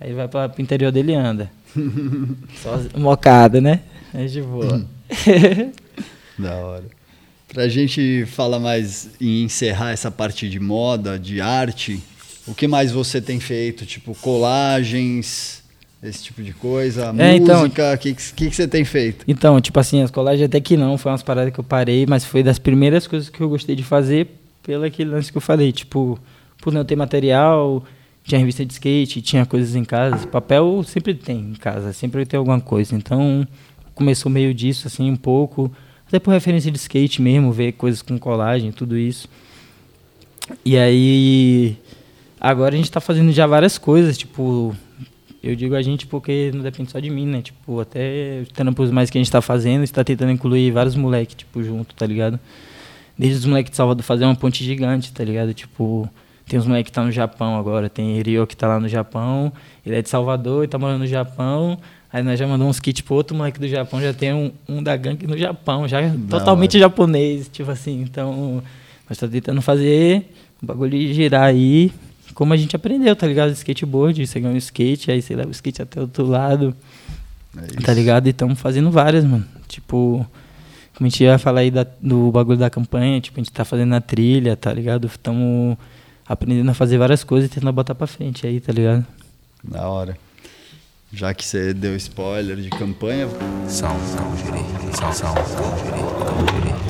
[0.00, 1.50] Aí vai para o interior dele e anda.
[2.62, 3.80] só mocada, né?
[4.12, 4.84] É de boa.
[6.38, 6.84] da hora.
[7.48, 12.02] Pra gente falar mais e encerrar essa parte de moda, de arte,
[12.46, 13.86] o que mais você tem feito?
[13.86, 15.62] Tipo, colagens,
[16.02, 19.24] esse tipo de coisa, é, então, música, o que, que, que você tem feito?
[19.26, 22.24] Então, tipo assim, as colagens até que não, foi umas paradas que eu parei, mas
[22.24, 24.28] foi das primeiras coisas que eu gostei de fazer
[24.66, 26.18] pelo aquele lance que eu falei, tipo,
[26.60, 27.84] por não ter material,
[28.24, 30.26] tinha revista de skate, tinha coisas em casa.
[30.26, 32.96] Papel sempre tem em casa, sempre tem alguma coisa.
[32.96, 33.46] Então,
[33.94, 35.70] começou meio disso, assim, um pouco.
[36.08, 39.28] Até por referência de skate mesmo, ver coisas com colagem, tudo isso.
[40.64, 41.76] E aí,
[42.40, 44.74] agora a gente está fazendo já várias coisas, tipo,
[45.42, 47.40] eu digo a gente porque não depende só de mim, né?
[47.40, 51.62] Tipo, até trampos mais que a gente está fazendo, está tentando incluir vários moleques, tipo,
[51.62, 52.40] junto, tá ligado?
[53.18, 55.54] Desde os moleques de Salvador fazer uma ponte gigante, tá ligado?
[55.54, 56.08] Tipo,
[56.48, 57.88] tem uns moleques que tá no Japão agora.
[57.88, 59.52] Tem Irio que tá lá no Japão.
[59.84, 61.78] Ele é de Salvador e tá morando no Japão.
[62.12, 64.00] Aí nós já mandamos uns kits pro outro moleque do Japão.
[64.00, 65.88] Já tem um, um da gangue no Japão.
[65.88, 66.88] Já da totalmente hora.
[66.88, 67.48] japonês.
[67.48, 68.00] Tipo assim.
[68.02, 68.62] Então,
[69.08, 70.30] nós tá tentando fazer
[70.62, 71.92] o bagulho girar aí.
[72.32, 73.50] Como a gente aprendeu, tá ligado?
[73.50, 74.24] Skateboard.
[74.24, 75.10] Você ganha um skate.
[75.10, 76.76] Aí você leva o skate até o outro lado.
[77.56, 78.28] É tá ligado?
[78.28, 79.44] E estamos fazendo várias, mano.
[79.66, 80.24] Tipo...
[80.96, 83.66] Como a gente ia falar aí da, do bagulho da campanha, tipo, a gente tá
[83.66, 85.06] fazendo na trilha, tá ligado?
[85.06, 85.76] Estamos
[86.26, 89.06] aprendendo a fazer várias coisas e tentando botar pra frente aí, tá ligado?
[89.62, 90.16] Da hora.
[91.12, 93.28] Já que você deu spoiler de campanha.
[93.68, 94.64] São, são, giri.
[94.96, 96.70] São, são, são, giri.
[96.70, 96.85] São,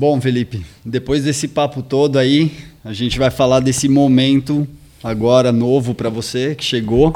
[0.00, 2.52] Bom, Felipe, depois desse papo todo aí,
[2.84, 4.64] a gente vai falar desse momento
[5.02, 7.10] agora novo para você que chegou.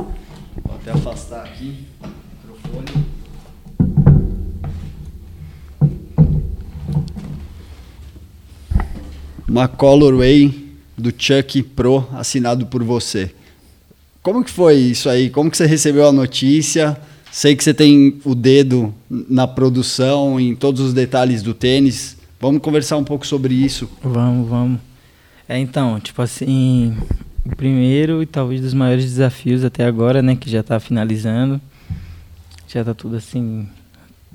[0.65, 2.09] Vou até afastar aqui o
[2.51, 3.07] microfone.
[9.47, 10.53] Uma Colorway
[10.99, 13.31] do Chuck Pro assinado por você.
[14.21, 15.31] Como que foi isso aí?
[15.31, 17.01] Como que você recebeu a notícia?
[17.31, 22.21] Sei que você tem o dedo na produção, em todos os detalhes do tênis.
[22.43, 23.89] Vamos conversar um pouco sobre isso.
[24.03, 24.81] Vamos, vamos.
[25.49, 26.93] É, então, tipo assim,
[27.47, 31.61] o primeiro e talvez dos maiores desafios até agora, né, que já está finalizando.
[32.67, 33.69] Já está tudo assim,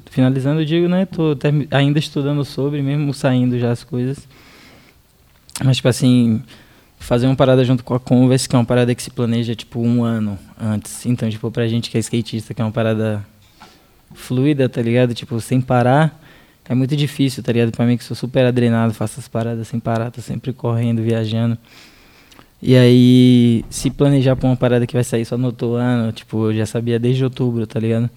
[0.09, 1.37] finalizando, eu digo, né, tô
[1.69, 4.25] ainda estudando sobre, mesmo saindo já as coisas.
[5.61, 6.41] Mas, tipo assim,
[6.97, 9.81] fazer uma parada junto com a Converse, que é uma parada que se planeja, tipo,
[9.81, 11.05] um ano antes.
[11.05, 13.21] Então, tipo, pra gente que é skatista, que é uma parada
[14.13, 15.13] fluida, tá ligado?
[15.13, 16.17] Tipo, sem parar
[16.69, 17.71] é muito difícil, tá ligado?
[17.71, 21.57] Pra mim que sou super adrenado, faço as paradas sem parar, tô sempre correndo, viajando.
[22.61, 26.47] E aí, se planejar pra uma parada que vai sair só no outro ano, tipo,
[26.47, 28.09] eu já sabia desde outubro, tá ligado?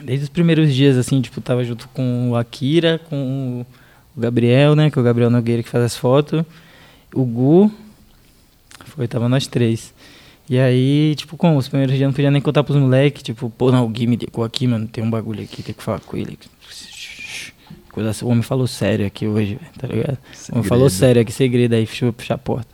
[0.00, 3.64] Desde os primeiros dias, assim, tipo, tava junto com o Akira, com
[4.16, 4.90] o Gabriel, né?
[4.90, 6.44] Que é o Gabriel Nogueira que faz as fotos.
[7.12, 7.70] O Gu.
[8.86, 9.92] Foi, tava nós três.
[10.48, 13.72] E aí, tipo, como os primeiros dias não podia nem contar pros moleques, tipo, pô,
[13.72, 16.16] não, o Gui me ligou aqui, mano, tem um bagulho aqui, tem que falar com
[16.16, 16.38] ele
[17.98, 18.24] coisa assim.
[18.24, 20.18] O homem falou sério aqui hoje, tá ligado?
[20.32, 20.52] Segredo.
[20.52, 22.68] O homem falou sério aqui, segredo aí, fechou puxar a porta.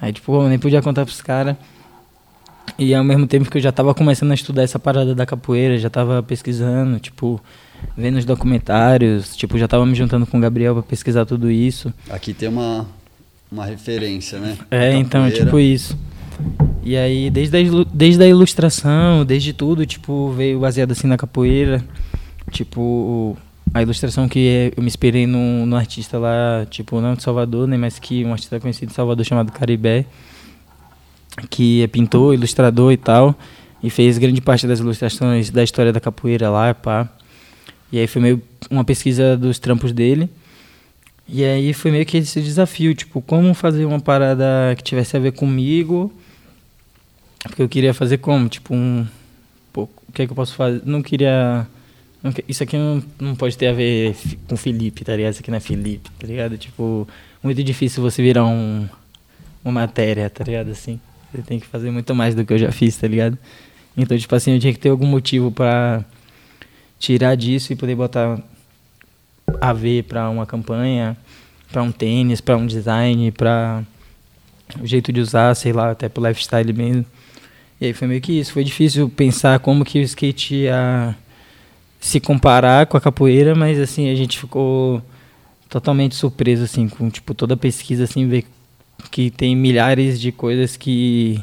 [0.00, 1.56] Aí, tipo, eu nem podia contar pros caras.
[2.78, 5.78] E ao mesmo tempo que eu já tava começando a estudar essa parada da capoeira,
[5.78, 7.40] já tava pesquisando, tipo,
[7.96, 11.92] vendo os documentários, tipo, já tava me juntando com o Gabriel para pesquisar tudo isso.
[12.10, 12.86] Aqui tem uma,
[13.50, 14.56] uma referência, né?
[14.70, 15.96] É, então, tipo isso.
[16.82, 17.60] E aí, desde a,
[17.92, 21.84] desde a ilustração, desde tudo, tipo, veio baseado assim na capoeira.
[22.50, 23.36] Tipo,
[23.74, 27.76] a ilustração que eu me inspirei no, no artista lá, tipo, não de Salvador, né,
[27.76, 30.04] mas que um artista conhecido de Salvador chamado Caribé,
[31.48, 33.34] que é pintor, ilustrador e tal,
[33.82, 37.08] e fez grande parte das ilustrações da história da capoeira lá, pá.
[37.90, 40.30] E aí foi meio uma pesquisa dos trampos dele.
[41.26, 44.44] E aí foi meio que esse desafio, tipo, como fazer uma parada
[44.76, 46.12] que tivesse a ver comigo,
[47.42, 49.06] porque eu queria fazer como, tipo, um,
[49.72, 50.82] pô, o que é que eu posso fazer?
[50.84, 51.66] Não queria
[52.48, 54.14] isso aqui não, não pode ter a ver
[54.48, 55.32] com Felipe, tá ligado?
[55.32, 56.56] Isso aqui não é Felipe, tá ligado?
[56.56, 57.08] Tipo,
[57.42, 58.88] muito difícil você virar um,
[59.64, 60.70] uma matéria, tá ligado?
[60.70, 61.00] Assim,
[61.32, 63.36] você tem que fazer muito mais do que eu já fiz, tá ligado?
[63.96, 66.04] Então, tipo assim, eu tinha que ter algum motivo para
[66.98, 68.40] tirar disso e poder botar
[69.60, 71.16] a ver para uma campanha,
[71.70, 73.82] para um tênis, para um design, para
[74.80, 77.04] o jeito de usar, sei lá, até pro lifestyle mesmo.
[77.80, 78.52] E aí foi meio que isso.
[78.52, 81.16] Foi difícil pensar como que o skate ia
[82.02, 85.00] se comparar com a capoeira, mas assim, a gente ficou
[85.68, 88.44] totalmente surpreso assim com tipo toda a pesquisa assim ver
[89.08, 91.40] que tem milhares de coisas que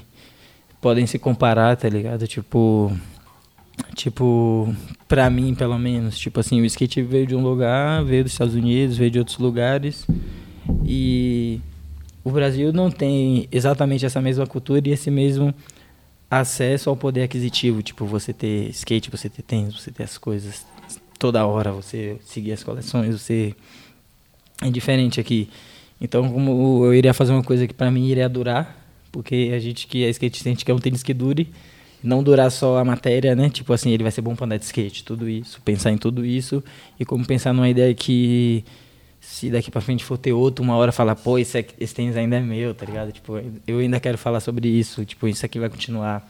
[0.81, 2.27] podem se comparar, tá ligado?
[2.27, 2.91] Tipo,
[3.95, 4.75] tipo,
[5.07, 8.53] pra mim, pelo menos, tipo assim, o skate veio de um lugar, veio dos Estados
[8.53, 10.05] Unidos, veio de outros lugares
[10.85, 11.61] e
[12.21, 15.53] o Brasil não tem exatamente essa mesma cultura e esse mesmo
[16.29, 20.65] acesso ao poder aquisitivo, tipo você ter skate, você ter tênis, você ter as coisas
[21.17, 23.55] toda hora, você seguir as coleções, você
[24.61, 25.49] é diferente aqui.
[25.99, 28.77] Então, como eu iria fazer uma coisa que para mim iria durar,
[29.11, 31.49] porque a gente que é skate a gente quer um tênis que dure,
[32.01, 33.49] não durar só a matéria, né?
[33.49, 36.25] Tipo assim, ele vai ser bom para andar de skate, tudo isso, pensar em tudo
[36.25, 36.63] isso
[36.99, 38.63] e como pensar numa ideia que
[39.19, 42.15] se daqui pra frente for ter outro, uma hora falar, pô, esse, aqui, esse tênis
[42.15, 43.11] ainda é meu, tá ligado?
[43.11, 46.29] Tipo, eu ainda quero falar sobre isso, tipo, isso aqui vai continuar.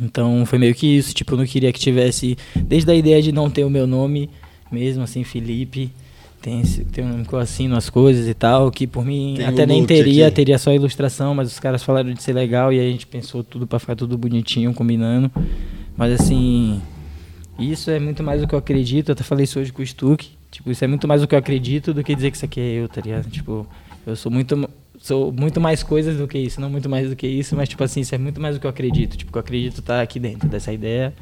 [0.00, 3.30] Então foi meio que isso, tipo, eu não queria que tivesse, desde a ideia de
[3.30, 4.30] não ter o meu nome,
[4.70, 5.92] mesmo assim, Felipe,
[6.42, 9.34] tem, esse, tem um nome que eu assino as coisas e tal, que por mim
[9.36, 10.36] tem até nem teria, aqui.
[10.36, 13.66] teria só ilustração, mas os caras falaram de ser legal e a gente pensou tudo
[13.66, 15.30] para ficar tudo bonitinho, combinando.
[15.96, 16.80] Mas assim,
[17.58, 19.86] isso é muito mais do que eu acredito, eu até falei isso hoje com o
[19.86, 22.44] Stuck, Tipo, isso é muito mais o que eu acredito do que dizer que isso
[22.44, 23.28] aqui é eu, tá ligado?
[23.30, 23.66] Tipo,
[24.06, 24.68] eu sou muito
[24.98, 27.84] sou muito mais coisas do que isso, não muito mais do que isso, mas tipo
[27.84, 29.16] assim, isso é muito mais do que eu acredito.
[29.16, 31.14] Tipo, que eu acredito tá aqui dentro dessa ideia,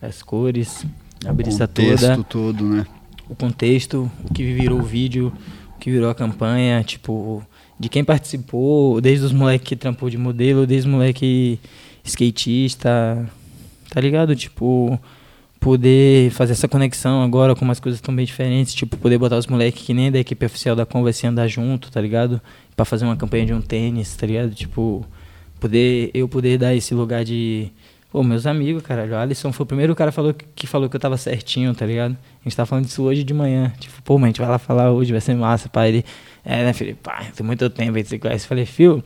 [0.00, 0.86] as cores,
[1.26, 1.88] a brisa toda.
[1.88, 2.86] O contexto todo, né?
[3.28, 5.32] O contexto, o que virou o vídeo,
[5.76, 7.44] o que virou a campanha, tipo,
[7.78, 11.60] de quem participou, desde os moleques que trampou de modelo, desde os moleque
[12.04, 13.28] skatista,
[13.90, 14.34] tá ligado?
[14.34, 14.98] Tipo,
[15.60, 19.46] poder fazer essa conexão agora com umas coisas tão bem diferentes, tipo, poder botar os
[19.46, 22.40] moleques que nem da equipe oficial da Converse andar junto, tá ligado?
[22.74, 24.54] Pra fazer uma campanha de um tênis, tá ligado?
[24.54, 25.06] Tipo,
[25.60, 27.70] poder, eu poder dar esse lugar de
[28.10, 29.12] Pô, meus amigos, caralho.
[29.12, 31.86] O Alisson foi o primeiro cara falou que, que falou que eu tava certinho, tá
[31.86, 32.16] ligado?
[32.40, 33.72] A gente tava falando disso hoje de manhã.
[33.78, 35.90] Tipo, pô, mas a gente vai lá falar hoje, vai ser massa, pai.
[35.90, 36.04] Ele,
[36.44, 36.96] é, né, filho?
[36.96, 38.46] Pá, tem muito tempo aí, você conhece.
[38.46, 39.04] Eu falei, fio,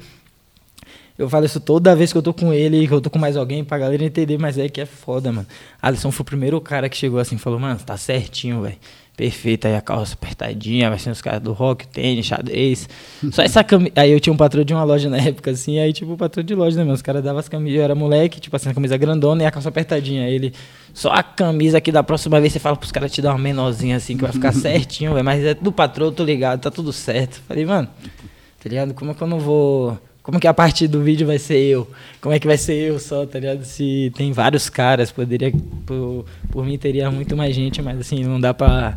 [1.18, 3.36] eu falo isso toda vez que eu tô com ele, que eu tô com mais
[3.36, 5.46] alguém, pra galera entender, mas é que é foda, mano.
[5.80, 8.76] Alisson foi o primeiro cara que chegou assim, falou, mano, tá certinho, velho
[9.16, 12.88] perfeita, aí a calça apertadinha, vai ser os caras do rock, tênis, xadrez.
[13.30, 13.92] Só essa camisa.
[13.96, 16.42] Aí eu tinha um patrão de uma loja na época, assim, aí tipo, o patrão
[16.42, 16.94] de loja, né, mano?
[16.94, 19.50] Os caras davam as camisas, eu era moleque, tipo assim, a camisa grandona e a
[19.50, 20.24] calça apertadinha.
[20.24, 20.52] Aí ele,
[20.92, 23.96] só a camisa que da próxima vez você fala pros caras te dar uma menorzinha
[23.96, 25.24] assim, que vai ficar certinho, velho.
[25.24, 27.40] Mas é do patrão, tô ligado, tá tudo certo.
[27.46, 27.88] Falei, mano,
[28.62, 28.94] tá ligado?
[28.94, 31.86] Como é que eu não vou como que a parte do vídeo vai ser eu?
[32.18, 33.62] Como é que vai ser eu só, tá ligado?
[33.62, 35.52] Se tem vários caras, poderia.
[35.84, 38.96] Por, por mim teria muito mais gente, mas assim, não dá pra.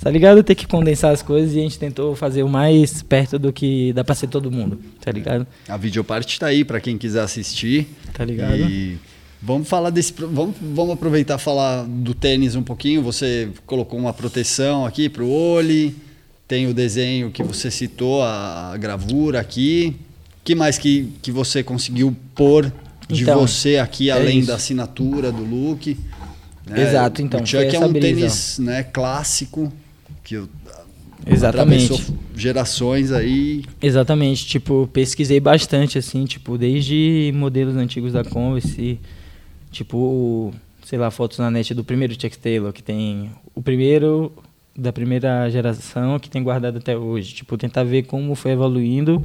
[0.00, 0.42] Tá ligado?
[0.42, 3.92] Ter que condensar as coisas e a gente tentou fazer o mais perto do que
[3.92, 5.46] dá pra ser todo mundo, tá ligado?
[5.68, 7.86] A videoparte tá aí pra quem quiser assistir.
[8.14, 8.56] Tá ligado?
[8.56, 8.96] E
[9.42, 10.14] vamos falar desse.
[10.16, 13.02] Vamos, vamos aproveitar falar do tênis um pouquinho.
[13.02, 15.94] Você colocou uma proteção aqui pro olho.
[16.48, 19.94] Tem o desenho que você citou, a gravura aqui
[20.44, 22.70] que mais que, que você conseguiu pôr
[23.08, 25.96] de então, você aqui, é além é da assinatura, do look?
[26.66, 26.82] Né?
[26.82, 27.42] Exato, então.
[27.42, 28.06] O Chuck é um brisa.
[28.06, 29.72] tênis né, clássico,
[30.22, 30.48] que eu,
[31.26, 32.14] Exatamente.
[32.34, 33.64] gerações aí.
[33.80, 38.98] Exatamente, tipo, pesquisei bastante, assim, tipo, desde modelos antigos da Converse,
[39.70, 40.52] tipo,
[40.84, 44.32] sei lá, fotos na net do primeiro Chuck Taylor, que tem o primeiro
[44.76, 47.32] da primeira geração que tem guardado até hoje.
[47.32, 49.24] Tipo, tentar ver como foi evoluindo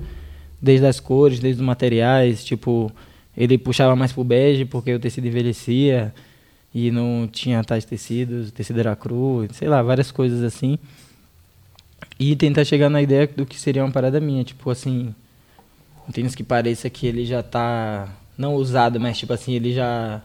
[0.61, 2.91] desde as cores, desde os materiais, tipo,
[3.35, 6.13] ele puxava mais pro bege porque o tecido envelhecia
[6.73, 10.77] e não tinha tais tecidos, o tecido era cru, sei lá, várias coisas assim.
[12.19, 15.13] E tentar chegar na ideia do que seria uma parada minha, tipo assim,
[16.07, 20.21] um tênis que pareça que ele já tá não usado, mas tipo assim, ele já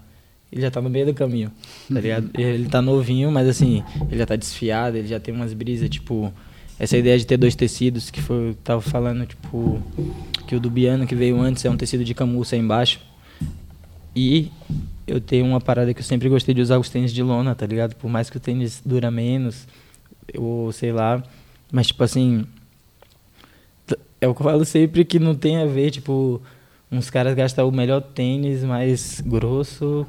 [0.53, 1.51] ele já tá no meio do caminho,
[1.93, 2.31] tá ligado?
[2.39, 6.33] Ele tá novinho, mas assim, ele já tá desfiado, ele já tem umas brisas, tipo,
[6.79, 9.81] essa ideia de ter dois tecidos, que foi eu tava falando, tipo,
[10.47, 13.01] que o Dubiano que veio antes é um tecido de camurça embaixo.
[14.15, 14.51] E
[15.07, 17.67] eu tenho uma parada que eu sempre gostei de usar os tênis de lona, tá
[17.67, 17.95] ligado?
[17.97, 19.67] Por mais que o tênis dura menos,
[20.37, 21.23] ou sei lá,
[21.73, 22.47] mas tipo assim,
[24.21, 26.41] é o que eu falo sempre que não tem a ver, tipo,
[26.91, 30.07] uns caras gastam o melhor tênis mais grosso,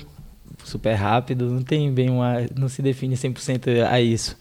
[0.63, 4.37] super rápido, não tem bem uma, não se define 100% a isso.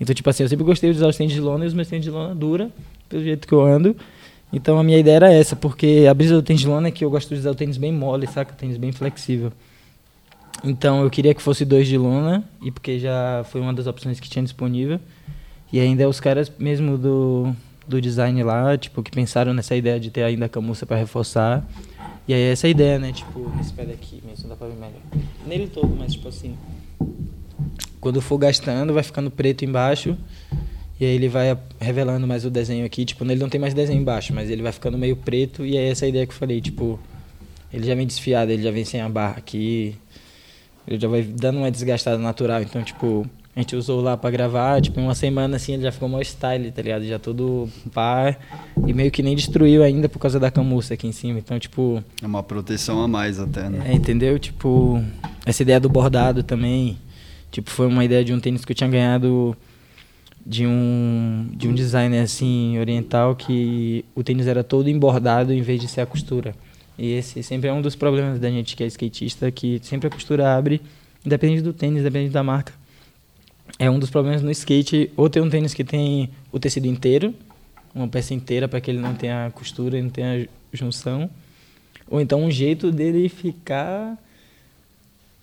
[0.00, 1.88] Então, tipo assim, eu sempre gostei de usar os tênis de lona e os meus
[1.88, 2.70] tênis de lona dura,
[3.08, 3.96] pelo jeito que eu ando.
[4.52, 7.04] Então a minha ideia era essa, porque a brisa do tênis de lona é que
[7.04, 8.52] eu gosto de usar o tênis bem mole, saca?
[8.52, 9.52] O tênis bem flexível.
[10.64, 14.18] Então eu queria que fosse dois de lona, e porque já foi uma das opções
[14.18, 14.98] que tinha disponível.
[15.72, 17.54] E ainda é os caras mesmo do,
[17.86, 21.66] do design lá, tipo, que pensaram nessa ideia de ter ainda a camuça para reforçar.
[22.26, 23.12] E aí essa ideia, né?
[23.12, 25.00] Tipo, nesse pé daqui mesmo, dá pra ver melhor.
[25.46, 26.56] Nele todo, mas tipo assim.
[28.00, 30.16] Quando for gastando, vai ficando preto embaixo.
[31.00, 33.04] E aí ele vai revelando mais o desenho aqui.
[33.04, 35.64] Tipo, ele não tem mais desenho embaixo, mas ele vai ficando meio preto.
[35.64, 36.98] E é essa ideia que eu falei, tipo...
[37.72, 39.94] Ele já vem desfiado, ele já vem sem a barra aqui.
[40.86, 42.62] Ele já vai dando uma desgastada natural.
[42.62, 44.80] Então, tipo, a gente usou lá pra gravar.
[44.80, 47.04] Tipo, em uma semana, assim, ele já ficou mais style, tá ligado?
[47.04, 48.34] Já todo pá.
[48.86, 51.38] E meio que nem destruiu ainda por causa da camuça aqui em cima.
[51.38, 52.02] Então, tipo...
[52.22, 53.82] É uma proteção a mais até, né?
[53.90, 54.38] É, entendeu?
[54.38, 55.04] Tipo,
[55.44, 56.96] essa ideia do bordado também
[57.50, 59.56] Tipo, foi uma ideia de um tênis que eu tinha ganhado
[60.44, 65.80] de um, de um designer assim oriental que o tênis era todo embordado em vez
[65.80, 66.54] de ser a costura.
[66.98, 70.10] E esse sempre é um dos problemas da gente que é skatista, que sempre a
[70.10, 70.80] costura abre,
[71.24, 72.72] independente do tênis, independente da marca.
[73.78, 77.34] É um dos problemas no skate, ou ter um tênis que tem o tecido inteiro,
[77.94, 81.30] uma peça inteira para que ele não tenha costura, não tenha junção,
[82.08, 84.16] ou então um jeito dele ficar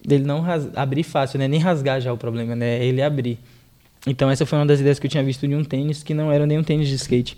[0.05, 0.43] dele não
[0.75, 1.47] abrir fácil, né?
[1.47, 2.83] Nem rasgar já o problema, né?
[2.83, 3.39] Ele abrir.
[4.07, 6.31] Então essa foi uma das ideias que eu tinha visto de um tênis que não
[6.31, 7.37] era nem um tênis de skate.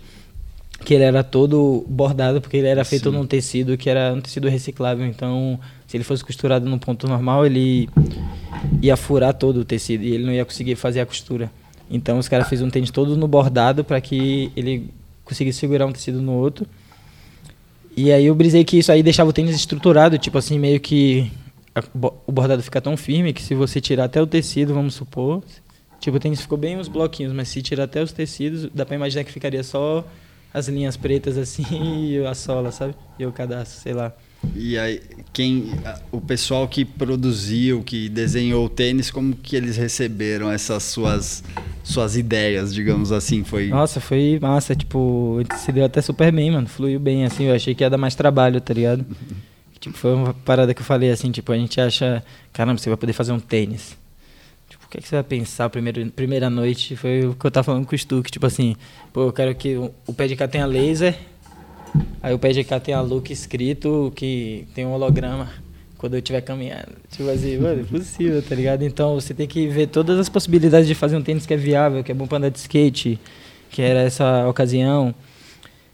[0.84, 3.16] Que ele era todo bordado, porque ele era feito Sim.
[3.16, 5.04] num tecido que era um tecido reciclável.
[5.06, 5.58] Então,
[5.88, 7.88] se ele fosse costurado no ponto normal, ele
[8.80, 11.50] ia furar todo o tecido e ele não ia conseguir fazer a costura.
[11.90, 14.88] Então, os caras fez um tênis todo no bordado para que ele
[15.24, 16.64] conseguisse segurar um tecido no outro.
[17.96, 21.28] E aí eu brisei que isso aí deixava o tênis estruturado, tipo assim, meio que
[22.26, 25.42] o bordado fica tão firme que se você tirar até o tecido, vamos supor,
[26.00, 28.96] tipo, o tênis ficou bem uns bloquinhos, mas se tirar até os tecidos, dá para
[28.96, 30.04] imaginar que ficaria só
[30.52, 31.64] as linhas pretas assim
[32.12, 32.94] e a sola, sabe?
[33.18, 34.12] E o cadastro, sei lá.
[34.54, 35.00] E aí,
[35.32, 35.72] quem,
[36.12, 41.42] o pessoal que produziu, que desenhou o tênis, como que eles receberam essas suas
[41.82, 43.68] suas ideias, digamos assim, foi?
[43.68, 47.74] Nossa, foi massa, tipo, se deu até super bem, mano, fluiu bem assim, eu achei
[47.74, 49.04] que ia dar mais trabalho, tá ligado?
[49.80, 52.22] Tipo, foi uma parada que eu falei assim, tipo, a gente acha,
[52.52, 53.96] caramba, você vai poder fazer um tênis.
[54.68, 56.96] Tipo, o que, é que você vai pensar primeiro, primeira noite?
[56.96, 58.74] Foi o que eu tava falando com o Stuck, tipo assim,
[59.12, 61.16] pô, eu quero que o, o pé de cá tenha laser,
[62.22, 65.48] aí o pé de cá tenha look escrito, que tem um holograma
[65.96, 66.92] quando eu estiver caminhando.
[67.10, 68.82] Tipo assim, mano, é possível, tá ligado?
[68.82, 72.02] Então você tem que ver todas as possibilidades de fazer um tênis que é viável,
[72.02, 73.18] que é bom pra andar de skate,
[73.70, 75.14] que era essa ocasião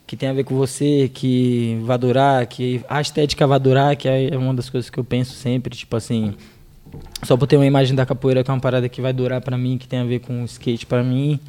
[0.06, 4.08] que tem a ver com você, que vai durar, que a estética vai durar, que
[4.08, 6.34] é uma das coisas que eu penso sempre, tipo assim,
[7.22, 9.56] só por ter uma imagem da capoeira que é uma parada que vai durar para
[9.56, 11.40] mim, que tem a ver com o skate para mim,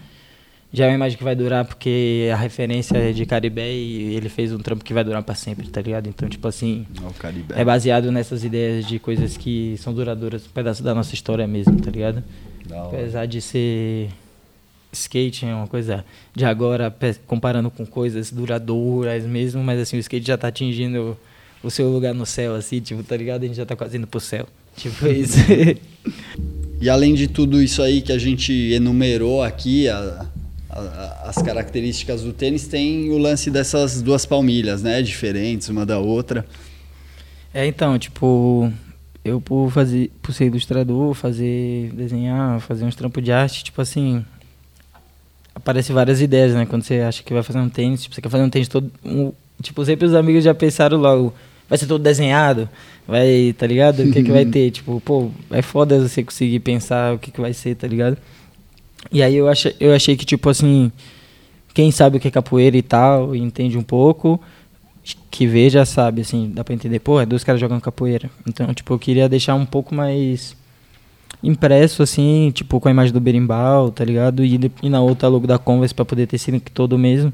[0.71, 4.29] já é uma imagem que vai durar porque a referência é de Caribé e ele
[4.29, 6.07] fez um trampo que vai durar para sempre, tá ligado?
[6.07, 6.85] Então, tipo assim,
[7.55, 11.79] é baseado nessas ideias de coisas que são duradouras, um pedaço da nossa história mesmo,
[11.81, 12.23] tá ligado?
[12.87, 14.09] Apesar de ser
[14.95, 16.03] skate é uma coisa
[16.35, 16.93] de agora,
[17.27, 21.17] comparando com coisas duradouras mesmo, mas assim, o skate já tá atingindo
[21.63, 23.43] o seu lugar no céu, assim, tipo, tá ligado?
[23.43, 24.47] A gente já tá quase indo pro céu.
[24.77, 25.37] Tipo isso.
[26.81, 30.25] e além de tudo isso aí que a gente enumerou aqui, a,
[30.69, 35.01] a, as características do tênis, tem o lance dessas duas palmilhas, né?
[35.01, 36.45] Diferentes uma da outra.
[37.53, 38.71] É, então, tipo,
[39.23, 44.23] eu por fazer, por ser ilustrador, fazer, desenhar, fazer uns trampos de arte, tipo assim,
[45.65, 46.67] aparece várias ideias, né?
[46.67, 48.91] Quando você acha que vai fazer um tênis, tipo, você quer fazer um tênis todo.
[49.03, 49.31] Um,
[49.61, 51.33] tipo, sempre os amigos já pensaram logo,
[51.67, 52.69] vai ser todo desenhado,
[53.07, 54.03] vai, tá ligado?
[54.03, 54.69] O que, que vai ter?
[54.69, 58.15] Tipo, pô, é foda você conseguir pensar o que, que vai ser, tá ligado?
[59.11, 60.91] E aí eu, ach, eu achei que, tipo assim,
[61.73, 64.39] quem sabe o que é capoeira e tal, entende um pouco,
[65.31, 68.29] que vê já sabe, assim, dá pra entender, pô, é dois caras jogando capoeira.
[68.47, 70.55] Então, tipo, eu queria deixar um pouco mais
[71.45, 74.43] impresso, assim, tipo, com a imagem do berimbau, tá ligado?
[74.43, 77.31] E, e na outra logo da Converse pra poder ter sido todo mesmo.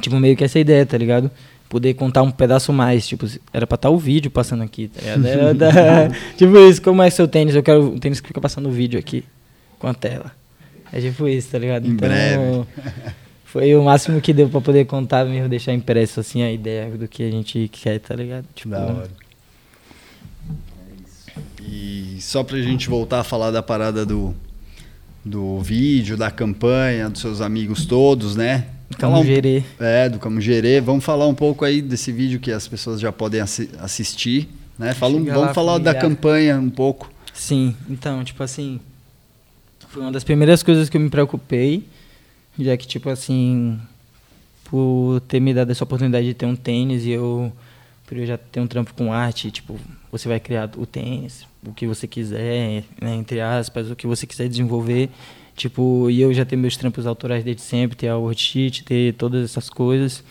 [0.00, 1.30] Tipo, meio que essa ideia, tá ligado?
[1.68, 5.00] Poder contar um pedaço mais, tipo, era pra estar tá o vídeo passando aqui, tá
[5.00, 5.26] ligado?
[5.26, 7.54] Era da, tipo isso, como é seu tênis?
[7.54, 9.24] Eu quero um tênis que fica passando o vídeo aqui,
[9.78, 10.32] com a tela.
[10.92, 11.86] É tipo isso, tá ligado?
[11.86, 12.66] Em então, breve.
[13.44, 17.08] Foi o máximo que deu pra poder contar mesmo, deixar impresso, assim, a ideia do
[17.08, 18.44] que a gente quer, tá ligado?
[18.54, 19.10] Tipo, da hora.
[21.66, 24.34] E só para a gente voltar a falar da parada do,
[25.24, 28.66] do vídeo, da campanha, dos seus amigos todos, né?
[28.98, 29.62] Camugerê.
[29.80, 30.80] Um, é, do Camugerê.
[30.80, 34.94] Vamos falar um pouco aí desse vídeo que as pessoas já podem assi assistir, né?
[34.94, 37.10] Fala, vamos falar da campanha um pouco.
[37.32, 38.80] Sim, então, tipo assim,
[39.88, 41.84] foi uma das primeiras coisas que eu me preocupei,
[42.58, 43.78] já que, tipo assim,
[44.64, 47.52] por ter me dado essa oportunidade de ter um tênis e eu,
[48.18, 49.78] eu já ter um trampo com arte, tipo,
[50.10, 54.26] você vai criar o tênis, o que você quiser, né, entre aspas, o que você
[54.26, 55.10] quiser desenvolver.
[55.56, 59.44] Tipo, e eu já tenho meus trampos autorais desde sempre, ter a worksheet, ter todas
[59.44, 60.24] essas coisas.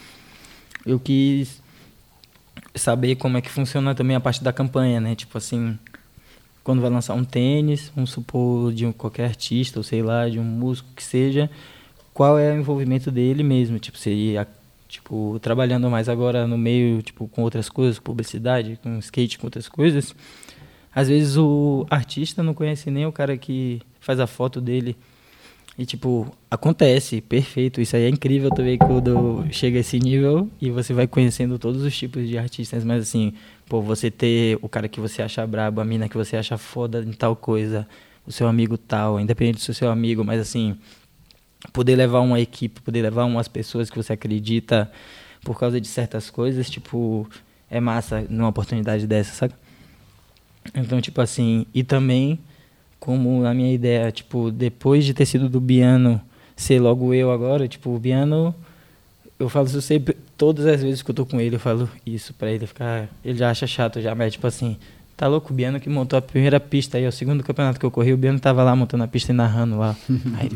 [0.86, 1.62] Eu quis
[2.76, 5.16] saber como é que funciona também a parte da campanha, né?
[5.16, 5.78] Tipo assim,
[6.64, 10.40] quando vai lançar um tênis, vamos supor de um, qualquer artista, ou sei lá, de
[10.40, 11.50] um músico que seja,
[12.14, 13.80] qual é o envolvimento dele mesmo?
[13.80, 14.48] Tipo, seria
[14.90, 19.70] tipo, trabalhando mais agora no meio, tipo, com outras coisas, publicidade, com skate, com outras
[19.70, 20.14] coisas,
[20.94, 24.98] às vezes o artista não conhece nem o cara que faz a foto dele.
[25.78, 27.80] E, tipo, acontece, perfeito.
[27.80, 31.84] Isso aí é incrível também quando chega a esse nível e você vai conhecendo todos
[31.84, 32.84] os tipos de artistas.
[32.84, 33.34] Mas, assim,
[33.66, 37.02] pô, você ter o cara que você acha brabo, a mina que você acha foda
[37.02, 37.88] em tal coisa,
[38.28, 40.76] o seu amigo tal, independente do seu, amigo, mas, assim,
[41.74, 44.92] poder levar uma equipe, poder levar umas pessoas que você acredita
[45.44, 47.30] por causa de certas coisas, tipo,
[47.70, 49.54] é massa numa oportunidade dessa, sabe?
[50.74, 52.40] Então, tipo assim, e também,
[53.00, 56.22] como a minha ideia, tipo, depois de ter sido do Biano
[56.56, 58.54] ser logo eu agora, tipo, o Biano,
[59.40, 62.34] eu falo isso sempre, todas as vezes que eu tô com ele, eu falo isso
[62.34, 64.78] pra ele ficar, ele já acha chato já, mas tipo assim,
[65.16, 67.92] tá louco, o Biano que montou a primeira pista aí, o segundo campeonato que eu
[67.92, 69.96] corri, o Biano tava lá montando a pista e narrando lá.
[70.38, 70.52] aí,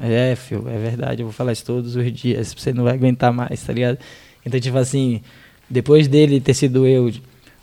[0.00, 3.32] é, filho, é verdade, eu vou falar isso todos os dias, você não vai aguentar
[3.32, 3.98] mais, tá ligado?
[4.44, 5.20] Então, tipo assim,
[5.68, 7.12] depois dele ter sido eu,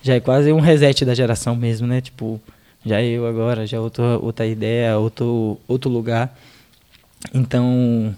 [0.01, 1.99] já é quase um reset da geração mesmo, né?
[2.01, 2.39] Tipo,
[2.85, 6.37] já eu agora, já outra, outra ideia, outro, outro lugar.
[7.33, 8.15] Então,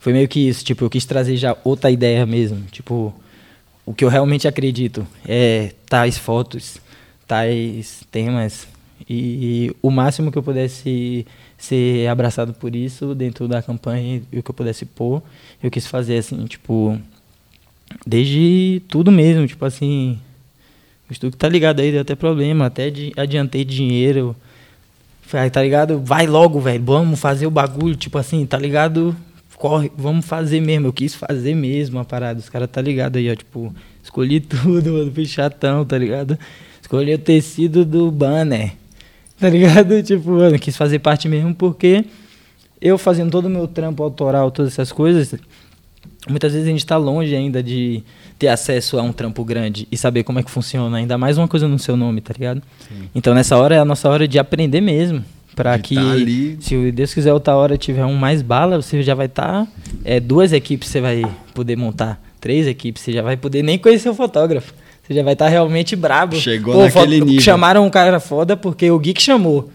[0.00, 3.14] foi meio que isso, tipo, eu quis trazer já outra ideia mesmo, tipo,
[3.84, 6.80] o que eu realmente acredito é tais fotos,
[7.26, 8.66] tais temas,
[9.08, 11.26] e o máximo que eu pudesse
[11.56, 15.22] ser abraçado por isso dentro da campanha e o que eu pudesse pôr,
[15.62, 16.98] eu quis fazer assim, tipo,
[18.06, 20.18] desde tudo mesmo, tipo assim,
[21.08, 24.36] o estudo tá ligado aí, deu até problema, até adiantei dinheiro.
[25.22, 26.00] Falei, tá ligado?
[26.00, 29.16] Vai logo, velho, vamos fazer o bagulho, tipo assim, tá ligado?
[29.58, 30.86] corre, vamos fazer mesmo.
[30.86, 32.38] Eu quis fazer mesmo a parada.
[32.38, 33.34] Os caras tá ligado aí, ó.
[33.34, 35.12] Tipo, escolhi tudo, mano.
[35.12, 36.38] Fui chatão, tá ligado?
[36.80, 38.72] Escolhi o tecido do banner.
[39.40, 40.02] Tá ligado?
[40.02, 42.04] Tipo, mano, quis fazer parte mesmo porque
[42.80, 45.34] eu fazendo todo o meu trampo autoral, todas essas coisas,
[46.28, 48.02] muitas vezes a gente tá longe ainda de
[48.38, 51.48] ter acesso a um trampo grande e saber como é que funciona, ainda mais uma
[51.48, 52.62] coisa no seu nome, tá ligado?
[52.88, 53.08] Sim.
[53.14, 55.24] Então nessa hora é a nossa hora de aprender mesmo.
[55.54, 56.02] Pra de que, tá
[56.60, 59.64] se Deus quiser, outra hora tiver um mais bala, você já vai estar.
[59.64, 59.68] Tá,
[60.04, 62.22] é, duas equipes você vai poder montar.
[62.40, 64.72] Três equipes, você já vai poder nem conhecer o fotógrafo.
[65.08, 66.36] Você já vai estar tá realmente brabo.
[66.36, 67.40] Chegou Pô, naquele nível.
[67.40, 69.70] Chamaram um cara foda porque o Gui que chamou.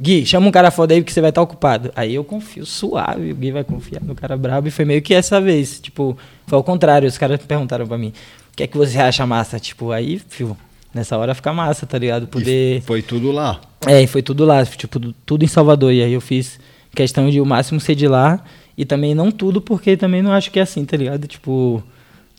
[0.00, 1.92] Gui, chama um cara foda aí que você vai estar tá ocupado.
[1.94, 4.66] Aí eu confio suave, o Gui vai confiar no cara brabo.
[4.66, 5.78] E foi meio que essa vez.
[5.78, 6.18] Tipo,
[6.48, 7.08] foi ao contrário.
[7.08, 9.60] Os caras perguntaram pra mim: o que é que você acha massa?
[9.60, 10.56] Tipo, aí, fio,
[10.92, 12.26] nessa hora fica massa, tá ligado?
[12.26, 12.78] Poder.
[12.78, 13.60] E foi tudo lá.
[13.86, 14.66] É, foi tudo lá.
[14.66, 15.92] Tipo, tudo em Salvador.
[15.92, 16.58] E aí eu fiz
[16.92, 18.42] questão de o máximo ser de lá.
[18.76, 21.28] E também não tudo, porque também não acho que é assim, tá ligado?
[21.28, 21.80] Tipo,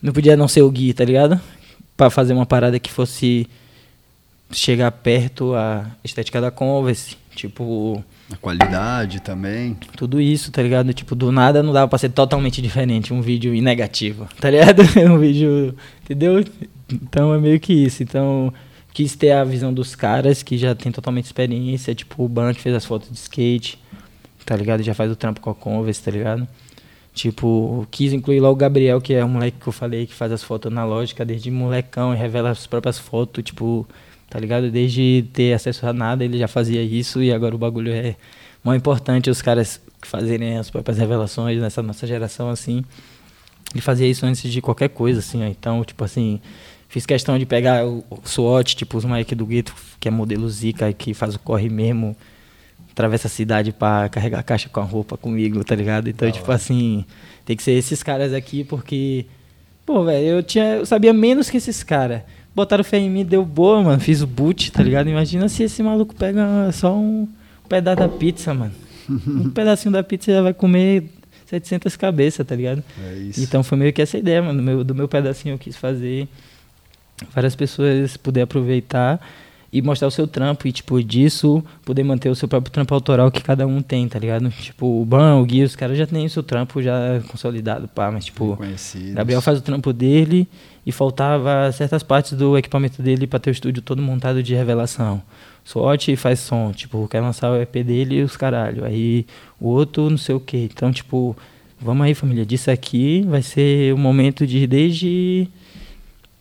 [0.02, 1.40] não podia não ser o Gui, tá ligado?
[1.96, 3.48] Pra fazer uma parada que fosse
[4.52, 7.18] chegar perto a estética da Converse.
[7.36, 8.04] Tipo.
[8.32, 9.76] A qualidade também.
[9.98, 10.94] Tudo isso, tá ligado?
[10.94, 13.14] Tipo, do nada não dava pra ser totalmente diferente.
[13.14, 14.84] Um vídeo negativo, tá ligado?
[15.12, 15.76] um vídeo.
[16.04, 16.44] Entendeu?
[16.92, 18.04] Então é meio que isso.
[18.04, 18.54] Então,
[18.94, 21.96] quis ter a visão dos caras que já tem totalmente experiência.
[21.96, 23.80] Tipo, o Ban que fez as fotos de skate,
[24.46, 24.84] tá ligado?
[24.84, 26.48] Já faz o trampo com a Converse, tá ligado?
[27.14, 30.32] Tipo, quis incluir lá o Gabriel, que é o moleque que eu falei que faz
[30.32, 33.44] as fotos analógicas desde molecão e revela as próprias fotos.
[33.44, 33.88] Tipo,
[34.30, 34.72] tá ligado?
[34.72, 38.16] Desde ter acesso a nada, ele já fazia isso e agora o bagulho é
[38.64, 42.84] mais importante os caras fazerem as próprias revelações nessa nossa geração, assim.
[43.74, 45.48] Ele fazia isso antes de qualquer coisa, assim, ó.
[45.48, 46.40] Então, tipo assim,
[46.90, 50.92] fiz questão de pegar o, o tipo, os moleques do gueto, que é modelo Zika
[50.94, 52.16] que faz o corre mesmo,
[52.94, 56.08] atravessa a cidade para carregar a caixa com a roupa comigo, tá ligado?
[56.08, 57.04] Então, tipo assim,
[57.44, 59.26] tem que ser esses caras aqui, porque,
[59.86, 62.22] pô, velho, eu tinha, eu sabia menos que esses caras
[62.56, 64.00] botaram fé em mim, deu boa, mano.
[64.00, 65.10] Fiz o boot, tá ligado?
[65.10, 67.28] Imagina se esse maluco pega só um
[67.68, 68.74] pedaço da pizza, mano.
[69.10, 71.10] um pedacinho da pizza já vai comer
[71.48, 72.84] 700 cabeças, tá ligado?
[73.04, 73.42] É isso.
[73.42, 74.60] Então foi meio que essa ideia, mano.
[74.60, 76.28] Do meu, do meu pedacinho eu quis fazer
[77.34, 79.20] várias pessoas poder aproveitar
[79.74, 83.32] e mostrar o seu trampo e, tipo, disso poder manter o seu próprio trampo autoral
[83.32, 84.48] que cada um tem, tá ligado?
[84.52, 88.12] Tipo, o Ban, o Gui, os caras já têm o seu trampo já consolidado, pá,
[88.12, 88.56] mas, tipo,
[89.14, 90.48] Gabriel faz o trampo dele
[90.86, 95.24] e faltava certas partes do equipamento dele para ter o estúdio todo montado de revelação.
[95.66, 98.86] SWAT faz som, tipo, quer lançar o EP dele e os caralho.
[98.86, 99.26] Aí
[99.60, 100.70] o outro não sei o que.
[100.72, 101.36] Então, tipo,
[101.82, 102.46] vamos aí, família.
[102.46, 105.48] Disso aqui vai ser o momento de desde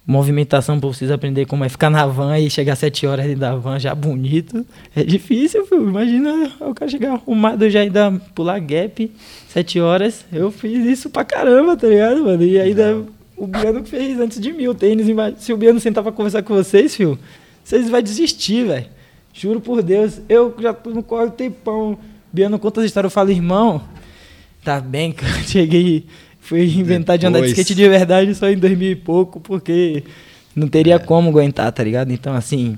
[0.06, 3.40] movimentação para vocês aprender como é ficar na van e chegar às 7 horas dentro
[3.40, 4.66] da van já bonito.
[4.94, 5.88] É difícil, filho.
[5.88, 9.10] Imagina o cara chegar arrumado já ainda pular gap
[9.48, 10.24] 7 horas.
[10.32, 12.42] Eu fiz isso pra caramba, tá ligado, mano?
[12.42, 13.04] E ainda
[13.36, 15.06] o Biano fez antes de mim o tênis.
[15.38, 17.18] Se o Biano sentar pra conversar com vocês, filho,
[17.62, 18.86] vocês vão desistir, velho.
[19.32, 20.20] Juro por Deus.
[20.28, 21.98] Eu já tô no corre tempão.
[22.32, 23.10] Biano conta as histórias.
[23.10, 23.82] Eu falo, irmão,
[24.64, 25.42] tá bem, cara.
[25.44, 26.06] Cheguei,
[26.42, 27.20] fui inventar Depois...
[27.20, 30.02] de andar de skate de verdade só em 2000 e pouco, porque
[30.54, 30.98] não teria é.
[30.98, 32.12] como aguentar, tá ligado?
[32.12, 32.76] Então, assim,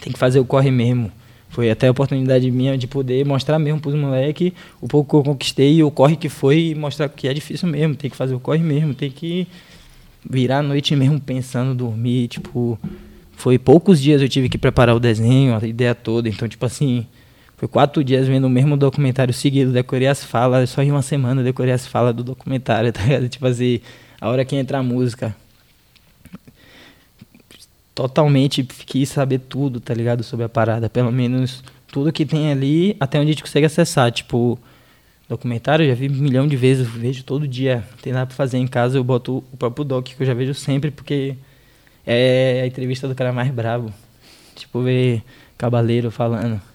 [0.00, 1.10] tem que fazer o corre mesmo.
[1.48, 5.32] Foi até a oportunidade minha de poder mostrar mesmo pros moleques o pouco que eu
[5.32, 8.34] conquistei e o corre que foi e mostrar que é difícil mesmo, tem que fazer
[8.34, 9.46] o corre mesmo, tem que
[10.28, 12.78] virar a noite mesmo pensando, dormir, tipo,
[13.32, 17.06] foi poucos dias eu tive que preparar o desenho, a ideia toda, então, tipo assim,
[17.62, 21.44] foi quatro dias vendo o mesmo documentário seguido, decorei as falas, só em uma semana
[21.44, 23.28] decorei as falas do documentário, tá ligado?
[23.28, 23.78] Tipo assim,
[24.20, 25.32] a hora que entra a música.
[27.94, 30.24] Totalmente quis saber tudo, tá ligado?
[30.24, 34.10] Sobre a parada, pelo menos tudo que tem ali, até onde a gente consegue acessar,
[34.10, 34.58] tipo,
[35.28, 37.84] Documentário eu já vi um milhão de vezes, vejo todo dia.
[38.02, 40.52] Tem nada pra fazer em casa, eu boto o próprio doc, que eu já vejo
[40.52, 41.36] sempre, porque
[42.04, 43.92] é a entrevista do cara mais brabo.
[44.56, 45.22] Tipo, ver
[45.56, 46.71] Cabaleiro falando.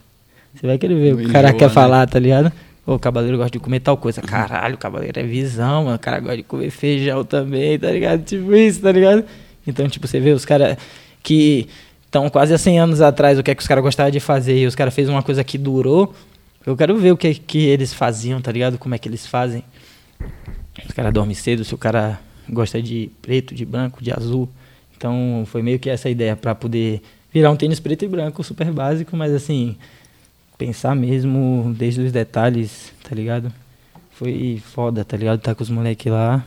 [0.58, 1.74] Você vai querer ver o que o cara quer né?
[1.74, 2.52] falar, tá ligado?
[2.86, 4.22] o Cabaleiro gosta de comer tal coisa.
[4.22, 5.98] Caralho, o Cabaleiro é visão, mano.
[5.98, 8.24] O cara gosta de comer feijão também, tá ligado?
[8.24, 9.26] Tipo isso, tá ligado?
[9.68, 10.78] Então, tipo, você vê os caras
[11.22, 11.68] que
[12.06, 14.58] estão quase há 100 anos atrás, o que é que os caras gostavam de fazer,
[14.58, 16.14] e os caras fez uma coisa que durou,
[16.66, 18.78] eu quero ver o que, que eles faziam, tá ligado?
[18.78, 19.64] Como é que eles fazem.
[20.88, 22.20] Os caras dormem cedo, se o cara
[22.50, 24.48] gosta de preto, de branco, de azul.
[24.96, 27.02] Então foi meio que essa ideia para poder
[27.34, 29.76] virar um tênis preto e branco, super básico, mas assim,
[30.58, 33.52] pensar mesmo desde os detalhes, tá ligado?
[34.12, 35.40] Foi foda, tá ligado?
[35.40, 36.44] Tá com os moleques lá.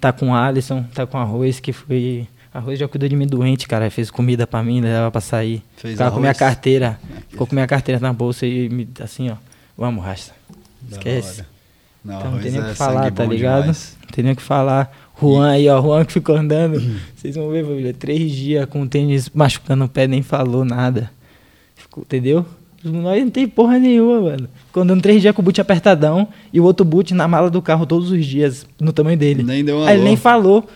[0.00, 3.68] Tá com o Alisson, tá com arroz, que foi Arroz já cuidou de mim doente,
[3.68, 3.88] cara.
[3.90, 5.62] Fez comida pra mim, levava pra sair.
[5.76, 6.98] Fez Ficava com minha carteira.
[7.28, 9.36] Ficou com minha carteira na bolsa e me, assim, ó.
[9.78, 10.34] Vamos, rasta.
[10.90, 11.44] Esquece.
[12.04, 13.60] Não, então não tem nem o é que falar, tá ligado?
[13.60, 13.96] demais.
[14.02, 14.92] Não tem nem o que falar.
[15.20, 16.80] Juan aí, ó, Juan que ficou andando.
[17.14, 21.10] Vocês vão ver, família, três dias com o tênis machucando o pé, nem falou nada.
[21.76, 22.44] Ficou, entendeu?
[22.82, 24.48] Nós não tem porra nenhuma, mano.
[24.66, 27.60] Ficou andando três dias com o boot apertadão e o outro boot na mala do
[27.60, 29.42] carro todos os dias, no tamanho dele.
[29.42, 30.66] Nem deu uma Aí ele nem falou.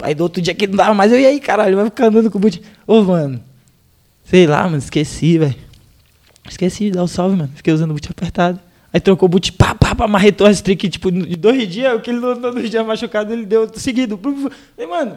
[0.00, 2.30] Aí do outro dia que não dava mais, eu e aí, caralho, vai ficar andando
[2.30, 2.60] com o boot.
[2.86, 3.40] Ô, mano,
[4.24, 5.54] sei lá, mano, esqueci, velho.
[6.48, 7.50] Esqueci de dar o salve, mano.
[7.54, 8.58] Fiquei usando o boot apertado.
[8.92, 12.00] Aí trocou o boot, pá, pá, pá, marretou as trick, tipo, de dois dias, o
[12.00, 14.18] que ele não andou dois dias machucado, ele deu seguido.
[14.18, 15.16] Falei, mano,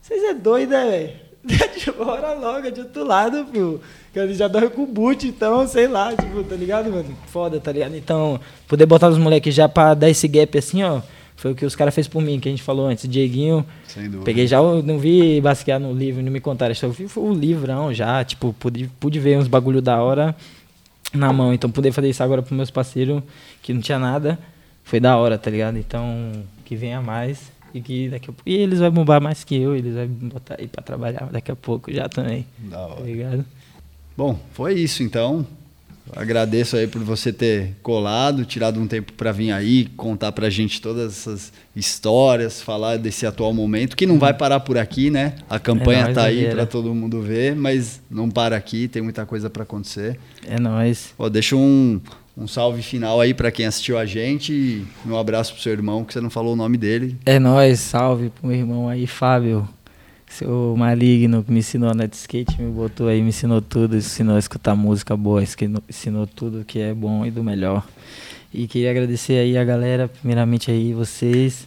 [0.00, 1.14] vocês é doido, né,
[1.44, 1.94] velho?
[1.98, 3.78] Bora logo, é de outro lado, pô.
[4.12, 7.16] Que ele já dorme com o boot, então, sei lá, tipo, tá ligado, mano?
[7.26, 7.96] Foda, tá ligado?
[7.96, 11.00] Então, poder botar os moleques já pra dar esse gap assim, ó,
[11.36, 13.08] foi o que os caras fez por mim, que a gente falou antes.
[13.08, 14.24] Dieguinho, Sem dúvida.
[14.24, 16.74] Peguei já, não vi basquear no livro, não me contaram.
[16.82, 20.36] Eu vi o livrão já, tipo, pude, pude ver uns bagulho da hora
[21.14, 21.54] na mão.
[21.54, 23.22] Então, poder fazer isso agora pros meus parceiros,
[23.62, 24.38] que não tinha nada,
[24.84, 25.78] foi da hora, tá ligado?
[25.78, 26.32] Então,
[26.64, 28.42] que venha mais e que daqui a pouco.
[28.48, 31.56] E eles vão bombar mais que eu, eles vão botar aí pra trabalhar daqui a
[31.56, 33.02] pouco já também, Da tá hora.
[33.04, 33.44] ligado?
[34.16, 35.46] Bom, foi isso então.
[36.16, 40.80] Agradeço aí por você ter colado, tirado um tempo para vir aí, contar pra gente
[40.80, 45.36] todas essas histórias, falar desse atual momento, que não vai parar por aqui, né?
[45.48, 49.24] A campanha É tá aí para todo mundo ver, mas não para aqui, tem muita
[49.24, 50.18] coisa para acontecer.
[50.44, 51.14] É nóis.
[51.16, 52.00] Ó, deixa um,
[52.36, 56.04] um salve final aí para quem assistiu a gente e um abraço pro seu irmão,
[56.04, 57.16] que você não falou o nome dele.
[57.26, 59.68] É nóis, salve pro meu irmão aí, Fábio.
[60.28, 63.96] Seu maligno que me ensinou a andar de skate, me botou aí, me ensinou tudo,
[63.96, 67.84] ensinou a escutar música boa, ensinou, tudo que é bom e do melhor.
[68.54, 71.66] E queria agradecer aí a galera, primeiramente aí vocês,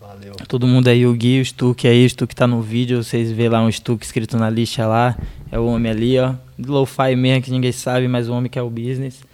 [0.00, 0.34] Valeu.
[0.48, 3.48] todo mundo aí, o Gui, o Stuck aí, o Stuck tá no vídeo, vocês vê
[3.48, 5.16] lá um Stuck escrito na lixa lá,
[5.50, 8.62] é o homem ali, ó, lo-fi mesmo que ninguém sabe, mas o homem que é
[8.62, 9.29] o business.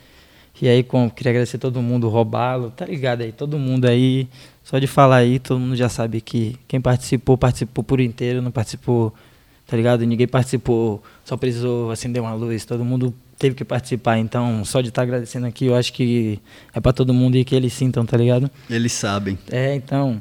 [0.61, 4.27] E aí, com, queria agradecer todo mundo, roubá-lo, tá ligado aí, todo mundo aí,
[4.65, 8.51] só de falar aí, todo mundo já sabe que quem participou, participou por inteiro, não
[8.51, 9.13] participou,
[9.67, 10.05] tá ligado?
[10.07, 14.89] Ninguém participou, só precisou acender uma luz, todo mundo teve que participar, então só de
[14.89, 16.41] estar agradecendo aqui, eu acho que
[16.75, 18.51] é pra todo mundo e que eles sintam, tá ligado?
[18.71, 19.39] Eles sabem.
[19.51, 20.21] É, então.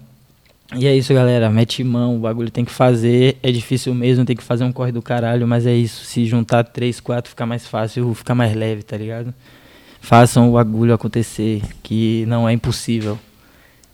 [0.75, 1.49] E é isso, galera.
[1.49, 3.37] Mete mão, o bagulho tem que fazer.
[3.43, 6.03] É difícil mesmo, tem que fazer um corre do caralho, mas é isso.
[6.03, 9.33] Se juntar três, quatro, fica mais fácil, fica mais leve, tá ligado?
[10.05, 13.17] Façam o bagulho acontecer, que não é impossível.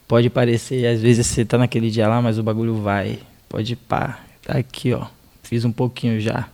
[0.09, 3.19] Pode parecer, às vezes você tá naquele dia lá, mas o bagulho vai.
[3.47, 4.19] Pode pá.
[4.45, 5.05] Tá aqui, ó.
[5.41, 6.49] Fiz um pouquinho já.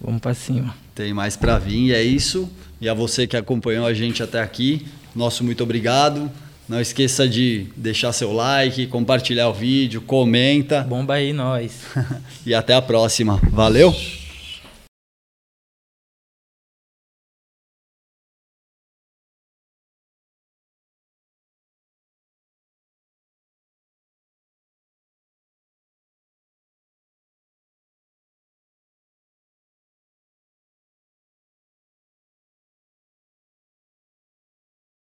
[0.00, 0.76] Vamos pra cima.
[0.94, 2.48] Tem mais para vir e é isso.
[2.80, 6.30] E a você que acompanhou a gente até aqui, nosso muito obrigado.
[6.68, 11.82] Não esqueça de deixar seu like, compartilhar o vídeo, comenta Bomba aí, nós.
[12.46, 13.40] e até a próxima.
[13.50, 13.92] Valeu!